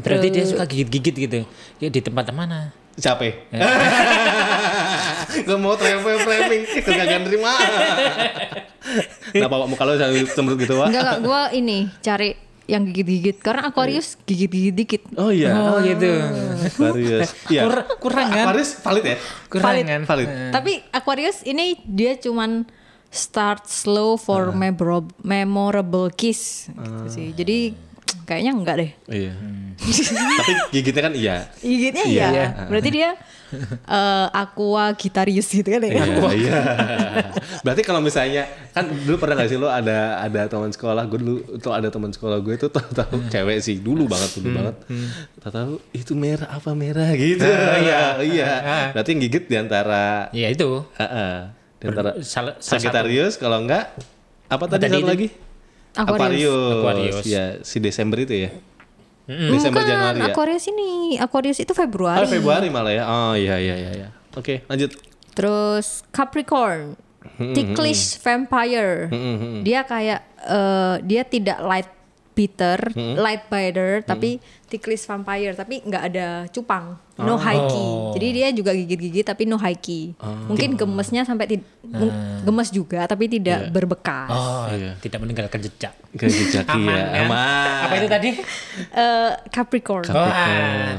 Berarti 0.00 0.26
dia 0.28 0.44
suka 0.44 0.64
gigit-gigit 0.64 1.14
gitu. 1.16 1.40
Ya 1.78 1.88
di 1.88 2.00
tempat 2.00 2.28
mana? 2.32 2.72
Capek. 3.00 3.48
Gue 5.46 5.56
mau 5.56 5.72
travel 5.78 6.16
framing, 6.20 6.62
kegagalan 6.84 7.22
terima. 7.24 7.52
Kenapa 9.32 9.54
Pak 9.56 9.68
muka 9.70 9.82
lo 9.86 9.94
sambil 9.94 10.26
cemberut 10.26 10.58
gitu, 10.58 10.74
Pak? 10.76 10.88
Enggak 10.90 11.02
enggak 11.06 11.18
gua 11.22 11.42
ini 11.54 11.86
cari 12.02 12.34
yang 12.70 12.86
gigit-gigit 12.86 13.42
karena 13.42 13.66
Aquarius 13.66 14.14
gigit-gigit 14.22 14.74
dikit. 14.76 15.02
Oh 15.18 15.34
iya. 15.34 15.50
Oh 15.50 15.82
gitu. 15.82 16.06
Aquarius. 16.70 17.34
Iya. 17.50 17.66
Kur- 17.66 17.86
kurang 17.98 18.30
kan? 18.30 18.46
Aquarius 18.46 18.70
valid 18.78 19.04
ya? 19.04 19.16
Kurang 19.50 19.66
Valid. 19.66 19.84
kan? 19.84 20.00
Valid. 20.06 20.28
Tapi 20.54 20.72
Aquarius 20.90 21.42
ini 21.42 21.74
dia 21.82 22.14
cuman 22.14 22.64
start 23.10 23.66
slow 23.66 24.14
for 24.14 24.54
memorable, 24.54 25.10
memorable 25.20 26.14
kiss 26.14 26.70
gitu 26.70 27.06
sih. 27.10 27.28
Jadi 27.34 27.74
kayaknya 28.22 28.52
enggak 28.52 28.76
deh. 28.76 28.90
Iya. 29.06 29.32
Tapi 30.36 30.52
gigitnya 30.70 31.02
kan 31.02 31.14
iya. 31.14 31.36
Gigitnya 31.56 32.04
Iya. 32.04 32.26
iya. 32.28 32.46
Berarti 32.66 32.90
dia 32.90 33.10
eh, 33.50 34.26
aqua 34.30 34.92
gitarius 34.92 35.48
gitu 35.48 35.66
kan 35.66 35.80
ya. 35.80 35.90
Iya, 35.90 36.04
iya. 36.32 36.58
Berarti 37.60 37.82
kalau 37.82 37.98
misalnya 37.98 38.44
kan 38.70 38.86
dulu 38.86 39.16
pernah 39.16 39.34
gak 39.36 39.48
sih 39.48 39.56
lo 39.56 39.66
ada 39.66 40.20
ada 40.20 40.46
teman 40.46 40.68
sekolah 40.68 41.02
gue 41.04 41.18
dulu 41.18 41.34
tuh 41.56 41.72
ada 41.72 41.88
teman 41.88 42.08
sekolah 42.08 42.38
gue 42.38 42.54
itu 42.54 42.68
tahu 42.68 42.88
tahu 42.92 43.16
cewek 43.26 43.58
sih 43.58 43.76
dulu 43.76 44.06
banget 44.06 44.30
dulu 44.36 44.48
banget 44.54 44.76
tahu 45.38 45.50
tahu 45.50 45.72
itu 45.90 46.12
merah 46.14 46.48
apa 46.48 46.70
merah 46.72 47.10
gitu 47.12 47.42
iya 47.80 48.16
iya 48.20 48.50
berarti 48.90 49.10
yang 49.10 49.22
gigit 49.22 49.44
di 49.44 49.56
antara 49.56 50.30
Ya 50.30 50.46
itu. 50.48 50.86
Heeh. 50.94 51.34
di 51.76 51.84
antara 51.86 52.10
Salah- 52.20 52.54
salah 52.56 52.78
Sagittarius 52.78 53.34
kalau 53.34 53.60
enggak 53.60 53.90
apa 54.46 54.64
tadi 54.66 54.80
tadi 54.80 54.92
satu 54.92 55.00
itu? 55.00 55.10
lagi 55.10 55.28
Aquarius. 55.94 56.76
Aquarius. 56.78 57.16
ya 57.24 57.44
si 57.60 57.78
Desember 57.78 58.18
itu 58.20 58.46
ya 58.46 58.50
Desember 59.30 59.82
Bukan, 59.82 59.90
Januari 59.90 60.18
ya 60.18 60.26
Aquarius 60.26 60.64
ini. 60.66 61.14
Aquarius 61.16 61.58
itu 61.62 61.70
oh 61.70 61.78
Februari. 61.78 62.26
Februari 62.26 62.66
malah 62.66 62.90
ya 62.90 63.04
oh 63.06 63.34
iya 63.34 63.56
iya 63.58 63.74
iya 63.78 63.90
iya 63.94 64.08
oke 64.34 64.66
lanjut 64.66 64.90
Terus 65.30 66.02
Capricorn, 66.10 66.98
Hmm, 67.20 67.52
ticklish 67.52 68.16
vampire. 68.18 69.12
Dia 69.60 69.84
kayak 69.84 70.20
eh, 70.40 70.94
dia 71.04 71.22
tidak 71.22 71.60
light 71.60 71.88
bitter, 72.40 72.80
Hmm. 72.90 73.14
light 73.14 73.44
biter, 73.46 74.00
tapi 74.00 74.40
ticklish 74.64 75.04
vampire, 75.04 75.52
tapi 75.52 75.82
nggak 75.82 76.02
ada 76.06 76.26
cupang, 76.48 76.96
no 77.18 77.36
high 77.36 77.60
key. 77.66 77.84
Oh. 77.84 78.14
Jadi 78.14 78.26
dia 78.32 78.48
juga 78.50 78.70
gigit-gigit 78.70 79.22
tapi 79.22 79.44
no 79.44 79.54
high 79.54 79.76
key. 79.76 80.16
Mungkin 80.46 80.72
gemesnya 80.74 81.20
sampai 81.22 81.44
ti- 81.46 81.66
mung- 81.82 82.14
gemes 82.40 82.70
juga 82.70 83.04
tapi 83.04 83.28
tidak 83.28 83.68
berbekas. 83.68 84.30
Oh, 84.30 84.64
Iya. 84.66 84.96
tidak 84.96 85.20
meninggalkan 85.20 85.60
jejak. 85.60 85.92
Jejaki 86.12 86.64
Aman, 86.66 86.96
ya 86.96 87.04
kan? 87.20 87.26
aman 87.26 87.84
Apa 87.84 87.94
itu 87.94 88.08
tadi? 88.08 88.30
Eh, 88.90 89.30
Capricorn. 89.48 90.06
Oh, 90.08 90.16
ah, 90.16 90.96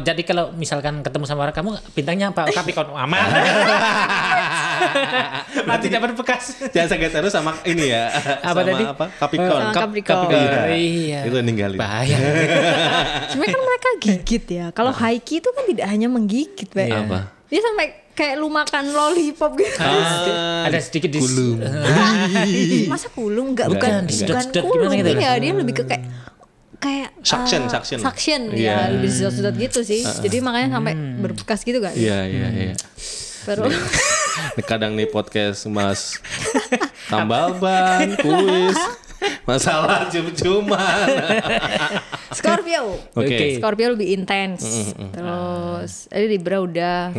jadi 0.00 0.22
kalau 0.22 0.50
misalkan 0.52 1.02
ketemu 1.02 1.24
sama 1.26 1.42
orang 1.42 1.52
kamu 1.52 1.70
bintangnya 1.92 2.30
apa? 2.30 2.48
Capricorn 2.48 2.88
Oh, 2.88 2.96
aman. 2.96 3.18
Mati 5.68 5.86
tidak 5.86 6.02
berbekas. 6.04 6.44
Jangan 6.68 6.88
Sagittarius 6.90 7.30
sama 7.30 7.52
ini 7.62 7.88
ya. 7.88 8.08
Apa 8.40 8.52
sama 8.56 8.68
tadi? 8.68 8.84
Apa? 8.84 9.04
Capricorn. 9.14 9.60
Sama 9.62 9.72
Cap- 9.72 9.82
Capricorn. 9.84 10.28
Iya. 10.30 10.66
Iya. 10.72 11.20
Itu 11.24 11.36
ninggalin. 11.38 11.78
Bahaya. 11.78 12.16
Sebenarnya 13.30 13.50
kan 13.50 13.62
mereka 13.62 13.88
gigit 13.98 14.44
ya. 14.48 14.66
Kalau 14.70 14.92
high 14.92 15.18
key 15.18 15.38
itu 15.38 15.48
kan 15.48 15.64
tidak 15.64 15.86
hanya 15.86 16.06
menggigit, 16.06 16.68
Pak. 16.68 16.84
Iya. 16.84 16.98
Apa? 17.02 17.18
Dia 17.46 17.60
sampai 17.60 17.86
kayak 18.12 18.34
lu 18.36 18.48
makan 18.48 18.84
lollipop 18.88 19.56
gitu. 19.56 19.76
Ah, 19.78 20.64
ada 20.66 20.78
sedikit 20.78 21.08
di 21.08 21.18
kulum. 21.18 21.56
Masa 22.86 23.08
kulum 23.08 23.52
enggak 23.52 23.68
Enggak, 23.68 23.80
bukan 23.80 23.92
enggak. 24.04 24.28
bukan 24.28 24.46
kulum 24.62 24.90
gimana 24.90 24.96
gitu? 24.98 25.10
iya 25.16 25.30
dia 25.36 25.52
lebih 25.52 25.74
ke 25.74 25.84
kayak 25.86 26.04
kayak 26.76 27.08
Suction, 27.22 27.62
eh, 27.62 27.70
suction. 27.70 27.98
suction 28.02 28.40
Iya. 28.50 28.74
ya 28.74 28.90
lebih 28.90 29.06
sedot-sedot 29.06 29.54
gitu 29.54 29.80
sih 29.80 30.02
jadi 30.02 30.42
makanya 30.42 30.76
sampai 30.76 30.92
berbekas 31.22 31.62
gitu 31.62 31.78
kan 31.78 31.94
Iya, 31.94 32.18
iya, 32.26 32.46
iya. 32.50 32.74
terus 33.46 33.70
Kadang 34.62 34.92
nih 34.92 35.06
podcast 35.06 35.64
Mas 35.66 36.16
tambal 37.06 37.56
ban, 37.56 38.16
kuis, 38.16 38.78
masalah 39.42 40.08
cium-ciuman. 40.08 41.06
Scorpio 42.32 42.96
Oke. 43.12 43.28
Oke. 43.28 43.46
Scorpio 43.56 43.92
lebih 43.92 44.08
intens 44.14 44.64
terus 45.12 46.08
ada 46.08 46.24
Libra 46.24 46.58
udah 46.58 47.12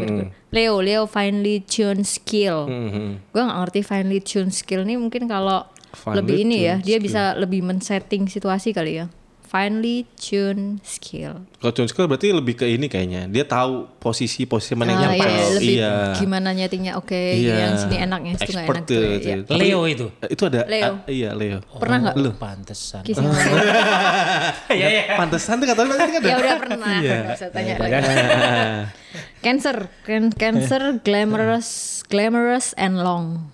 Leo 0.50 0.76
Leo 0.80 1.06
finely 1.06 1.62
tuned 1.62 2.04
skill 2.04 2.66
Mhm. 2.66 3.30
gue 3.30 3.42
nggak 3.42 3.58
ngerti 3.60 3.80
finely 3.82 4.20
tuned 4.20 4.52
skill 4.52 4.82
nih 4.82 4.98
mungkin 4.98 5.26
kalau 5.26 5.70
lebih 6.10 6.42
ini 6.42 6.58
ya 6.64 6.76
tuned 6.76 6.84
dia 6.84 6.98
skill. 6.98 7.06
bisa 7.06 7.22
lebih 7.36 7.60
men-setting 7.62 8.26
situasi 8.26 8.74
kali 8.74 8.98
ya 8.98 9.06
finely 9.54 10.10
tuned 10.18 10.82
skill 10.82 11.46
Kalau 11.62 11.70
tune 11.72 11.86
skill 11.86 12.10
berarti 12.10 12.34
lebih 12.34 12.58
ke 12.58 12.66
ini 12.66 12.90
kayaknya. 12.90 13.30
Dia 13.30 13.46
tahu 13.46 13.86
posisi-posisi 14.02 14.74
mana 14.74 14.92
Ah, 14.92 15.00
yang 15.00 15.14
iya, 15.14 15.22
pas. 15.22 15.30
iya, 15.30 15.46
lebih 15.54 15.76
Iya. 15.78 15.94
gimana 16.18 16.50
nyetingnya 16.52 16.94
oke 16.98 17.14
Iya. 17.14 17.54
yang 17.62 17.74
sini 17.78 17.96
enaknya 18.02 18.32
itu 18.34 18.42
nggak 18.42 18.50
Expert 18.58 18.76
enak 18.76 18.90
tuh, 18.90 19.04
itu. 19.14 19.52
Leo 19.54 19.82
itu. 19.86 20.06
Eh, 20.20 20.30
Itu 20.34 20.44
ada 20.50 20.66
Leo. 20.66 20.84
ah, 20.84 20.96
iya, 21.06 21.30
Leo. 21.32 21.62
pernah 21.72 21.98
nggak 22.02 22.16
Oh, 22.18 22.34
pantesan. 22.34 23.06
Iya, 24.74 24.88
iya. 24.90 25.04
Pantesan 25.14 25.62
tuh 25.62 25.68
katanya 25.70 25.90
tadi 25.94 26.12
kan 26.12 26.20
ada. 26.20 26.28
ya 26.28 26.36
udah 26.36 26.56
pernah 26.58 26.90
Iya. 26.98 27.18
usah 27.32 27.50
tanya 27.54 27.74
lagi 27.78 27.94
cancer 29.46 29.78
Can- 30.02 30.34
cancer 30.34 30.82
glamorous 31.00 31.70
glamorous 32.10 32.74
and 32.74 32.98
long 32.98 33.54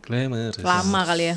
Glamorous. 0.00 0.56
lama 0.58 1.00
kali 1.04 1.24
ya 1.28 1.36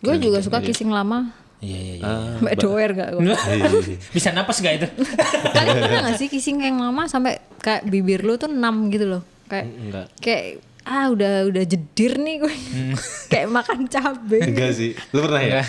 gue 0.00 0.16
juga 0.16 0.38
suka 0.40 0.62
kissing 0.62 0.88
lama 0.88 1.43
Iya, 1.64 1.78
iya, 1.80 1.94
iya. 1.96 2.04
Ah, 2.04 2.36
sampai 2.36 2.56
doer 2.60 2.90
gak 2.92 3.08
gue 3.16 3.22
iya, 3.24 3.36
iya. 3.56 3.68
Bisa 4.14 4.28
napas 4.30 4.60
gak 4.60 4.74
itu? 4.76 4.88
kalian 5.56 5.76
pernah 5.80 6.00
gak 6.12 6.16
sih 6.20 6.28
kissing 6.28 6.60
yang 6.60 6.76
lama 6.76 7.08
sampai 7.08 7.40
kayak 7.64 7.88
bibir 7.88 8.20
lu 8.20 8.36
tuh 8.36 8.52
enam 8.52 8.92
gitu 8.92 9.08
loh 9.08 9.22
kayak 9.48 9.66
Enggak. 9.72 10.06
kayak 10.20 10.44
ah 10.84 11.08
udah 11.08 11.48
udah 11.48 11.64
jedir 11.64 12.20
nih 12.20 12.44
gue 12.44 12.54
kayak 13.32 13.48
makan 13.48 13.88
cabai 13.88 14.44
Enggak 14.44 14.76
sih. 14.76 14.92
Lu 15.16 15.24
pernah 15.24 15.40
ya? 15.40 15.64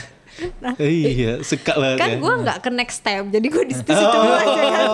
Iya, 0.83 1.39
suka 1.39 1.73
banget 1.79 1.97
kan 1.99 2.09
ya. 2.11 2.17
gue 2.19 2.33
nggak 2.43 2.57
ke 2.59 2.69
next 2.73 2.99
step 2.99 3.23
jadi 3.31 3.47
gue 3.47 3.63
di 3.67 3.75
situ 3.75 3.91
situ 3.91 4.17
aja 4.19 4.63
kan 4.67 4.87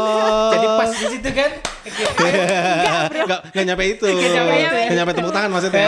Jadi 0.51 0.67
pas 0.67 0.89
di 0.91 1.05
situ 1.07 1.29
kan. 1.31 1.51
Enggak, 1.81 3.39
enggak 3.55 3.65
nyampe 3.65 3.83
itu. 3.87 4.05
nyampe 4.05 4.55
itu. 4.59 4.75
Enggak 4.75 4.97
nyampe 4.99 5.11
tepuk 5.15 5.33
tangan 5.33 5.49
maksudnya. 5.49 5.87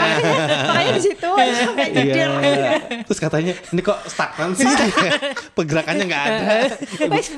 makanya 0.72 0.92
di 0.96 1.02
situ 1.04 1.28
aja 1.28 1.62
jedir 1.92 2.28
Iya. 2.40 2.70
Terus 3.04 3.18
katanya, 3.20 3.52
ini 3.52 3.80
kok 3.84 3.98
stagnan 4.08 4.50
sih? 4.56 4.66
Pergerakannya 5.56 6.04
enggak 6.08 6.22
ada. 6.24 6.46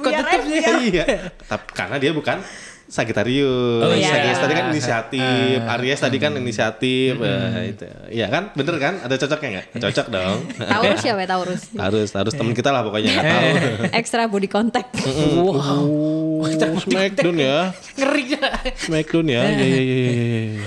Biar 0.00 0.24
aja, 0.24 0.38
biar. 0.40 0.74
Iya. 0.80 1.04
Tapi 1.50 1.64
karena 1.74 1.96
dia 1.98 2.12
bukan 2.14 2.38
Sagitarius. 2.87 3.82
Oh, 3.82 3.93
iya. 3.93 4.09
Sagitarius 4.09 4.39
tadi 4.39 4.55
kan 4.55 4.64
inisiatif, 4.70 5.59
Aries 5.68 5.99
tadi 5.99 6.16
kan 6.16 6.32
inisiatif. 6.32 7.12
eh, 7.16 7.62
itu. 7.68 7.84
Iya 8.09 8.26
kan? 8.26 8.43
Bener 8.53 8.74
kan? 8.76 8.95
Ada 9.01 9.14
cocoknya 9.18 9.49
nggak? 9.53 9.66
Cocok 9.76 10.07
dong. 10.09 10.39
Taurus 10.70 11.03
ya, 11.03 11.12
we 11.14 11.24
Taurus. 11.24 11.62
harus 11.74 12.09
harus 12.11 12.32
temen 12.32 12.53
kita 12.53 12.70
lah 12.70 12.80
pokoknya 12.80 13.11
nggak 13.12 13.26
tahu. 13.26 13.49
Extra 13.93 14.26
body 14.26 14.47
contact. 14.47 14.91
Wow. 15.03 15.82
Oh, 16.37 16.47
Smackdown 16.78 17.37
ya. 17.37 17.72
Ngeri 17.97 18.24
ya. 18.32 18.49
Smackdown 18.76 19.26
ya. 19.26 19.43
Iya 19.47 19.66
iya 19.66 19.82
iya 19.82 20.11
iya. 20.12 20.64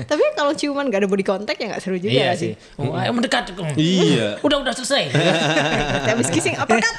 Tapi 0.00 0.22
kalau 0.32 0.54
ciuman 0.54 0.86
gak 0.86 1.02
ada 1.02 1.08
body 1.08 1.22
contact 1.22 1.58
ya 1.58 1.68
gak 1.68 1.82
seru 1.82 1.98
juga 1.98 2.10
Iya 2.10 2.32
sih. 2.32 2.54
sih. 2.54 2.80
Oh, 2.80 2.94
ayo 2.94 3.10
mendekat. 3.10 3.50
Iya. 3.74 4.38
Udah 4.40 4.62
udah 4.62 4.72
selesai. 4.72 5.10
Habis 6.10 6.28
kissing 6.30 6.54
apa 6.54 6.70
kan? 6.80 6.94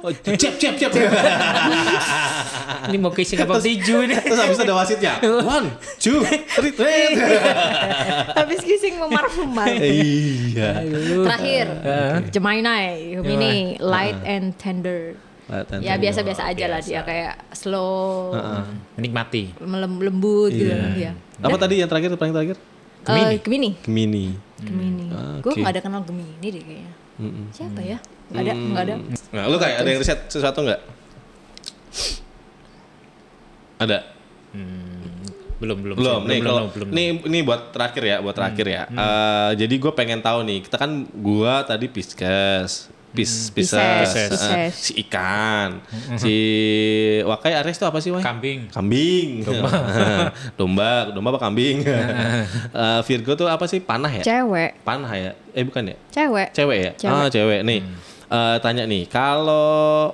Oh, 0.00 0.12
Cep 0.12 0.54
cep 0.54 0.74
cep. 0.76 0.92
Ini 2.88 2.98
mau 3.08 3.16
kissing 3.16 3.40
apa 3.40 3.56
tiju 3.56 4.04
ini? 4.04 4.14
Terus 4.14 4.36
habis 4.36 4.54
itu 4.54 4.64
ada 4.64 4.76
wasitnya. 4.76 5.12
One, 5.40 5.66
two, 5.96 6.20
three, 6.52 6.70
three. 6.70 7.16
habis 8.38 8.60
kissing 8.60 9.00
memar-memar. 9.00 9.72
Iya. 9.72 10.84
Terakhir, 11.24 11.66
Gemini, 12.28 13.16
Gemini, 13.16 13.54
light 13.80 14.20
and 14.22 14.52
tender. 14.54 15.16
Ya 15.80 15.96
biasa-biasa 15.96 16.44
aja 16.44 16.68
lah 16.68 16.76
dia 16.78 17.00
kayak 17.00 17.56
slow, 17.56 18.36
Menikmati. 18.94 19.56
melem- 19.58 20.04
lembut 20.04 20.52
gitu 20.52 20.68
Iya. 20.68 21.16
ya. 21.16 21.40
Apa 21.40 21.56
tadi 21.56 21.80
yang 21.80 21.88
terakhir 21.88 22.12
paling 22.14 22.36
terakhir? 22.36 22.60
Gemini. 23.00 23.36
Gemini. 23.40 23.70
Gemini. 23.80 24.26
Gemini. 24.60 25.04
Ah, 25.08 25.40
Gue 25.40 25.56
oke. 25.56 25.64
gak 25.64 25.72
ada 25.72 25.80
kenal 25.80 26.04
Gemini 26.04 26.36
deh 26.44 26.60
kayaknya. 26.60 26.92
Siapa 27.48 27.80
ya? 27.80 27.96
Gak 28.28 28.42
ada, 28.44 28.52
gak 28.52 28.82
ada. 28.84 28.94
Nah, 29.32 29.42
lu 29.48 29.56
kayak 29.56 29.76
ada 29.80 29.88
yang 29.88 30.00
riset 30.04 30.20
sesuatu 30.28 30.60
nggak? 30.60 30.80
Ada. 33.78 33.98
Belum 35.58 35.78
belum. 35.82 35.96
Belum. 35.98 36.20
sih. 36.22 36.28
Nih 36.30 36.38
belum, 36.38 36.46
kalau 36.46 36.62
belum, 36.70 36.86
belum. 36.86 36.88
nih 36.94 37.06
ini 37.26 37.38
buat 37.42 37.74
terakhir 37.74 38.02
ya, 38.06 38.16
buat 38.22 38.34
terakhir 38.34 38.66
ya. 38.66 38.82
Eh, 38.86 39.50
jadi 39.58 39.74
gue 39.74 39.92
pengen 39.94 40.20
tahu 40.22 40.46
nih, 40.46 40.58
kita 40.66 40.76
kan 40.78 40.90
gua 41.18 41.66
tadi 41.66 41.90
Pisces. 41.90 42.94
Pis, 43.08 43.48
Pisces, 43.56 43.72
Pisces. 43.80 44.30
Pisces. 44.36 44.74
si 44.76 44.92
ikan, 45.00 45.80
si 46.20 46.34
Wakai 47.24 47.56
Aries 47.56 47.80
itu 47.80 47.88
apa 47.88 48.04
sih 48.04 48.12
Wai? 48.12 48.20
Kambing. 48.20 48.68
Kambing. 48.68 49.48
Domba. 49.48 51.08
domba, 51.16 51.28
apa 51.32 51.40
kambing? 51.48 51.82
Eh, 52.68 53.00
Virgo 53.08 53.32
tuh 53.32 53.48
apa 53.48 53.64
sih? 53.64 53.80
Panah 53.80 54.12
ya? 54.12 54.22
Cewek, 54.22 54.84
Panah 54.84 55.08
ya? 55.16 55.32
Eh 55.56 55.64
bukan 55.64 55.88
ya? 55.88 55.96
cewek. 56.12 56.52
Cewek 56.52 56.78
ya? 56.78 56.92
Cewek. 57.00 57.16
Ah, 57.16 57.26
cewek. 57.32 57.60
Nih, 57.64 57.80
eh, 58.28 58.56
tanya 58.60 58.84
nih, 58.84 59.08
kalau 59.08 60.12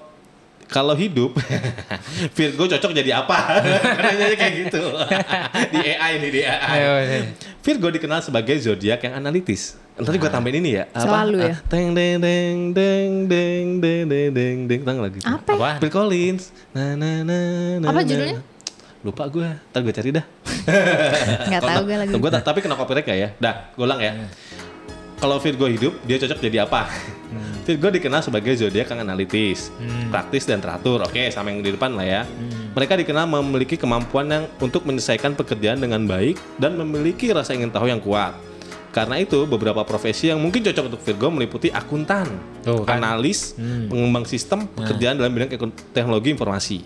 kalau 0.68 0.94
hidup 0.96 1.36
Virgo 2.36 2.64
cocok 2.66 2.90
jadi 2.94 3.10
apa? 3.20 3.36
Katanya 3.98 4.36
kayak 4.36 4.54
gitu. 4.66 4.82
di 5.74 5.78
AI 5.94 6.12
nih 6.20 6.30
di 6.30 6.40
AI. 6.44 6.68
Ayo, 6.80 6.90
ayo. 7.00 7.20
Virgo 7.60 7.88
dikenal 7.92 8.20
sebagai 8.24 8.56
zodiak 8.60 9.00
yang 9.04 9.14
analitis. 9.20 9.76
Nanti 9.94 10.18
gue 10.18 10.30
tambahin 10.30 10.58
ini 10.58 10.70
ya. 10.82 10.84
Selalu 10.90 11.38
ya. 11.38 11.54
Ah, 11.54 11.58
Teng 11.70 11.94
deng 11.94 12.18
deng 12.18 12.56
deng 12.74 13.10
deng 13.30 13.64
deng 13.78 14.00
deng 14.10 14.30
deng 14.34 14.58
deng 14.66 14.80
tang 14.82 14.98
lagi. 14.98 15.20
Apa? 15.22 15.50
ya? 15.54 15.58
Apa? 15.58 15.70
Phil 15.78 15.92
Collins. 15.92 16.50
Na 16.74 16.98
na 16.98 17.22
na 17.22 17.38
na. 17.78 17.86
Apa 17.94 18.02
judulnya? 18.02 18.42
Lupa 19.06 19.28
gue. 19.30 19.46
Ntar 19.70 19.80
gue 19.84 19.94
cari 19.94 20.10
dah. 20.10 20.24
Gak 21.52 21.62
tahu 21.62 21.82
gue 21.86 21.96
lagi. 21.96 22.12
Gue 22.16 22.30
tapi 22.32 22.58
kena 22.64 22.74
copyright 22.74 23.06
gak 23.06 23.18
ya? 23.20 23.28
Dah, 23.38 23.70
gue 23.76 23.84
ulang 23.84 24.00
ya. 24.00 24.12
Kalau 25.20 25.38
Virgo 25.38 25.70
hidup, 25.70 25.94
dia 26.04 26.18
cocok 26.18 26.38
jadi 26.42 26.66
apa? 26.66 26.90
Virgo 27.64 27.88
dikenal 27.88 28.20
sebagai 28.20 28.52
zodiak 28.60 28.92
yang 28.92 29.00
analitis, 29.00 29.72
praktis 30.12 30.44
dan 30.44 30.60
teratur. 30.60 31.00
Oke, 31.00 31.32
sama 31.32 31.48
yang 31.48 31.64
di 31.64 31.72
depan 31.72 31.96
lah 31.96 32.04
ya. 32.04 32.22
Mereka 32.76 33.00
dikenal 33.00 33.24
memiliki 33.24 33.80
kemampuan 33.80 34.28
yang 34.28 34.44
untuk 34.60 34.84
menyelesaikan 34.84 35.32
pekerjaan 35.32 35.80
dengan 35.80 36.04
baik 36.04 36.36
dan 36.60 36.76
memiliki 36.76 37.32
rasa 37.32 37.56
ingin 37.56 37.72
tahu 37.72 37.88
yang 37.88 38.04
kuat. 38.04 38.36
Karena 38.94 39.18
itu, 39.18 39.42
beberapa 39.50 39.82
profesi 39.82 40.30
yang 40.30 40.38
mungkin 40.38 40.62
cocok 40.62 40.84
untuk 40.86 41.02
Virgo 41.02 41.26
meliputi 41.34 41.66
akuntan, 41.66 42.30
Tuh, 42.62 42.86
kan. 42.86 43.02
analis, 43.02 43.58
pengembang 43.90 44.22
sistem, 44.22 44.70
pekerjaan 44.70 45.18
dalam 45.18 45.34
bidang 45.34 45.50
teknologi 45.90 46.30
informasi. 46.30 46.78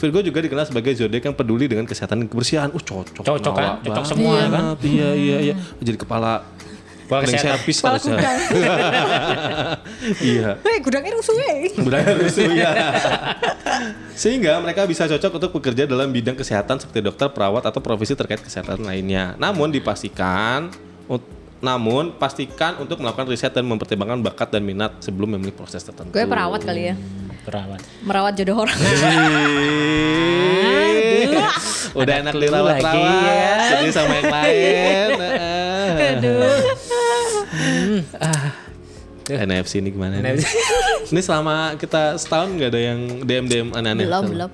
Virgo 0.00 0.24
juga 0.24 0.40
dikenal 0.40 0.64
sebagai 0.64 0.92
zodiak 0.96 1.28
yang 1.28 1.36
peduli 1.36 1.68
dengan 1.68 1.84
kesehatan 1.84 2.24
dan 2.24 2.28
kebersihan. 2.28 2.68
Uh, 2.72 2.80
cocok. 2.80 3.24
Cocok 3.24 3.52
kan? 3.52 3.68
Cocok 3.84 3.92
banget. 3.92 4.08
semua 4.08 4.34
kan? 4.48 4.62
Iya, 4.80 5.10
iya, 5.12 5.36
iya. 5.52 5.54
Jadi 5.78 5.96
kepala 6.00 6.42
Kepala 7.20 7.98
harusnya. 7.98 8.16
gudang. 8.16 8.38
Iya. 10.22 10.50
Hei, 10.66 10.78
gudangnya 10.82 11.12
rusuh 11.14 11.36
eh. 11.36 11.70
Budaya 11.78 12.10
rusuh 12.16 12.50
ya. 12.50 12.70
Sehingga 14.22 14.58
mereka 14.64 14.88
bisa 14.88 15.06
cocok 15.06 15.32
untuk 15.38 15.50
bekerja 15.60 15.84
dalam 15.86 16.10
bidang 16.10 16.34
kesehatan 16.34 16.80
seperti 16.80 17.04
dokter, 17.04 17.30
perawat 17.30 17.68
atau 17.68 17.78
profesi 17.78 18.16
terkait 18.18 18.42
kesehatan 18.42 18.82
lainnya. 18.82 19.38
Namun 19.38 19.70
dipastikan 19.70 20.72
namun 21.62 22.10
pastikan 22.18 22.74
untuk 22.82 22.98
melakukan 22.98 23.30
riset 23.30 23.54
dan 23.54 23.62
mempertimbangkan 23.70 24.18
bakat 24.18 24.50
dan 24.50 24.66
minat 24.66 24.98
sebelum 24.98 25.38
memilih 25.38 25.54
proses 25.54 25.86
tertentu. 25.86 26.10
Gue 26.10 26.26
perawat 26.26 26.66
kali 26.66 26.90
ya. 26.90 26.94
Perawat. 27.42 27.80
Merawat 28.06 28.32
jodoh 28.38 28.62
orang. 28.62 28.78
Udah 31.92 32.14
enak 32.24 32.32
clue 32.32 32.48
dirawat 32.48 32.80
lagi 32.80 32.86
rawat 32.86 33.26
ya. 33.28 33.54
jadi 33.76 33.90
sama 33.92 34.12
yang 34.16 34.30
lain. 34.32 35.08
Aduh. 36.16 36.48
NFC 39.32 39.72
ini 39.82 39.90
gimana? 39.92 40.18
nih? 40.18 40.38
NFC. 40.38 40.46
Ini 41.12 41.20
selama 41.20 41.76
kita 41.76 42.16
setahun 42.16 42.48
nggak 42.56 42.70
ada 42.72 42.80
yang 42.80 42.98
DM 43.26 43.44
DM 43.50 43.68
aneh-aneh. 43.76 44.06
Belum, 44.08 44.24
belum. 44.30 44.50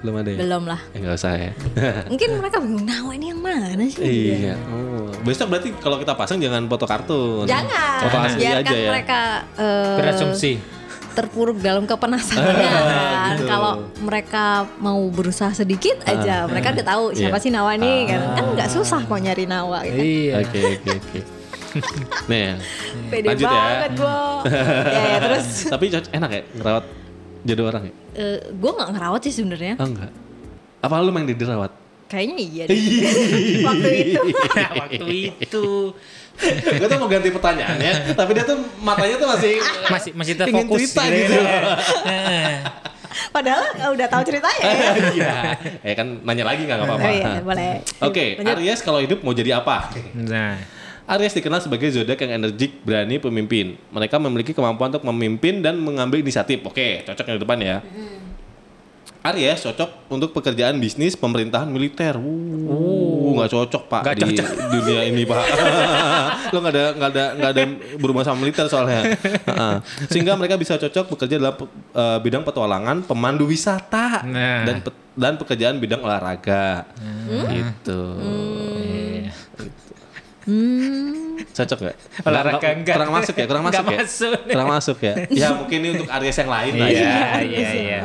Belum 0.00 0.14
ada 0.16 0.30
ya? 0.32 0.38
Belum 0.40 0.62
lah. 0.64 0.80
Eh 0.96 0.98
nggak 1.04 1.14
usah 1.14 1.32
ya. 1.36 1.52
Mungkin 2.10 2.28
mereka 2.40 2.56
bingung, 2.58 2.84
nah 2.88 3.04
ini 3.12 3.26
yang 3.36 3.40
mana 3.44 3.84
sih? 3.84 4.00
iya. 4.00 4.54
Oh. 4.72 5.12
Besok 5.22 5.52
berarti 5.52 5.76
kalau 5.76 6.00
kita 6.00 6.16
pasang 6.16 6.40
jangan 6.40 6.64
foto 6.66 6.88
kartun. 6.88 7.44
Jangan. 7.44 8.00
Foto 8.08 8.16
asli 8.24 8.40
Biarkan 8.48 8.64
aja 8.64 8.76
ya. 8.76 8.90
mereka 8.90 9.20
eh, 9.60 9.96
Berasumsi. 10.00 10.79
Terpuruk 11.20 11.56
dalam 11.58 11.84
kepenasaran. 11.84 12.56
Gitu. 13.30 13.46
Kalau 13.46 13.72
mereka 14.02 14.44
mau 14.82 14.98
berusaha 15.06 15.54
sedikit 15.54 16.02
aja, 16.02 16.50
mereka 16.50 16.74
udah 16.74 16.86
tahu 16.86 17.04
siapa 17.14 17.38
Iya. 17.38 17.44
sih 17.46 17.50
Nawa 17.52 17.78
nih 17.78 17.98
kan. 18.10 18.20
Kan 18.34 18.44
nggak 18.58 18.68
susah 18.68 19.00
kok 19.00 19.20
nyari 19.20 19.44
Nawa 19.46 19.86
gitu. 19.86 20.00
Iya. 20.02 20.34
Oke 20.42 20.58
oke 20.74 20.90
oke. 20.98 21.18
Nih, 22.30 22.58
Pede 23.06 23.26
lanjut 23.30 23.46
ya. 23.46 23.54
banget 23.54 23.90
gua. 23.94 24.42
ya, 24.42 25.02
ya, 25.06 25.18
terus 25.22 25.46
tapi 25.70 25.84
enak 25.86 26.30
ya 26.34 26.42
ngerawat 26.58 26.84
jodoh 27.46 27.66
orang 27.70 27.82
ya? 27.86 27.92
eh, 28.18 28.38
gua 28.58 28.70
nggak 28.74 28.90
ngerawat 28.98 29.20
sih 29.22 29.34
sebenarnya. 29.38 29.74
Oh 29.78 29.86
enggak. 29.86 30.10
Apa 30.82 30.94
lu 30.98 31.14
main 31.14 31.30
di 31.30 31.38
dirawat? 31.38 31.70
Kayaknya 32.10 32.36
iya 32.42 32.62
deh. 32.66 32.76
Waktu 33.70 33.90
itu. 34.02 34.22
Waktu 34.82 35.06
itu 35.38 35.66
Gue 36.80 36.88
tuh 36.88 36.96
mau 36.96 37.08
ganti 37.10 37.28
pertanyaannya, 37.28 38.16
tapi 38.16 38.30
dia 38.32 38.44
tuh 38.48 38.56
matanya 38.80 39.20
tuh 39.20 39.28
masih 39.28 39.54
masih 39.92 40.10
masih 40.16 40.34
terfokus 40.40 40.88
cerita 40.88 41.02
gitu. 41.12 41.36
Padahal 43.34 43.64
eh, 43.76 43.90
udah 43.92 44.06
tahu 44.08 44.22
ceritanya 44.24 44.62
ya. 44.64 44.92
Iya. 45.12 45.36
Eh 45.84 45.92
kan 45.92 46.24
nanya 46.24 46.48
lagi 46.48 46.64
nggak 46.64 46.80
apa-apa. 46.80 47.04
Oh 47.04 47.12
iya, 47.12 47.40
boleh. 47.44 47.72
Oke, 48.00 48.40
Lanjut. 48.40 48.56
Aries 48.56 48.80
kalau 48.80 49.04
hidup 49.04 49.20
mau 49.20 49.36
jadi 49.36 49.60
apa? 49.60 49.92
Nah, 50.16 50.56
Aries 51.10 51.36
dikenal 51.36 51.60
sebagai 51.60 51.92
zodiak 51.92 52.16
yang 52.24 52.40
energik, 52.40 52.80
berani, 52.86 53.20
pemimpin. 53.20 53.76
Mereka 53.92 54.16
memiliki 54.16 54.56
kemampuan 54.56 54.94
untuk 54.94 55.04
memimpin 55.10 55.60
dan 55.60 55.76
mengambil 55.76 56.24
inisiatif. 56.24 56.64
Oke, 56.64 57.04
cocok 57.04 57.24
yang 57.28 57.36
di 57.36 57.42
depan 57.44 57.58
ya. 57.60 57.76
Aries 59.20 59.60
cocok 59.60 60.08
untuk 60.08 60.32
pekerjaan 60.32 60.80
bisnis, 60.80 61.12
pemerintahan, 61.12 61.68
militer. 61.68 62.16
Uh, 62.16 63.36
nggak 63.36 63.52
cocok 63.52 63.82
pak 63.84 64.00
Nggak 64.02 64.16
di 64.16 64.32
dunia 64.72 65.00
ini 65.04 65.22
pak. 65.22 65.44
Lo 66.52 66.58
nggak 66.58 66.72
ada 66.72 66.84
nggak 66.90 67.10
ada 67.10 67.24
nggak 67.36 67.50
ada 67.50 67.62
berhubungan 68.00 68.24
sama 68.24 68.40
militer 68.40 68.64
soalnya. 68.64 69.12
Heeh. 69.20 69.76
Sehingga 70.08 70.34
mereka 70.34 70.56
bisa 70.56 70.74
cocok 70.74 71.04
bekerja 71.10 71.36
dalam 71.36 71.52
eh, 71.92 72.18
bidang 72.18 72.42
petualangan, 72.42 73.04
pemandu 73.04 73.44
wisata, 73.44 74.24
Nah. 74.24 74.64
dan 74.64 74.80
pe- 74.80 74.96
dan 75.12 75.36
pekerjaan 75.36 75.76
bidang 75.76 76.00
olahraga. 76.00 76.88
Gitu. 77.46 78.00
iya. 78.80 79.32
Hmm. 80.40 81.29
Cocok 81.50 81.78
gak? 81.82 81.96
Olahraga 82.22 82.68
enggak. 82.70 82.94
Kurang 82.96 83.12
masuk 83.12 83.34
ya, 83.34 83.44
kurang 83.44 83.64
masuk 83.64 83.84
ya. 83.84 83.98
masuk. 83.98 84.38
Kurang 84.44 84.68
masuk 84.68 84.98
ya. 85.00 85.14
Ya 85.40 85.48
mungkin 85.52 85.78
ini 85.78 85.88
untuk 85.96 86.08
Aries 86.10 86.36
yang 86.36 86.50
lain 86.50 86.72
lah 86.76 86.88
ya. 86.88 87.00
Iya, 87.00 87.22
iya, 87.42 87.68
iya. 87.72 87.98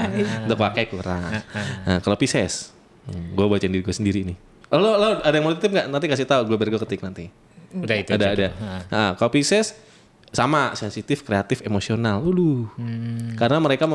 Untuk 0.43 0.57
pakai 0.57 0.85
kurang. 0.87 1.21
Nah, 1.85 1.99
kalau 1.99 2.15
Pisces, 2.15 2.71
gue 3.07 3.45
bacain 3.45 3.69
diri 3.69 3.81
gue 3.81 3.95
sendiri 3.95 4.23
nih. 4.23 4.37
Oh, 4.69 4.79
lo, 4.79 4.97
lo 4.97 5.07
ada 5.19 5.31
yang 5.31 5.45
mau 5.45 5.53
titip 5.53 5.71
nggak? 5.71 5.87
Nanti 5.87 6.05
kasih 6.05 6.25
tahu 6.25 6.41
gue 6.47 6.55
biar 6.55 6.69
gue 6.69 6.81
ketik 6.81 7.01
nanti. 7.01 7.29
Udah 7.75 7.95
itu. 7.95 8.11
ada 8.11 8.25
aja 8.31 8.49
ada. 8.49 8.49
Nah. 8.89 9.11
Kalau 9.13 9.29
Pisces 9.29 9.75
sama 10.31 10.75
sensitif, 10.75 11.23
kreatif, 11.23 11.63
emosional. 11.63 12.19
Ulu. 12.19 12.67
Karena 13.35 13.57
mereka 13.57 13.87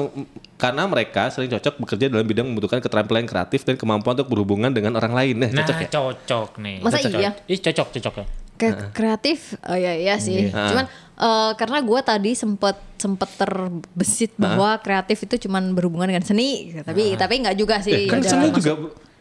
karena 0.57 0.82
mereka 0.84 1.28
sering 1.28 1.53
cocok 1.53 1.84
bekerja 1.84 2.09
dalam 2.09 2.24
bidang 2.24 2.49
membutuhkan 2.49 2.80
keterampilan 2.80 3.28
kreatif 3.28 3.61
dan 3.62 3.76
kemampuan 3.76 4.16
untuk 4.16 4.32
berhubungan 4.32 4.72
dengan 4.72 4.97
orang 4.97 5.12
lain. 5.12 5.34
Nah, 5.36 5.53
Nah, 5.53 5.61
cocok 5.61 5.76
ya. 5.76 5.88
cocok 5.91 6.51
nih. 6.57 6.76
Masa 6.80 6.97
Cocok. 6.99 7.20
iya? 7.20 7.30
Ih, 7.45 7.61
cocok, 7.61 7.88
cocok 8.01 8.14
ya. 8.16 8.26
Ke 8.61 8.69
kreatif, 8.93 9.57
oh 9.63 9.73
iya 9.73 9.97
iya 9.97 10.17
sih. 10.17 10.53
Cuman 10.53 10.85
eh, 11.17 11.53
karena 11.57 11.81
gue 11.81 12.01
tadi 12.03 12.33
sempet 12.33 12.77
sempet 12.95 13.33
terbesit 13.35 14.37
bahwa 14.37 14.77
kreatif 14.77 15.25
itu 15.25 15.49
cuman 15.49 15.73
berhubungan 15.73 16.07
dengan 16.07 16.21
seni, 16.21 16.77
tapi 16.81 17.17
tapi 17.17 17.41
nggak 17.41 17.57
juga 17.57 17.81
sih. 17.81 18.05
kan 18.05 18.21
Udah 18.21 18.29
seni 18.29 18.47
masuk- 18.47 18.59
juga 18.61 18.73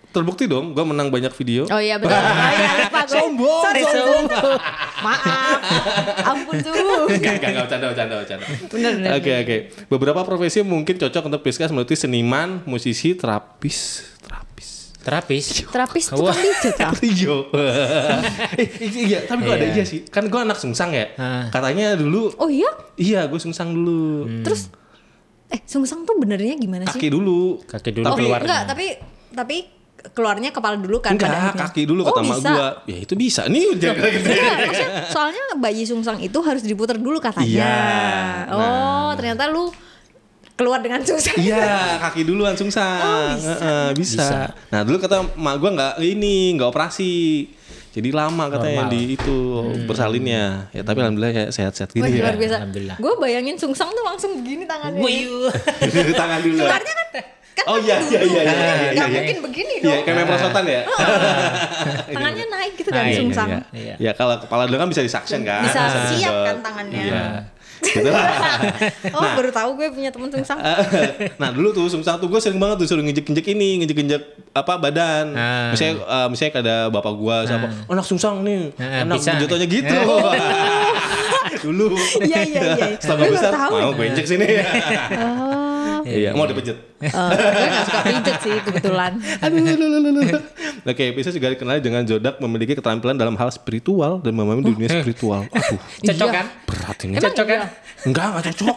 terbukti 0.10 0.44
dong. 0.44 0.74
Gue 0.74 0.84
menang 0.84 1.08
banyak 1.08 1.30
video. 1.32 1.70
Oh 1.70 1.78
iya 1.78 1.96
betul. 1.96 2.12
Oh 2.20 2.52
iya 2.52 2.70
lupa 2.84 3.02
gue. 3.06 3.14
Sombong, 3.14 3.62
Sorry, 3.64 3.84
sombong. 3.86 4.58
Maaf. 5.00 5.60
Ampun 6.26 6.56
tuh. 6.60 6.74
Enggak, 7.08 7.34
enggak, 7.38 7.50
enggak, 7.50 7.64
bercanda, 7.64 7.86
bercanda, 7.88 8.16
bercanda. 8.18 8.46
Bener, 8.68 8.92
bener. 8.98 9.10
Oke, 9.16 9.32
oke. 9.38 9.58
Beberapa 9.88 10.22
profesi 10.26 10.60
mungkin 10.62 10.98
cocok 10.98 11.24
untuk 11.26 11.40
Pisces 11.40 11.70
meliputi 11.70 11.96
seniman, 11.96 12.66
musisi, 12.66 13.14
terapis, 13.14 13.78
terapis. 14.20 14.70
Terapis. 15.00 15.64
Terapis 15.66 16.12
tukang 16.12 16.36
pijat 16.36 16.76
ah. 16.82 16.92
Rio. 16.94 17.48
eh, 18.60 18.68
iya, 19.00 19.24
tapi 19.24 19.42
gue 19.42 19.56
ada 19.56 19.64
Iya. 19.66 19.76
iya 19.76 19.84
sih. 19.84 20.04
Kan 20.04 20.28
gue 20.28 20.36
anak 20.38 20.60
sungsang 20.60 20.92
ya. 20.92 21.16
Ah. 21.16 21.48
Katanya 21.48 21.96
dulu, 21.96 22.36
Oh 22.36 22.52
iya? 22.52 22.68
iya 22.96 23.24
gue 23.26 23.40
sungsang 23.40 23.72
dulu. 23.72 24.28
Terus 24.44 24.68
eh 25.50 25.64
sungsang 25.64 26.04
tuh 26.04 26.20
benernya 26.20 26.54
gimana 26.54 26.84
sih? 26.86 27.00
Kaki 27.00 27.10
dulu. 27.10 27.64
Kaki 27.64 27.90
dulu 27.92 28.06
oh, 28.06 28.14
keluar. 28.14 28.44
enggak, 28.44 28.62
tapi 28.68 28.86
tapi 29.30 29.58
keluarnya 30.00 30.52
kepala 30.52 30.76
dulu 30.76 31.00
kan 31.00 31.16
pada 31.16 31.52
Enggak, 31.52 31.72
kaki 31.72 31.84
dulu 31.84 32.04
kata 32.04 32.20
oh, 32.20 32.24
mak 32.24 32.38
bisa. 32.38 32.50
gue. 32.50 32.68
Ya 32.88 32.98
itu 33.00 33.14
bisa. 33.16 33.42
Nih 33.48 33.66
soalnya 35.08 35.44
bayi 35.56 35.84
sungsang 35.84 36.20
itu 36.20 36.40
harus 36.40 36.62
diputar 36.62 36.96
dulu 36.96 37.20
katanya. 37.20 37.48
Iya, 37.48 37.80
Oh, 38.52 39.12
ternyata 39.16 39.48
lu 39.48 39.72
keluar 40.60 40.84
dengan 40.84 41.00
sungsang. 41.00 41.40
Iya, 41.40 41.96
kaki 42.04 42.28
duluan 42.28 42.52
sungsang. 42.54 43.00
Oh, 43.00 43.32
bisa. 43.32 43.48
Heeh, 43.56 43.88
bisa. 43.96 44.20
Bisa. 44.20 44.40
Nah, 44.68 44.84
dulu 44.84 45.00
kata 45.00 45.24
mak 45.34 45.56
gua 45.56 45.72
nggak 45.72 45.94
ini, 46.04 46.60
nggak 46.60 46.68
operasi. 46.68 47.48
Jadi 47.90 48.14
lama 48.14 48.54
katanya 48.54 48.86
Normal. 48.86 48.94
di 48.94 49.02
itu 49.10 49.38
bersalinnya. 49.84 50.70
Ya 50.70 50.86
tapi 50.86 51.02
alhamdulillah 51.02 51.34
ya 51.34 51.46
sehat-sehat 51.50 51.90
Wah, 51.90 52.06
gini 52.06 52.22
luar 52.22 52.36
ya. 52.36 52.38
biasa. 52.38 52.56
Alhamdulillah. 52.62 52.96
Gue 53.02 53.14
bayangin 53.18 53.56
sungsang 53.58 53.90
tuh 53.90 54.06
langsung 54.06 54.32
begini 54.38 54.64
tangannya. 54.64 55.02
Tangan 56.22 56.40
dulu. 56.40 56.62
Keluarnya 56.62 56.94
kan 56.94 57.08
kan 57.10 57.26
Oh 57.68 57.76
iya 57.76 58.00
iya 58.00 58.22
iya 58.24 58.42
iya 58.42 58.54
iya. 58.56 58.92
nggak 58.96 59.10
iya. 59.10 59.20
mungkin 59.20 59.38
begini 59.44 59.74
Iya, 59.74 59.84
dong. 59.84 60.04
kayak 60.06 60.16
main 60.16 60.28
prosotan 60.28 60.64
ya. 60.64 60.82
Tangannya 62.16 62.46
naik 62.48 62.74
gitu 62.78 62.90
kan 62.90 63.04
Naik, 63.04 63.12
iya, 63.12 63.20
sungsang. 63.20 63.50
Iya, 63.50 63.60
Iya. 63.74 63.96
Ya 64.00 64.12
kalau 64.16 64.36
kepala 64.40 64.64
dulu 64.64 64.78
kan 64.80 64.88
bisa 64.88 65.02
disuction 65.04 65.42
kan. 65.44 65.66
Bisa 65.66 65.82
Bisa 65.82 66.00
siap 66.10 66.32
didot. 66.32 66.46
kan 66.46 66.56
tangannya. 66.64 67.02
Iya. 67.04 67.24
Gitu 67.80 68.10
lah. 68.10 68.28
Oh, 69.16 69.24
baru 69.36 69.50
tahu 69.50 69.70
gue 69.76 69.88
punya 69.90 70.10
teman 70.10 70.30
sungsang. 70.30 70.60
nah 71.42 71.50
dulu 71.50 71.72
tuh 71.72 71.88
sungsang 71.88 72.20
tuh 72.20 72.28
gue 72.28 72.40
sering 72.40 72.60
banget 72.60 72.84
tuh 72.84 72.88
suruh 72.88 73.04
nginjek-nginjek 73.04 73.46
ini, 73.50 73.84
nginjek-nginjek 73.84 74.22
apa 74.52 74.74
badan. 74.78 75.26
Ah. 75.34 75.72
Misalnya 75.72 75.94
eh, 76.00 76.28
misalnya 76.28 76.52
ada 76.60 76.76
bapak 76.90 77.14
gua 77.16 77.44
siapa, 77.44 77.68
"Oh, 77.88 77.94
anak 77.94 78.06
sungsang 78.06 78.44
nih, 78.44 78.72
Ah, 78.78 79.04
anak 79.04 79.18
jatuhnya 79.20 79.68
gitu. 79.68 79.96
dulu. 81.60 81.92
Iya, 82.24 82.40
iya, 82.46 82.62
iya. 82.78 82.88
Setelah 82.96 83.26
Gue 83.26 83.36
besar, 83.36 83.52
tahu. 83.52 83.74
mau 83.76 83.92
gue 83.92 84.06
injek 84.06 84.26
sini. 84.26 84.48
Oh. 85.18 85.49
Iya, 86.12 86.30
mau 86.32 86.44
dipejet. 86.44 86.78
Oh, 87.06 87.30
gue 87.56 87.70
gak 87.70 87.86
suka 87.86 88.00
pijet 88.04 88.38
sih 88.40 88.56
kebetulan. 88.60 89.12
Aduh, 89.44 89.58
aduh, 89.58 89.72
aduh, 89.72 90.00
aduh, 90.02 90.22
aduh. 90.26 90.42
Oke, 90.86 91.04
Pisces 91.12 91.32
juga 91.32 91.50
dikenal 91.50 91.78
dengan 91.78 92.02
zodiak 92.02 92.40
memiliki 92.40 92.74
keterampilan 92.74 93.14
dalam 93.14 93.36
hal 93.36 93.50
spiritual 93.50 94.18
dan 94.18 94.32
memahami 94.32 94.66
dunia 94.66 94.90
spiritual. 94.90 95.46
Aduh, 95.46 95.78
Cocok 96.02 96.18
Iya. 96.26 96.34
kan? 96.34 96.46
berat 96.66 96.98
ini. 97.00 97.14
Emang 97.14 97.24
Cocok 97.26 97.46
kan? 97.46 97.58
iya? 97.58 97.68
Enggak, 98.02 98.26
enggak 98.26 98.44
cocok. 98.50 98.76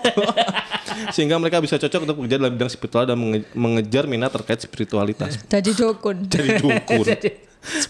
Sehingga 1.08 1.36
mereka 1.36 1.58
bisa 1.58 1.76
cocok 1.76 2.00
untuk 2.02 2.16
bekerja 2.18 2.36
dalam 2.36 2.52
bidang 2.52 2.70
spiritual 2.70 3.04
dan 3.04 3.16
menge- 3.16 3.48
mengejar 3.54 4.04
minat 4.04 4.30
terkait 4.30 4.60
spiritualitas. 4.60 5.38
Jadi 5.42 5.70
dukun. 5.72 6.26
Jadi 6.26 6.48
dukun. 6.58 7.06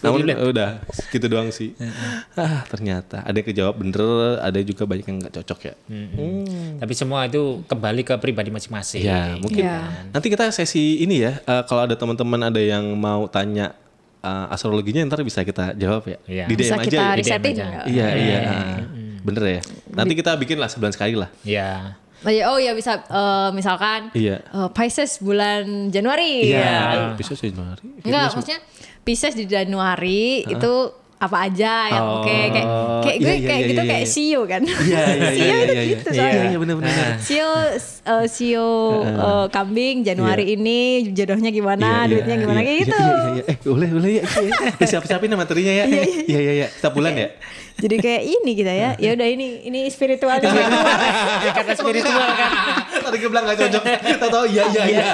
Namun 0.02 0.20
Spoiler. 0.20 0.36
udah 0.46 0.70
gitu 1.08 1.26
doang 1.26 1.48
sih. 1.48 1.72
ah 2.36 2.60
ternyata 2.66 3.20
ada 3.20 3.32
yang 3.32 3.46
kejawab 3.46 3.74
bener, 3.74 4.04
ada 4.38 4.60
juga 4.60 4.84
banyak 4.84 5.06
yang 5.06 5.18
nggak 5.18 5.34
cocok 5.34 5.60
ya. 5.62 5.74
Hmm. 5.86 6.76
Tapi 6.76 6.92
semua 6.92 7.24
itu 7.24 7.40
kembali 7.64 8.02
ke 8.02 8.14
pribadi 8.16 8.48
masing-masing. 8.48 9.00
Ya 9.00 9.32
mungkin 9.34 9.64
Iya. 9.64 10.10
nanti 10.10 10.28
kita 10.28 10.48
sesi 10.48 11.00
ini 11.00 11.20
ya. 11.20 11.40
eh, 11.40 11.62
kalau 11.64 11.82
ada 11.82 11.94
teman-teman 11.94 12.40
ada 12.44 12.58
yang 12.58 12.84
mau 12.92 13.24
tanya 13.26 13.72
eh, 14.20 14.46
astrologinya 14.50 15.00
ntar 15.04 15.20
bisa 15.20 15.40
kita 15.40 15.72
jawab 15.72 16.04
ya. 16.06 16.18
Iya. 16.26 16.44
Di 16.46 16.54
DM 16.54 16.60
Bisa 16.60 16.74
aja 16.74 16.84
kita 16.84 17.00
ya. 17.02 17.16
resetin. 17.16 17.54
aja. 17.56 17.66
Iya 17.84 18.06
iya. 18.14 18.38
ah. 18.44 18.78
Bener 19.22 19.42
ya. 19.50 19.60
Nanti 19.88 20.12
kita 20.12 20.36
bikin 20.36 20.56
lah 20.56 20.68
sebulan 20.68 20.92
sekali 20.92 21.14
lah. 21.14 21.32
Ya. 21.42 21.96
Oh 22.22 22.30
ya, 22.30 22.46
oh 22.46 22.54
ya 22.54 22.70
bisa 22.70 23.02
eh, 23.02 23.50
misalkan 23.50 24.12
Iya. 24.12 24.44
eh, 24.44 24.68
Pisces 24.70 25.18
bulan 25.18 25.88
Januari. 25.88 26.46
Iya. 26.46 27.16
Bisa 27.16 27.32
sih 27.32 27.50
Januari. 27.50 27.82
Enggak, 27.98 28.30
maksudnya 28.30 28.60
Pisces 29.02 29.34
di 29.34 29.44
Januari 29.44 30.46
itu 30.46 30.72
apa 31.22 31.46
aja 31.46 31.86
yang 31.86 32.02
Oh, 32.02 32.18
oke 32.18 32.34
kayak 32.50 32.66
kayak 33.06 33.16
gue 33.22 33.30
iya, 33.30 33.38
iya, 33.38 33.46
kayak 33.46 33.60
iya, 33.62 33.70
gitu 33.70 33.82
iya, 33.82 33.90
kayak 33.94 34.02
iya. 34.02 34.10
Sio 34.10 34.40
kan. 34.42 34.62
Iya 34.66 34.74
iya 34.82 35.06
iya 35.14 35.30
Sio 35.30 35.46
iya 35.46 35.54
itu 35.62 35.70
iya. 35.70 35.82
gitu 35.86 36.08
Iya 36.10 36.18
soalnya. 36.18 36.74
iya. 36.82 37.06
Sio 37.22 37.50
eh, 38.10 38.26
Sio 38.26 38.68
eh, 39.06 39.46
kambing 39.54 39.96
Januari 40.02 40.44
ini 40.58 40.80
jodohnya 41.14 41.54
gimana, 41.54 41.86
Iya, 41.86 41.94
iya, 42.02 42.10
duitnya 42.10 42.36
gimana 42.42 42.58
iya, 42.58 42.66
kayak 42.66 42.74
iya, 42.74 42.82
gitu. 42.82 42.98
Iya, 42.98 43.14
iya, 43.14 43.30
iya. 43.38 43.44
Eh, 43.46 43.56
boleh, 43.62 43.88
boleh 43.94 44.10
ya. 44.10 44.22
Iya, 44.26 44.40
iya. 44.50 44.86
Siap-siapin 44.90 45.30
ya 45.30 45.38
materinya 45.38 45.72
ya. 45.78 45.84
Iya, 45.86 46.02
iya, 46.42 46.52
iya. 46.58 46.66
Setiap 46.74 46.94
bulan 46.98 47.14
ya. 47.14 47.28
Jadi 47.74 47.96
kayak 47.96 48.22
ini 48.24 48.50
kita 48.52 48.70
ya. 48.70 48.90
Ya 48.96 49.10
udah 49.12 49.26
ini 49.26 49.62
ini 49.62 49.86
spiritualnya 49.86 50.44
gue 50.44 50.60
keluar. 50.60 50.98
Karena 51.52 51.72
spiritual 51.80 52.28
kan. 52.30 52.50
Tadi 53.02 53.16
gue 53.16 53.28
bilang 53.28 53.44
gak 53.44 53.58
cocok. 53.58 53.82
Tahu-tahu 54.18 54.44
iya, 54.48 54.62
iya, 54.68 54.82
iya. 54.86 55.04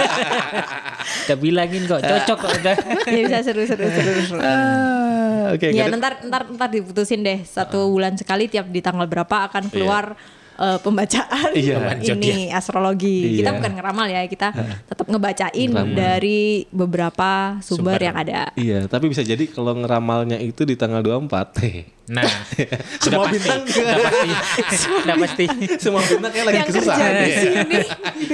Udah 1.25 1.37
bilangin 1.37 1.83
kok 1.85 2.01
cocok 2.01 2.37
kok 2.39 2.53
udah. 2.59 2.77
ya 3.07 3.21
bisa 3.23 3.39
seru 3.43 3.63
seru 3.65 3.87
seru. 3.87 4.11
seru. 4.23 4.41
Ah, 4.41 5.51
Oke, 5.51 5.71
Ya 5.71 5.85
nggak 5.85 5.89
ada- 5.89 5.99
ntar 5.99 6.15
ntar 6.23 6.43
ntar 6.51 6.69
diputusin 6.69 7.21
deh 7.21 7.41
satu 7.43 7.89
bulan 7.89 8.15
sekali 8.15 8.47
tiap 8.47 8.67
di 8.67 8.81
tanggal 8.81 9.05
berapa 9.05 9.49
akan 9.49 9.69
keluar 9.69 10.13
eh, 10.59 10.79
pembacaan 10.79 11.51
Iya. 11.57 11.95
ini 12.11 12.51
astrologi. 12.51 13.39
Kita 13.39 13.51
Iya. 13.51 13.57
bukan 13.57 13.73
ngeramal 13.73 14.07
ya, 14.07 14.23
kita 14.25 14.49
tetap 14.85 15.07
ngebacain 15.07 15.71
dari 15.93 16.41
beberapa 16.69 17.31
sumber, 17.61 17.95
Sumber. 17.95 18.01
yang 18.03 18.17
ada. 18.17 18.41
Iya, 18.53 18.79
tapi 18.85 19.07
bisa 19.07 19.23
jadi 19.23 19.47
kalau 19.47 19.73
ngeramalnya 19.75 20.37
itu 20.37 20.63
di 20.63 20.75
tanggal 20.75 21.01
24. 21.01 21.87
Nah, 22.09 22.25
Semua 23.03 23.25
pasti. 23.25 23.37
bintang 23.37 23.61
Udah 23.65 23.99
pasti. 24.01 24.31
Udah 25.05 25.17
pasti. 25.19 25.45
semua 25.77 26.01
bintang 26.03 26.31
kayak 26.31 26.47
lagi 26.47 26.57
yang 26.57 26.67
kerja 26.67 26.81
kesusahan. 26.81 27.13
di 27.13 27.23
Iya. 27.23 27.39
sini. 27.39 27.79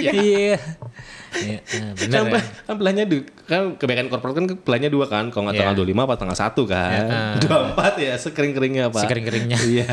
Iya. 0.01 0.57
Iya, 1.35 1.59
nah, 1.61 1.93
bener 1.97 2.16
Kan, 2.16 2.24
ya. 2.30 2.41
kan 2.64 2.74
belahnya 2.76 3.05
du- 3.05 3.26
kan 3.45 3.61
kebanyakan 3.74 4.09
korporat 4.09 4.35
kan 4.35 4.45
belahnya 4.57 4.89
dua 4.89 5.05
kan, 5.05 5.28
kalau 5.28 5.45
nggak 5.45 5.55
Iya. 5.55 5.61
tanggal 5.64 5.76
25 5.76 6.01
apa 6.01 6.14
tanggal 6.14 6.37
1 6.37 6.62
kan. 6.64 6.91
Iya. 6.91 7.20
24 7.45 7.95
ya 8.01 8.12
sekering-keringnya 8.16 8.85
Pak. 8.89 9.01
Sekering-keringnya. 9.03 9.57
Iya. 9.66 9.87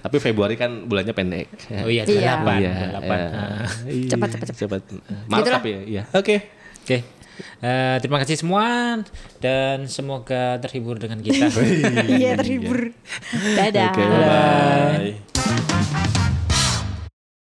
Tapi 0.00 0.16
Februari 0.18 0.54
kan 0.54 0.84
bulannya 0.84 1.10
pendek. 1.10 1.46
Oh 1.78 1.86
iya, 1.86 2.02
Iya. 2.02 2.40
delapan. 2.40 2.56
Iya, 2.58 2.72
delapan. 2.88 3.18
iya. 3.18 3.30
Ah. 3.30 3.66
Iya, 3.84 4.08
Cepat, 4.08 4.28
cepat, 4.30 4.46
cepat. 4.54 4.80
Gitulah. 4.88 5.54
tapi 5.54 5.68
ya. 5.70 5.80
Iya. 5.84 6.02
Oke. 6.12 6.34
Oke. 6.80 6.96
Eh, 7.40 7.96
terima 7.98 8.18
kasih 8.18 8.36
semua 8.36 8.64
dan 9.38 9.86
semoga 9.86 10.56
terhibur 10.60 10.96
dengan 10.96 11.20
kita. 11.20 11.48
Iya 12.06 12.36
terhibur. 12.36 12.92
Dadah. 13.56 13.90
Oke, 13.90 14.02
bye. 14.04 16.29